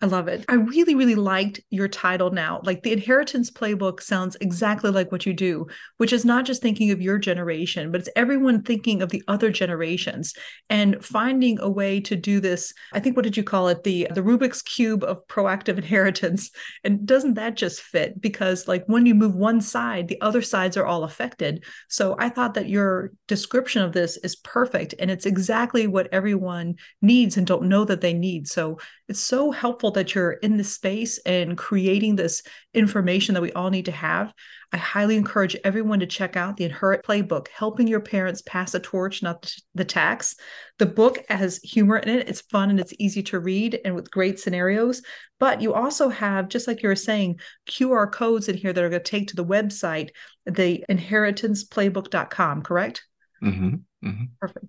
I 0.01 0.07
love 0.07 0.29
it. 0.29 0.45
I 0.49 0.55
really, 0.55 0.95
really 0.95 1.17
liked 1.17 1.61
your 1.71 1.89
title 1.89 2.31
now. 2.31 2.61
Like 2.63 2.85
the 2.85 2.93
inheritance 2.93 3.51
playbook 3.51 4.01
sounds 4.01 4.37
exactly 4.41 4.93
like 4.93 5.11
what 5.11 5.27
you 5.27 5.35
do, 5.35 5.67
which 5.97 6.13
is 6.13 6.25
not 6.25 6.45
just 6.45 6.63
thinking 6.63 6.93
of 6.93 7.03
your 7.03 7.19
generation, 7.19 7.91
but 7.91 8.03
it's 8.03 8.11
everyone 8.15 8.63
thinking 8.63 9.03
of 9.03 9.11
the 9.11 9.25
other 9.27 9.51
generations 9.51 10.35
and 10.71 11.05
finding 11.05 11.59
a 11.59 11.69
way 11.69 11.99
to 12.03 12.15
do 12.15 12.39
this. 12.39 12.73
I 12.93 13.01
think 13.01 13.17
what 13.17 13.25
did 13.25 13.37
you 13.37 13.43
call 13.43 13.67
it? 13.67 13.83
The 13.83 14.07
the 14.15 14.21
Rubik's 14.21 14.63
cube 14.63 15.03
of 15.03 15.27
proactive 15.27 15.79
inheritance. 15.79 16.53
And 16.85 17.05
doesn't 17.05 17.35
that 17.35 17.57
just 17.57 17.81
fit? 17.81 18.21
Because 18.21 18.69
like 18.69 18.85
when 18.87 19.05
you 19.05 19.17
move 19.17 19.35
one 19.35 19.61
side, 19.61 20.07
the 20.07 20.21
other 20.21 20.43
sides 20.43 20.77
are 20.77 20.87
all 20.87 21.03
affected. 21.03 21.65
So 21.89 22.15
I 22.21 22.29
thought 22.29 22.55
that 22.55 22.69
your 22.69 23.11
description 23.27 23.83
of 23.83 23.95
this 23.95 24.17
is 24.19 24.37
perfect 24.37 24.95
and 25.01 25.11
it's 25.11 25.27
exactly 25.27 25.89
what 25.89 26.09
everyone 26.13 26.77
needs 27.03 27.37
and 27.37 27.45
don't 27.45 27.69
know 27.69 27.85
that 27.85 28.01
they 28.01 28.13
need. 28.13 28.47
So 28.47 28.79
it's 29.09 29.21
so 29.21 29.51
helpful 29.51 29.88
that 29.95 30.15
you're 30.15 30.33
in 30.33 30.57
this 30.57 30.75
space 30.75 31.19
and 31.19 31.57
creating 31.57 32.17
this 32.17 32.43
information 32.75 33.35
that 33.35 33.43
we 33.43 33.53
all 33.53 33.71
need 33.71 33.87
to 33.87 33.93
have. 33.93 34.33
I 34.73 34.77
highly 34.77 35.17
encourage 35.17 35.57
everyone 35.65 36.01
to 36.01 36.07
check 36.07 36.37
out 36.37 36.57
the 36.57 36.65
Inherit 36.65 37.03
Playbook, 37.03 37.49
Helping 37.49 37.89
Your 37.89 38.01
Parents 38.01 38.43
Pass 38.43 38.75
a 38.75 38.81
Torch, 38.81 39.23
Not 39.23 39.51
the 39.75 39.85
Tax. 39.85 40.37
The 40.79 40.87
book 40.87 41.25
has 41.29 41.59
humor 41.59 41.97
in 41.97 42.09
it. 42.11 42.29
It's 42.29 42.43
fun 42.43 42.69
and 42.69 42.79
it's 42.79 42.93
easy 42.99 43.23
to 43.25 43.39
read 43.39 43.81
and 43.85 43.95
with 43.95 44.11
great 44.11 44.39
scenarios. 44.39 45.01
But 45.41 45.63
you 45.63 45.73
also 45.73 46.11
have, 46.11 46.49
just 46.49 46.67
like 46.67 46.83
you 46.83 46.89
were 46.89 46.97
saying, 46.97 47.41
QR 47.69 48.13
codes 48.13 48.49
in 48.49 48.57
here 48.57 48.73
that 48.73 48.85
are 48.85 48.91
going 48.91 49.03
to 49.03 49.11
take 49.11 49.29
to 49.29 49.37
the 49.37 49.45
website, 49.45 50.11
the 50.45 50.85
inheritanceplaybook.com, 50.91 52.63
correct? 52.63 53.05
Mm-hmm. 53.43 53.69
Mm-hmm. 54.05 54.25
Perfect. 54.41 54.67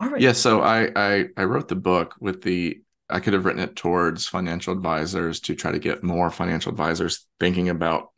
All 0.00 0.10
right. 0.10 0.20
Yeah. 0.20 0.32
So 0.32 0.60
I, 0.60 0.90
I 0.94 1.26
I 1.36 1.44
wrote 1.44 1.68
the 1.68 1.76
book 1.76 2.14
with 2.20 2.42
the 2.42 2.82
I 3.08 3.20
could 3.20 3.32
have 3.32 3.44
written 3.44 3.62
it 3.62 3.76
towards 3.76 4.26
financial 4.26 4.72
advisors 4.72 5.40
to 5.40 5.54
try 5.54 5.72
to 5.72 5.78
get 5.78 6.02
more 6.02 6.30
financial 6.30 6.70
advisors 6.70 7.26
thinking 7.38 7.68
about 7.68 8.08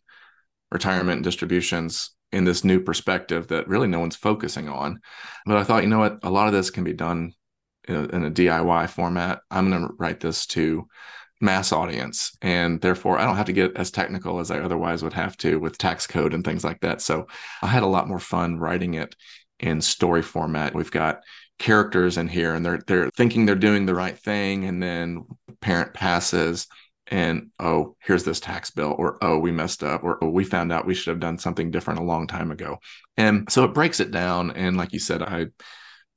retirement 0.71 1.23
distributions 1.23 2.11
in 2.33 2.45
this 2.45 2.65
new 2.65 2.81
perspective 2.81 3.49
that 3.49 3.69
really 3.69 3.89
no 3.89 4.01
one's 4.01 4.17
focusing 4.17 4.69
on. 4.69 5.01
But 5.47 5.57
I 5.57 5.65
thought, 5.65 5.83
you 5.83 5.89
know 5.89 5.99
what, 5.99 6.19
a 6.23 6.31
lot 6.31 6.47
of 6.47 6.53
this 6.53 6.71
can 6.71 6.85
be 6.85 6.93
done 6.93 7.33
in 7.87 7.95
a, 7.95 8.03
in 8.05 8.25
a 8.25 8.31
DIY 8.31 8.91
format. 8.91 9.41
I'm 9.51 9.71
going 9.71 9.87
to 9.87 9.95
write 9.99 10.21
this 10.21 10.47
to 10.49 10.87
mass 11.41 11.73
audience 11.73 12.37
and 12.43 12.81
therefore 12.81 13.17
I 13.19 13.25
don't 13.25 13.37
have 13.37 13.47
to 13.47 13.53
get 13.53 13.77
as 13.77 13.93
technical 13.93 14.41
as 14.41 14.51
I 14.51 14.59
otherwise 14.59 15.05
would 15.05 15.13
have 15.13 15.37
to 15.39 15.61
with 15.61 15.79
tax 15.79 16.07
code 16.07 16.35
and 16.35 16.45
things 16.45 16.65
like 16.65 16.81
that. 16.81 17.01
So 17.01 17.29
I 17.63 17.69
had 17.69 17.85
a 17.85 17.87
lot 17.87 18.09
more 18.09 18.19
fun 18.19 18.59
writing 18.59 18.95
it 18.95 19.15
in 19.61 19.81
story 19.81 20.23
format. 20.23 20.75
We've 20.75 20.91
got 20.91 21.21
characters 21.59 22.17
in 22.17 22.29
here 22.29 22.55
and 22.55 22.65
they're 22.65 22.81
they're 22.87 23.11
thinking 23.11 23.45
they're 23.45 23.57
doing 23.57 23.85
the 23.85 23.95
right 23.95 24.19
thing 24.19 24.65
and 24.65 24.83
then 24.83 25.25
parent 25.61 25.93
passes 25.93 26.69
and 27.09 27.51
oh 27.59 27.97
here's 28.01 28.25
this 28.25 28.39
tax 28.39 28.71
bill 28.71 28.95
or 28.99 29.19
oh 29.23 29.39
we 29.39 29.51
messed 29.51 29.83
up 29.83 30.05
or 30.05 30.23
oh 30.23 30.29
we 30.29 30.45
found 30.45 30.71
out 30.73 30.87
we 30.87 30.95
should 30.95 31.11
have 31.11 31.21
done 31.21 31.39
something 31.39 31.71
different 31.71 32.01
a 32.01 32.05
long 32.05 32.27
time 32.27 32.51
ago. 32.51 32.79
And 33.17 33.51
so 33.51 33.65
it 33.65 33.75
breaks 33.75 34.01
it 34.01 34.11
down 34.11 34.53
and 34.53 34.77
like 34.77 34.93
you 34.93 34.99
said 34.99 35.23
i 35.23 35.47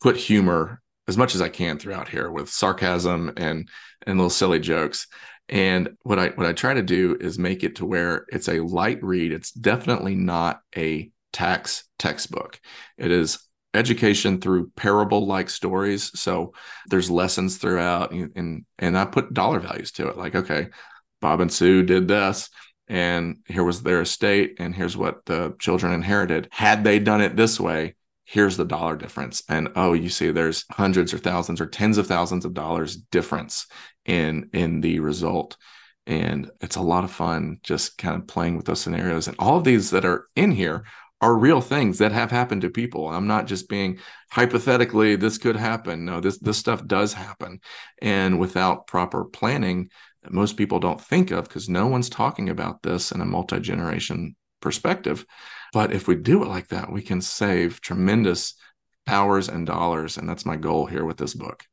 put 0.02 0.18
humor 0.18 0.82
as 1.08 1.18
much 1.18 1.34
as 1.34 1.42
i 1.42 1.50
can 1.50 1.80
throughout 1.80 2.08
here 2.08 2.30
with 2.30 2.50
sarcasm 2.50 3.32
and 3.38 3.68
and 4.06 4.18
little 4.18 4.30
silly 4.30 4.60
jokes. 4.60 5.08
And 5.50 5.90
what 6.04 6.20
i 6.20 6.28
what 6.30 6.46
i 6.46 6.54
try 6.54 6.74
to 6.74 6.84
do 6.84 7.18
is 7.20 7.40
make 7.40 7.64
it 7.64 7.78
to 7.78 7.86
where 7.86 8.26
it's 8.30 8.50
a 8.50 8.60
light 8.60 9.04
read. 9.04 9.32
It's 9.32 9.52
definitely 9.52 10.16
not 10.16 10.62
a 10.78 11.12
tax 11.34 11.86
textbook. 11.98 12.60
It 12.98 13.12
is 13.12 13.40
education 13.74 14.42
through 14.42 14.72
parable 14.76 15.26
like 15.26 15.50
stories. 15.50 16.12
So 16.20 16.54
there's 16.90 17.10
lessons 17.10 17.58
throughout 17.58 18.12
and, 18.12 18.66
and 18.80 18.98
i 18.98 19.06
put 19.06 19.34
dollar 19.34 19.60
values 19.60 19.92
to 19.94 20.08
it 20.10 20.18
like 20.18 20.36
okay 20.36 20.68
bob 21.22 21.40
and 21.40 21.52
sue 21.52 21.84
did 21.84 22.08
this 22.08 22.50
and 22.88 23.38
here 23.46 23.64
was 23.64 23.82
their 23.82 24.02
estate 24.02 24.56
and 24.60 24.76
here's 24.76 24.98
what 24.98 25.24
the 25.26 25.56
children 25.60 25.94
inherited. 25.94 26.50
Had 26.52 26.84
they 26.84 27.00
done 27.00 27.22
it 27.22 27.38
this 27.38 27.60
way 27.60 27.96
here's 28.26 28.56
the 28.56 28.66
dollar 28.66 28.96
difference. 28.96 29.44
And 29.50 29.70
oh 29.76 29.94
you 29.94 30.10
see 30.10 30.32
there's 30.32 30.66
hundreds 30.72 31.14
or 31.14 31.18
thousands 31.18 31.60
or 31.60 31.66
tens 31.66 31.98
of 31.98 32.08
thousands 32.08 32.46
of 32.46 32.54
dollars 32.54 32.96
difference 32.96 33.68
in 34.06 34.50
in 34.54 34.82
the 34.82 35.00
result. 35.00 35.58
And 36.08 36.50
it's 36.62 36.76
a 36.76 36.82
lot 36.82 37.04
of 37.04 37.12
fun 37.12 37.60
just 37.64 37.98
kind 37.98 38.16
of 38.16 38.28
playing 38.28 38.58
with 38.58 38.66
those 38.66 38.82
scenarios. 38.82 39.28
And 39.28 39.38
all 39.40 39.58
of 39.58 39.64
these 39.64 39.92
that 39.92 40.06
are 40.06 40.28
in 40.36 40.52
here 40.52 40.86
are 41.22 41.36
real 41.36 41.62
things 41.62 42.00
that 42.00 42.12
have 42.12 42.32
happened 42.32 42.64
to 42.64 42.70
people. 42.70 43.08
I'm 43.08 43.28
not 43.28 43.46
just 43.46 43.70
being 43.70 44.00
hypothetically 44.32 45.16
this 45.16 45.38
could 45.38 45.56
happen. 45.56 46.04
No, 46.04 46.20
this 46.20 46.40
this 46.40 46.58
stuff 46.58 46.86
does 46.86 47.14
happen. 47.14 47.62
And 48.02 48.40
without 48.40 48.88
proper 48.88 49.26
planning, 49.26 49.90
most 50.30 50.58
people 50.58 50.80
don't 50.80 51.00
think 51.00 51.32
of 51.32 51.46
because 51.46 51.70
no 51.70 51.88
one's 51.88 52.10
talking 52.10 52.50
about 52.50 52.82
this 52.82 53.12
in 53.12 53.22
a 53.22 53.26
multi-generation 53.26 54.36
perspective. 54.62 55.26
But 55.74 55.94
if 55.94 56.08
we 56.08 56.16
do 56.16 56.44
it 56.44 56.50
like 56.50 56.68
that, 56.70 56.92
we 56.92 57.02
can 57.02 57.22
save 57.22 57.82
tremendous 57.82 58.56
hours 59.08 59.48
and 59.48 59.66
dollars. 59.66 60.18
And 60.18 60.28
that's 60.28 60.46
my 60.46 60.56
goal 60.56 60.86
here 60.86 61.06
with 61.06 61.18
this 61.18 61.34
book. 61.34 61.64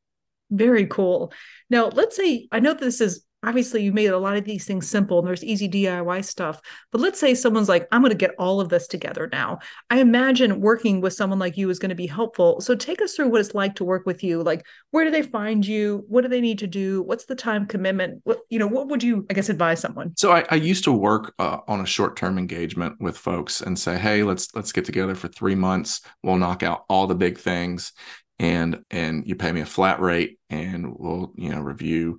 Very 0.51 0.87
cool. 0.87 1.31
Now, 1.69 1.87
let's 1.87 2.15
say 2.15 2.47
I 2.51 2.59
know 2.59 2.73
this 2.73 3.01
is 3.01 3.23
obviously 3.43 3.83
you 3.83 3.93
made 3.93 4.07
a 4.07 4.17
lot 4.17 4.35
of 4.35 4.43
these 4.43 4.65
things 4.65 4.89
simple 4.89 5.19
and 5.19 5.27
there's 5.27 5.43
easy 5.43 5.69
DIY 5.69 6.25
stuff. 6.25 6.59
But 6.91 7.01
let's 7.01 7.19
say 7.19 7.33
someone's 7.33 7.69
like, 7.69 7.87
I'm 7.91 8.01
going 8.01 8.11
to 8.11 8.17
get 8.17 8.35
all 8.37 8.59
of 8.59 8.69
this 8.69 8.87
together 8.87 9.29
now. 9.31 9.59
I 9.89 9.99
imagine 9.99 10.59
working 10.59 11.01
with 11.01 11.13
someone 11.13 11.39
like 11.39 11.57
you 11.57 11.69
is 11.69 11.79
going 11.79 11.89
to 11.89 11.95
be 11.95 12.07
helpful. 12.07 12.59
So 12.61 12.75
take 12.75 13.01
us 13.01 13.15
through 13.15 13.29
what 13.29 13.41
it's 13.41 13.55
like 13.55 13.75
to 13.75 13.85
work 13.85 14.05
with 14.05 14.23
you. 14.23 14.43
Like, 14.43 14.65
where 14.91 15.05
do 15.05 15.11
they 15.11 15.21
find 15.21 15.65
you? 15.65 16.03
What 16.07 16.21
do 16.21 16.27
they 16.27 16.41
need 16.41 16.59
to 16.59 16.67
do? 16.67 17.01
What's 17.03 17.25
the 17.25 17.35
time 17.35 17.65
commitment? 17.65 18.21
What, 18.25 18.39
you 18.49 18.59
know, 18.59 18.67
what 18.67 18.89
would 18.89 19.03
you, 19.03 19.25
I 19.29 19.33
guess, 19.33 19.49
advise 19.49 19.79
someone? 19.79 20.13
So 20.17 20.31
I, 20.31 20.45
I 20.49 20.55
used 20.55 20.83
to 20.83 20.91
work 20.91 21.33
uh, 21.39 21.59
on 21.67 21.79
a 21.81 21.85
short-term 21.85 22.37
engagement 22.37 22.95
with 22.99 23.17
folks 23.17 23.61
and 23.61 23.77
say, 23.79 23.97
Hey, 23.97 24.23
let's, 24.23 24.53
let's 24.55 24.71
get 24.71 24.85
together 24.85 25.15
for 25.15 25.27
three 25.29 25.55
months. 25.55 26.01
We'll 26.23 26.37
knock 26.37 26.63
out 26.63 26.83
all 26.89 27.07
the 27.07 27.15
big 27.15 27.37
things 27.37 27.93
and 28.39 28.83
and 28.89 29.27
you 29.27 29.35
pay 29.35 29.51
me 29.51 29.61
a 29.61 29.65
flat 29.65 29.99
rate 29.99 30.39
and 30.49 30.95
we'll 30.97 31.33
you 31.35 31.49
know 31.49 31.59
review 31.59 32.17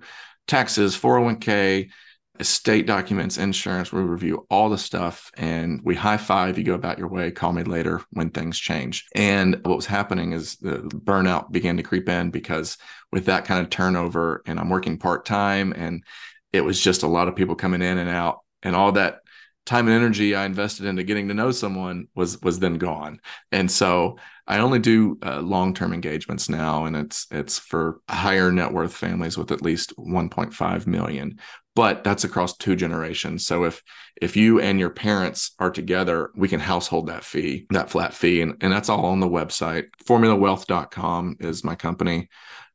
taxes, 0.51 0.97
401k, 0.97 1.89
estate 2.37 2.85
documents, 2.85 3.37
insurance. 3.37 3.93
We 3.93 4.01
review 4.01 4.45
all 4.49 4.69
the 4.69 4.77
stuff 4.77 5.31
and 5.35 5.79
we 5.81 5.95
high 5.95 6.17
five. 6.17 6.57
You 6.57 6.65
go 6.65 6.73
about 6.73 6.97
your 6.97 7.07
way. 7.07 7.31
Call 7.31 7.53
me 7.53 7.63
later 7.63 8.01
when 8.11 8.31
things 8.31 8.59
change. 8.59 9.05
And 9.15 9.55
what 9.63 9.77
was 9.77 9.85
happening 9.85 10.33
is 10.33 10.57
the 10.57 10.79
burnout 10.79 11.51
began 11.51 11.77
to 11.77 11.83
creep 11.83 12.09
in 12.09 12.31
because 12.31 12.77
with 13.13 13.27
that 13.27 13.45
kind 13.45 13.61
of 13.61 13.69
turnover, 13.69 14.41
and 14.45 14.59
I'm 14.59 14.69
working 14.69 14.97
part 14.97 15.25
time, 15.25 15.71
and 15.71 16.03
it 16.51 16.61
was 16.61 16.81
just 16.81 17.03
a 17.03 17.07
lot 17.07 17.29
of 17.29 17.35
people 17.37 17.55
coming 17.55 17.81
in 17.81 17.97
and 17.97 18.09
out, 18.09 18.39
and 18.61 18.75
all 18.75 18.91
that 18.91 19.21
time 19.65 19.87
and 19.87 19.95
energy 19.95 20.35
I 20.35 20.45
invested 20.45 20.85
into 20.85 21.03
getting 21.03 21.27
to 21.27 21.33
know 21.33 21.51
someone 21.51 22.07
was 22.15 22.41
was 22.41 22.59
then 22.59 22.77
gone. 22.77 23.19
And 23.51 23.69
so 23.69 24.17
I 24.47 24.59
only 24.59 24.79
do 24.79 25.19
uh, 25.23 25.41
long 25.41 25.73
term 25.73 25.93
engagements 25.93 26.49
now, 26.49 26.85
and 26.85 26.95
it's 26.95 27.27
it's 27.31 27.59
for 27.59 28.01
higher 28.09 28.51
net 28.51 28.73
worth 28.73 28.93
families 28.93 29.37
with 29.37 29.51
at 29.51 29.61
least 29.61 29.95
1.5 29.97 30.87
million. 30.87 31.39
But 31.73 32.03
that's 32.03 32.25
across 32.25 32.57
two 32.57 32.75
generations. 32.75 33.45
So 33.45 33.63
if 33.63 33.81
if 34.21 34.35
you 34.35 34.59
and 34.59 34.79
your 34.79 34.89
parents 34.89 35.51
are 35.59 35.71
together, 35.71 36.31
we 36.35 36.49
can 36.49 36.59
household 36.59 37.07
that 37.07 37.23
fee, 37.23 37.65
that 37.69 37.89
flat 37.89 38.13
fee, 38.13 38.41
and, 38.41 38.55
and 38.61 38.73
that's 38.73 38.89
all 38.89 39.05
on 39.05 39.19
the 39.19 39.29
website. 39.29 39.85
FormulaWealth.com 40.05 41.37
is 41.39 41.63
my 41.63 41.75
company. 41.75 42.27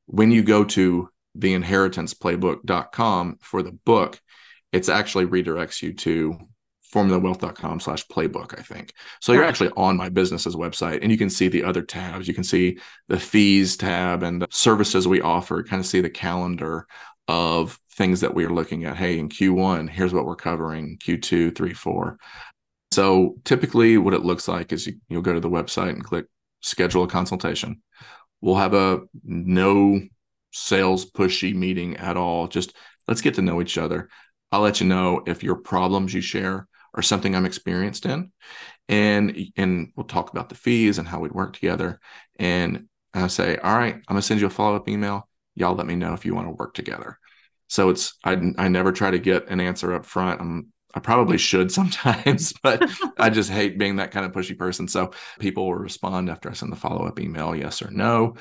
When 0.06 0.30
you 0.30 0.42
go 0.42 0.64
to 0.64 1.10
theinheritanceplaybook.com 1.36 3.38
for 3.42 3.62
the 3.62 3.72
book, 3.72 4.18
it's 4.72 4.88
actually 4.88 5.26
redirects 5.26 5.82
you 5.82 5.92
to 5.92 6.38
formulawealth.com 6.96 7.80
slash 7.80 8.06
playbook, 8.06 8.58
I 8.58 8.62
think. 8.62 8.94
So 9.20 9.32
you're 9.32 9.44
actually 9.44 9.70
on 9.76 9.96
my 9.98 10.08
business's 10.08 10.56
website 10.56 11.00
and 11.02 11.12
you 11.12 11.18
can 11.18 11.28
see 11.28 11.48
the 11.48 11.62
other 11.62 11.82
tabs. 11.82 12.26
You 12.26 12.32
can 12.32 12.44
see 12.44 12.78
the 13.08 13.20
fees 13.20 13.76
tab 13.76 14.22
and 14.22 14.40
the 14.40 14.48
services 14.50 15.06
we 15.06 15.20
offer, 15.20 15.62
kind 15.62 15.80
of 15.80 15.86
see 15.86 16.00
the 16.00 16.08
calendar 16.08 16.86
of 17.28 17.78
things 17.92 18.20
that 18.22 18.34
we 18.34 18.44
are 18.46 18.52
looking 18.52 18.84
at. 18.84 18.96
Hey, 18.96 19.18
in 19.18 19.28
Q1, 19.28 19.90
here's 19.90 20.14
what 20.14 20.24
we're 20.24 20.36
covering, 20.36 20.96
Q2, 20.98 21.54
three, 21.54 21.74
four. 21.74 22.18
So 22.92 23.36
typically 23.44 23.98
what 23.98 24.14
it 24.14 24.24
looks 24.24 24.48
like 24.48 24.72
is 24.72 24.86
you, 24.86 24.94
you'll 25.08 25.22
go 25.22 25.34
to 25.34 25.40
the 25.40 25.50
website 25.50 25.90
and 25.90 26.04
click 26.04 26.26
schedule 26.62 27.04
a 27.04 27.08
consultation. 27.08 27.82
We'll 28.40 28.56
have 28.56 28.72
a 28.72 29.00
no 29.22 30.00
sales 30.52 31.10
pushy 31.10 31.54
meeting 31.54 31.98
at 31.98 32.16
all. 32.16 32.48
Just 32.48 32.74
let's 33.06 33.20
get 33.20 33.34
to 33.34 33.42
know 33.42 33.60
each 33.60 33.76
other. 33.76 34.08
I'll 34.50 34.62
let 34.62 34.80
you 34.80 34.86
know 34.86 35.22
if 35.26 35.42
your 35.42 35.56
problems 35.56 36.14
you 36.14 36.22
share 36.22 36.68
or 36.96 37.02
something 37.02 37.34
I'm 37.36 37.46
experienced 37.46 38.06
in. 38.06 38.32
And 38.88 39.36
and 39.56 39.92
we'll 39.96 40.06
talk 40.06 40.30
about 40.30 40.48
the 40.48 40.54
fees 40.54 40.98
and 40.98 41.06
how 41.06 41.20
we'd 41.20 41.32
work 41.32 41.52
together. 41.52 42.00
And 42.38 42.88
I 43.14 43.26
say, 43.28 43.56
all 43.58 43.76
right, 43.76 43.94
I'm 43.94 44.02
gonna 44.08 44.22
send 44.22 44.40
you 44.40 44.46
a 44.46 44.50
follow-up 44.50 44.88
email. 44.88 45.28
Y'all 45.54 45.74
let 45.74 45.86
me 45.86 45.96
know 45.96 46.14
if 46.14 46.24
you 46.24 46.34
want 46.34 46.46
to 46.46 46.52
work 46.52 46.74
together. 46.74 47.18
So 47.68 47.90
it's 47.90 48.14
I 48.24 48.32
I 48.58 48.68
never 48.68 48.92
try 48.92 49.10
to 49.10 49.18
get 49.18 49.48
an 49.48 49.60
answer 49.60 49.94
up 49.94 50.06
front. 50.06 50.40
I'm 50.40 50.72
I 50.94 51.00
probably 51.00 51.36
should 51.36 51.70
sometimes, 51.72 52.52
but 52.62 52.88
I 53.18 53.30
just 53.30 53.50
hate 53.50 53.78
being 53.78 53.96
that 53.96 54.12
kind 54.12 54.24
of 54.24 54.32
pushy 54.32 54.56
person. 54.56 54.88
So 54.88 55.12
people 55.38 55.66
will 55.66 55.74
respond 55.74 56.30
after 56.30 56.50
I 56.50 56.54
send 56.54 56.72
the 56.72 56.76
follow 56.76 57.06
up 57.06 57.20
email, 57.20 57.54
yes 57.54 57.82
or 57.82 57.90
no. 57.90 58.34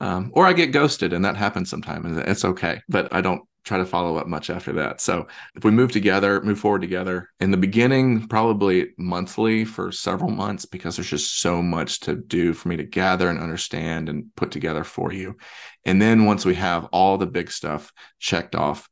Um, 0.00 0.32
or 0.34 0.44
I 0.44 0.52
get 0.52 0.72
ghosted, 0.72 1.12
and 1.12 1.24
that 1.24 1.36
happens 1.36 1.70
sometimes. 1.70 2.18
It's 2.18 2.44
okay, 2.44 2.82
but 2.88 3.14
I 3.14 3.20
don't 3.20 3.42
try 3.64 3.78
to 3.78 3.86
follow 3.86 4.16
up 4.16 4.26
much 4.26 4.50
after 4.50 4.72
that. 4.74 5.00
So 5.00 5.26
if 5.54 5.64
we 5.64 5.70
move 5.70 5.90
together, 5.90 6.40
move 6.42 6.58
forward 6.58 6.82
together 6.82 7.30
in 7.40 7.50
the 7.50 7.56
beginning, 7.56 8.28
probably 8.28 8.90
monthly 8.98 9.64
for 9.64 9.90
several 9.90 10.30
months, 10.30 10.66
because 10.66 10.96
there's 10.96 11.08
just 11.08 11.40
so 11.40 11.62
much 11.62 12.00
to 12.00 12.14
do 12.14 12.52
for 12.52 12.68
me 12.68 12.76
to 12.76 12.84
gather 12.84 13.28
and 13.28 13.40
understand 13.40 14.08
and 14.08 14.26
put 14.36 14.50
together 14.50 14.84
for 14.84 15.12
you. 15.12 15.36
And 15.84 16.00
then 16.00 16.26
once 16.26 16.44
we 16.44 16.54
have 16.56 16.84
all 16.92 17.18
the 17.18 17.26
big 17.26 17.50
stuff 17.50 17.92
checked 18.18 18.54
off, 18.54 18.88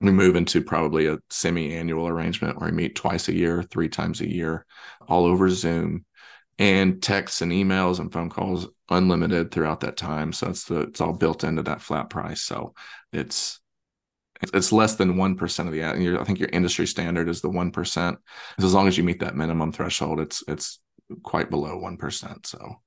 we 0.00 0.10
move 0.10 0.34
into 0.34 0.60
probably 0.60 1.06
a 1.06 1.18
semi-annual 1.30 2.08
arrangement 2.08 2.58
where 2.58 2.68
we 2.68 2.76
meet 2.76 2.96
twice 2.96 3.28
a 3.28 3.34
year, 3.34 3.62
three 3.62 3.88
times 3.88 4.20
a 4.20 4.28
year, 4.28 4.66
all 5.06 5.24
over 5.24 5.48
Zoom 5.48 6.04
and 6.58 7.02
texts 7.02 7.42
and 7.42 7.52
emails 7.52 7.98
and 7.98 8.12
phone 8.12 8.30
calls 8.30 8.68
unlimited 8.88 9.50
throughout 9.50 9.80
that 9.80 9.96
time. 9.96 10.32
So 10.32 10.48
it's 10.48 10.64
the 10.64 10.80
it's 10.80 11.00
all 11.00 11.12
built 11.12 11.44
into 11.44 11.62
that 11.62 11.80
flat 11.80 12.10
price. 12.10 12.42
So 12.42 12.74
it's 13.12 13.60
it's 14.52 14.72
less 14.72 14.96
than 14.96 15.16
one 15.16 15.36
percent 15.36 15.68
of 15.68 15.74
the. 15.74 15.84
I 15.84 16.24
think 16.24 16.40
your 16.40 16.50
industry 16.52 16.86
standard 16.86 17.28
is 17.28 17.40
the 17.40 17.50
one 17.50 17.70
percent. 17.70 18.18
As 18.58 18.74
long 18.74 18.88
as 18.88 18.98
you 18.98 19.04
meet 19.04 19.20
that 19.20 19.36
minimum 19.36 19.72
threshold, 19.72 20.20
it's 20.20 20.42
it's 20.48 20.80
quite 21.22 21.50
below 21.50 21.78
one 21.78 21.96
percent. 21.96 22.46
So 22.46 22.80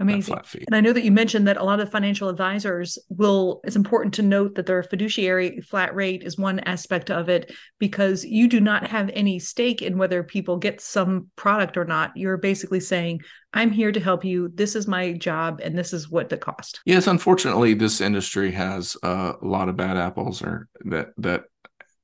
Amazing. 0.00 0.40
And 0.66 0.74
I 0.74 0.80
know 0.80 0.92
that 0.92 1.04
you 1.04 1.12
mentioned 1.12 1.46
that 1.46 1.56
a 1.56 1.62
lot 1.62 1.78
of 1.78 1.90
financial 1.90 2.28
advisors 2.28 2.98
will, 3.08 3.60
it's 3.62 3.76
important 3.76 4.14
to 4.14 4.22
note 4.22 4.56
that 4.56 4.66
their 4.66 4.82
fiduciary 4.82 5.60
flat 5.60 5.94
rate 5.94 6.24
is 6.24 6.36
one 6.36 6.58
aspect 6.60 7.12
of 7.12 7.28
it 7.28 7.52
because 7.78 8.24
you 8.24 8.48
do 8.48 8.60
not 8.60 8.88
have 8.88 9.08
any 9.14 9.38
stake 9.38 9.82
in 9.82 9.96
whether 9.96 10.24
people 10.24 10.56
get 10.56 10.80
some 10.80 11.30
product 11.36 11.76
or 11.76 11.84
not. 11.84 12.10
You're 12.16 12.36
basically 12.36 12.80
saying, 12.80 13.20
I'm 13.52 13.70
here 13.70 13.92
to 13.92 14.00
help 14.00 14.24
you. 14.24 14.50
This 14.52 14.74
is 14.74 14.88
my 14.88 15.12
job 15.12 15.60
and 15.62 15.78
this 15.78 15.92
is 15.92 16.10
what 16.10 16.28
the 16.28 16.38
cost. 16.38 16.80
Yes, 16.84 17.06
unfortunately, 17.06 17.74
this 17.74 18.00
industry 18.00 18.50
has 18.50 18.96
uh, 19.04 19.34
a 19.40 19.46
lot 19.46 19.68
of 19.68 19.76
bad 19.76 19.96
apples 19.96 20.42
or 20.42 20.68
that, 20.86 21.10
that 21.18 21.44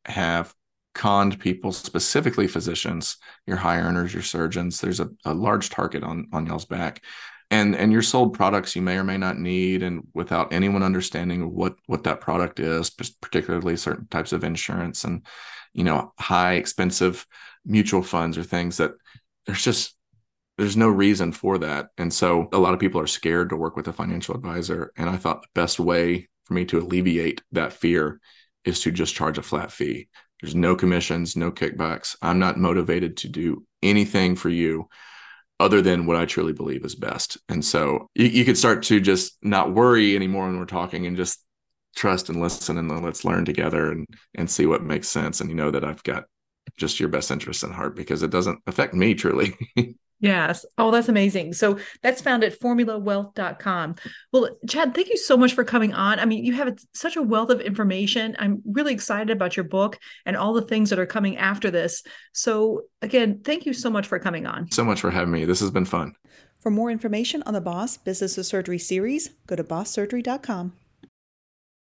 have 0.05 0.55
conned 0.95 1.41
people, 1.41 1.73
specifically 1.73 2.47
physicians, 2.47 3.17
your 3.47 3.57
high 3.57 3.79
earners, 3.79 4.15
your 4.15 4.23
surgeons. 4.23 4.81
There's 4.81 5.01
a, 5.01 5.11
a 5.25 5.35
large 5.35 5.71
target 5.71 6.03
on 6.05 6.27
on 6.33 6.47
y'all's 6.47 6.65
back 6.65 7.03
and 7.51 7.75
and 7.75 7.93
you're 7.93 8.03
sold 8.03 8.35
products 8.35 8.77
you 8.77 8.83
may 8.83 8.97
or 8.97 9.05
may 9.05 9.17
not 9.17 9.39
need 9.39 9.83
and 9.83 10.07
without 10.15 10.53
anyone 10.53 10.83
understanding 10.83 11.55
what 11.55 11.75
what 11.87 12.05
that 12.05 12.21
product 12.21 12.61
is 12.61 12.91
particularly 12.91 13.77
certain 13.77 14.07
types 14.09 14.33
of 14.33 14.45
insurance 14.45 15.05
and 15.05 15.27
you 15.73 15.85
know 15.85 16.13
high 16.19 16.55
expensive 16.55 17.27
mutual 17.65 18.03
funds 18.03 18.39
or 18.39 18.43
things 18.43 18.77
that 18.77 18.93
there's 19.47 19.63
just 19.63 19.97
there's 20.59 20.77
no 20.77 20.89
reason 20.89 21.33
for 21.33 21.57
that. 21.57 21.89
And 21.97 22.13
so 22.13 22.47
a 22.53 22.59
lot 22.59 22.75
of 22.75 22.81
people 22.81 23.01
are 23.01 23.07
scared 23.07 23.49
to 23.49 23.57
work 23.57 23.77
with 23.77 23.89
a 23.89 23.95
financial 23.95 24.35
advisor 24.35 24.93
and 24.97 25.09
i 25.09 25.17
thought 25.17 25.43
the 25.43 25.49
best 25.55 25.81
way 25.81 26.29
for 26.45 26.55
me 26.55 26.65
to 26.67 26.79
alleviate 26.79 27.43
that 27.53 27.73
fear 27.73 28.21
is 28.65 28.81
to 28.81 28.91
just 28.91 29.15
charge 29.15 29.39
a 29.39 29.43
flat 29.43 29.73
fee. 29.73 30.09
There's 30.41 30.55
no 30.55 30.77
commissions 30.77 31.37
no 31.37 31.51
kickbacks. 31.51 32.17
I'm 32.21 32.39
not 32.39 32.59
motivated 32.59 33.17
to 33.19 33.29
do 33.29 33.65
anything 33.83 34.37
for 34.37 34.51
you 34.51 34.89
other 35.61 35.83
than 35.83 36.07
what 36.07 36.17
I 36.17 36.25
truly 36.25 36.53
believe 36.53 36.85
is 36.85 36.95
best. 36.95 37.37
And 37.49 37.65
so 37.65 38.09
you, 38.15 38.27
you 38.27 38.45
could 38.45 38.59
start 38.59 38.83
to 38.85 38.99
just 38.99 39.37
not 39.43 39.75
worry 39.75 40.17
anymore 40.17 40.47
when 40.47 40.59
we're 40.59 40.65
talking 40.65 41.07
and 41.07 41.17
just 41.17 41.45
trust 41.95 42.31
and 42.31 42.41
listen 42.41 42.79
and 42.79 43.05
let's 43.05 43.25
learn 43.25 43.45
together 43.45 43.93
and 43.93 44.07
and 44.35 44.51
see 44.51 44.67
what 44.67 44.83
makes 44.83 45.09
sense. 45.09 45.41
And 45.41 45.51
you 45.51 45.57
know 45.57 45.71
that 45.71 45.85
I've 45.85 46.03
got 46.03 46.25
just 46.77 46.99
your 46.99 47.11
best 47.11 47.31
interest 47.31 47.63
in 47.63 47.71
heart 47.71 47.95
because 47.95 48.23
it 48.23 48.31
doesn't 48.31 48.61
affect 48.67 48.95
me 48.95 49.15
truly. 49.15 49.55
Yes. 50.21 50.67
Oh, 50.77 50.91
that's 50.91 51.09
amazing. 51.09 51.55
So 51.55 51.79
that's 52.03 52.21
found 52.21 52.45
at 52.45 52.59
formulawealth.com. 52.61 53.95
Well, 54.33 54.51
Chad, 54.69 54.95
thank 54.95 55.09
you 55.09 55.17
so 55.17 55.37
much 55.37 55.55
for 55.55 55.65
coming 55.65 55.95
on. 55.95 56.21
I 56.21 56.27
mean, 56.27 56.45
you 56.45 56.53
have 56.55 56.79
such 56.93 57.17
a 57.17 57.23
wealth 57.23 57.51
of 57.51 57.61
information. 57.61 58.37
I'm 58.39 58.63
really 58.67 58.93
excited 58.93 59.31
about 59.31 59.57
your 59.57 59.65
book 59.65 59.99
and 60.27 60.37
all 60.37 60.53
the 60.53 60.63
things 60.63 60.91
that 60.91 60.99
are 60.99 61.07
coming 61.07 61.39
after 61.39 61.71
this. 61.71 62.03
So, 62.33 62.83
again, 63.01 63.41
thank 63.43 63.65
you 63.65 63.73
so 63.73 63.89
much 63.89 64.07
for 64.07 64.19
coming 64.19 64.47
on. 64.47 64.71
So 64.71 64.85
much 64.85 65.01
for 65.01 65.11
having 65.11 65.33
me. 65.33 65.47
This 65.47 65.61
has 65.61 65.71
been 65.71 65.87
fun. 65.87 66.15
For 66.61 66.71
more 66.71 66.91
information 66.91 67.43
on 67.45 67.55
the 67.55 67.61
Boss 67.63 67.97
Business 67.97 68.37
of 68.37 68.45
Surgery 68.45 68.79
series, 68.79 69.31
go 69.47 69.57
to 69.57 69.65
bosssurgery.com. 69.65 70.75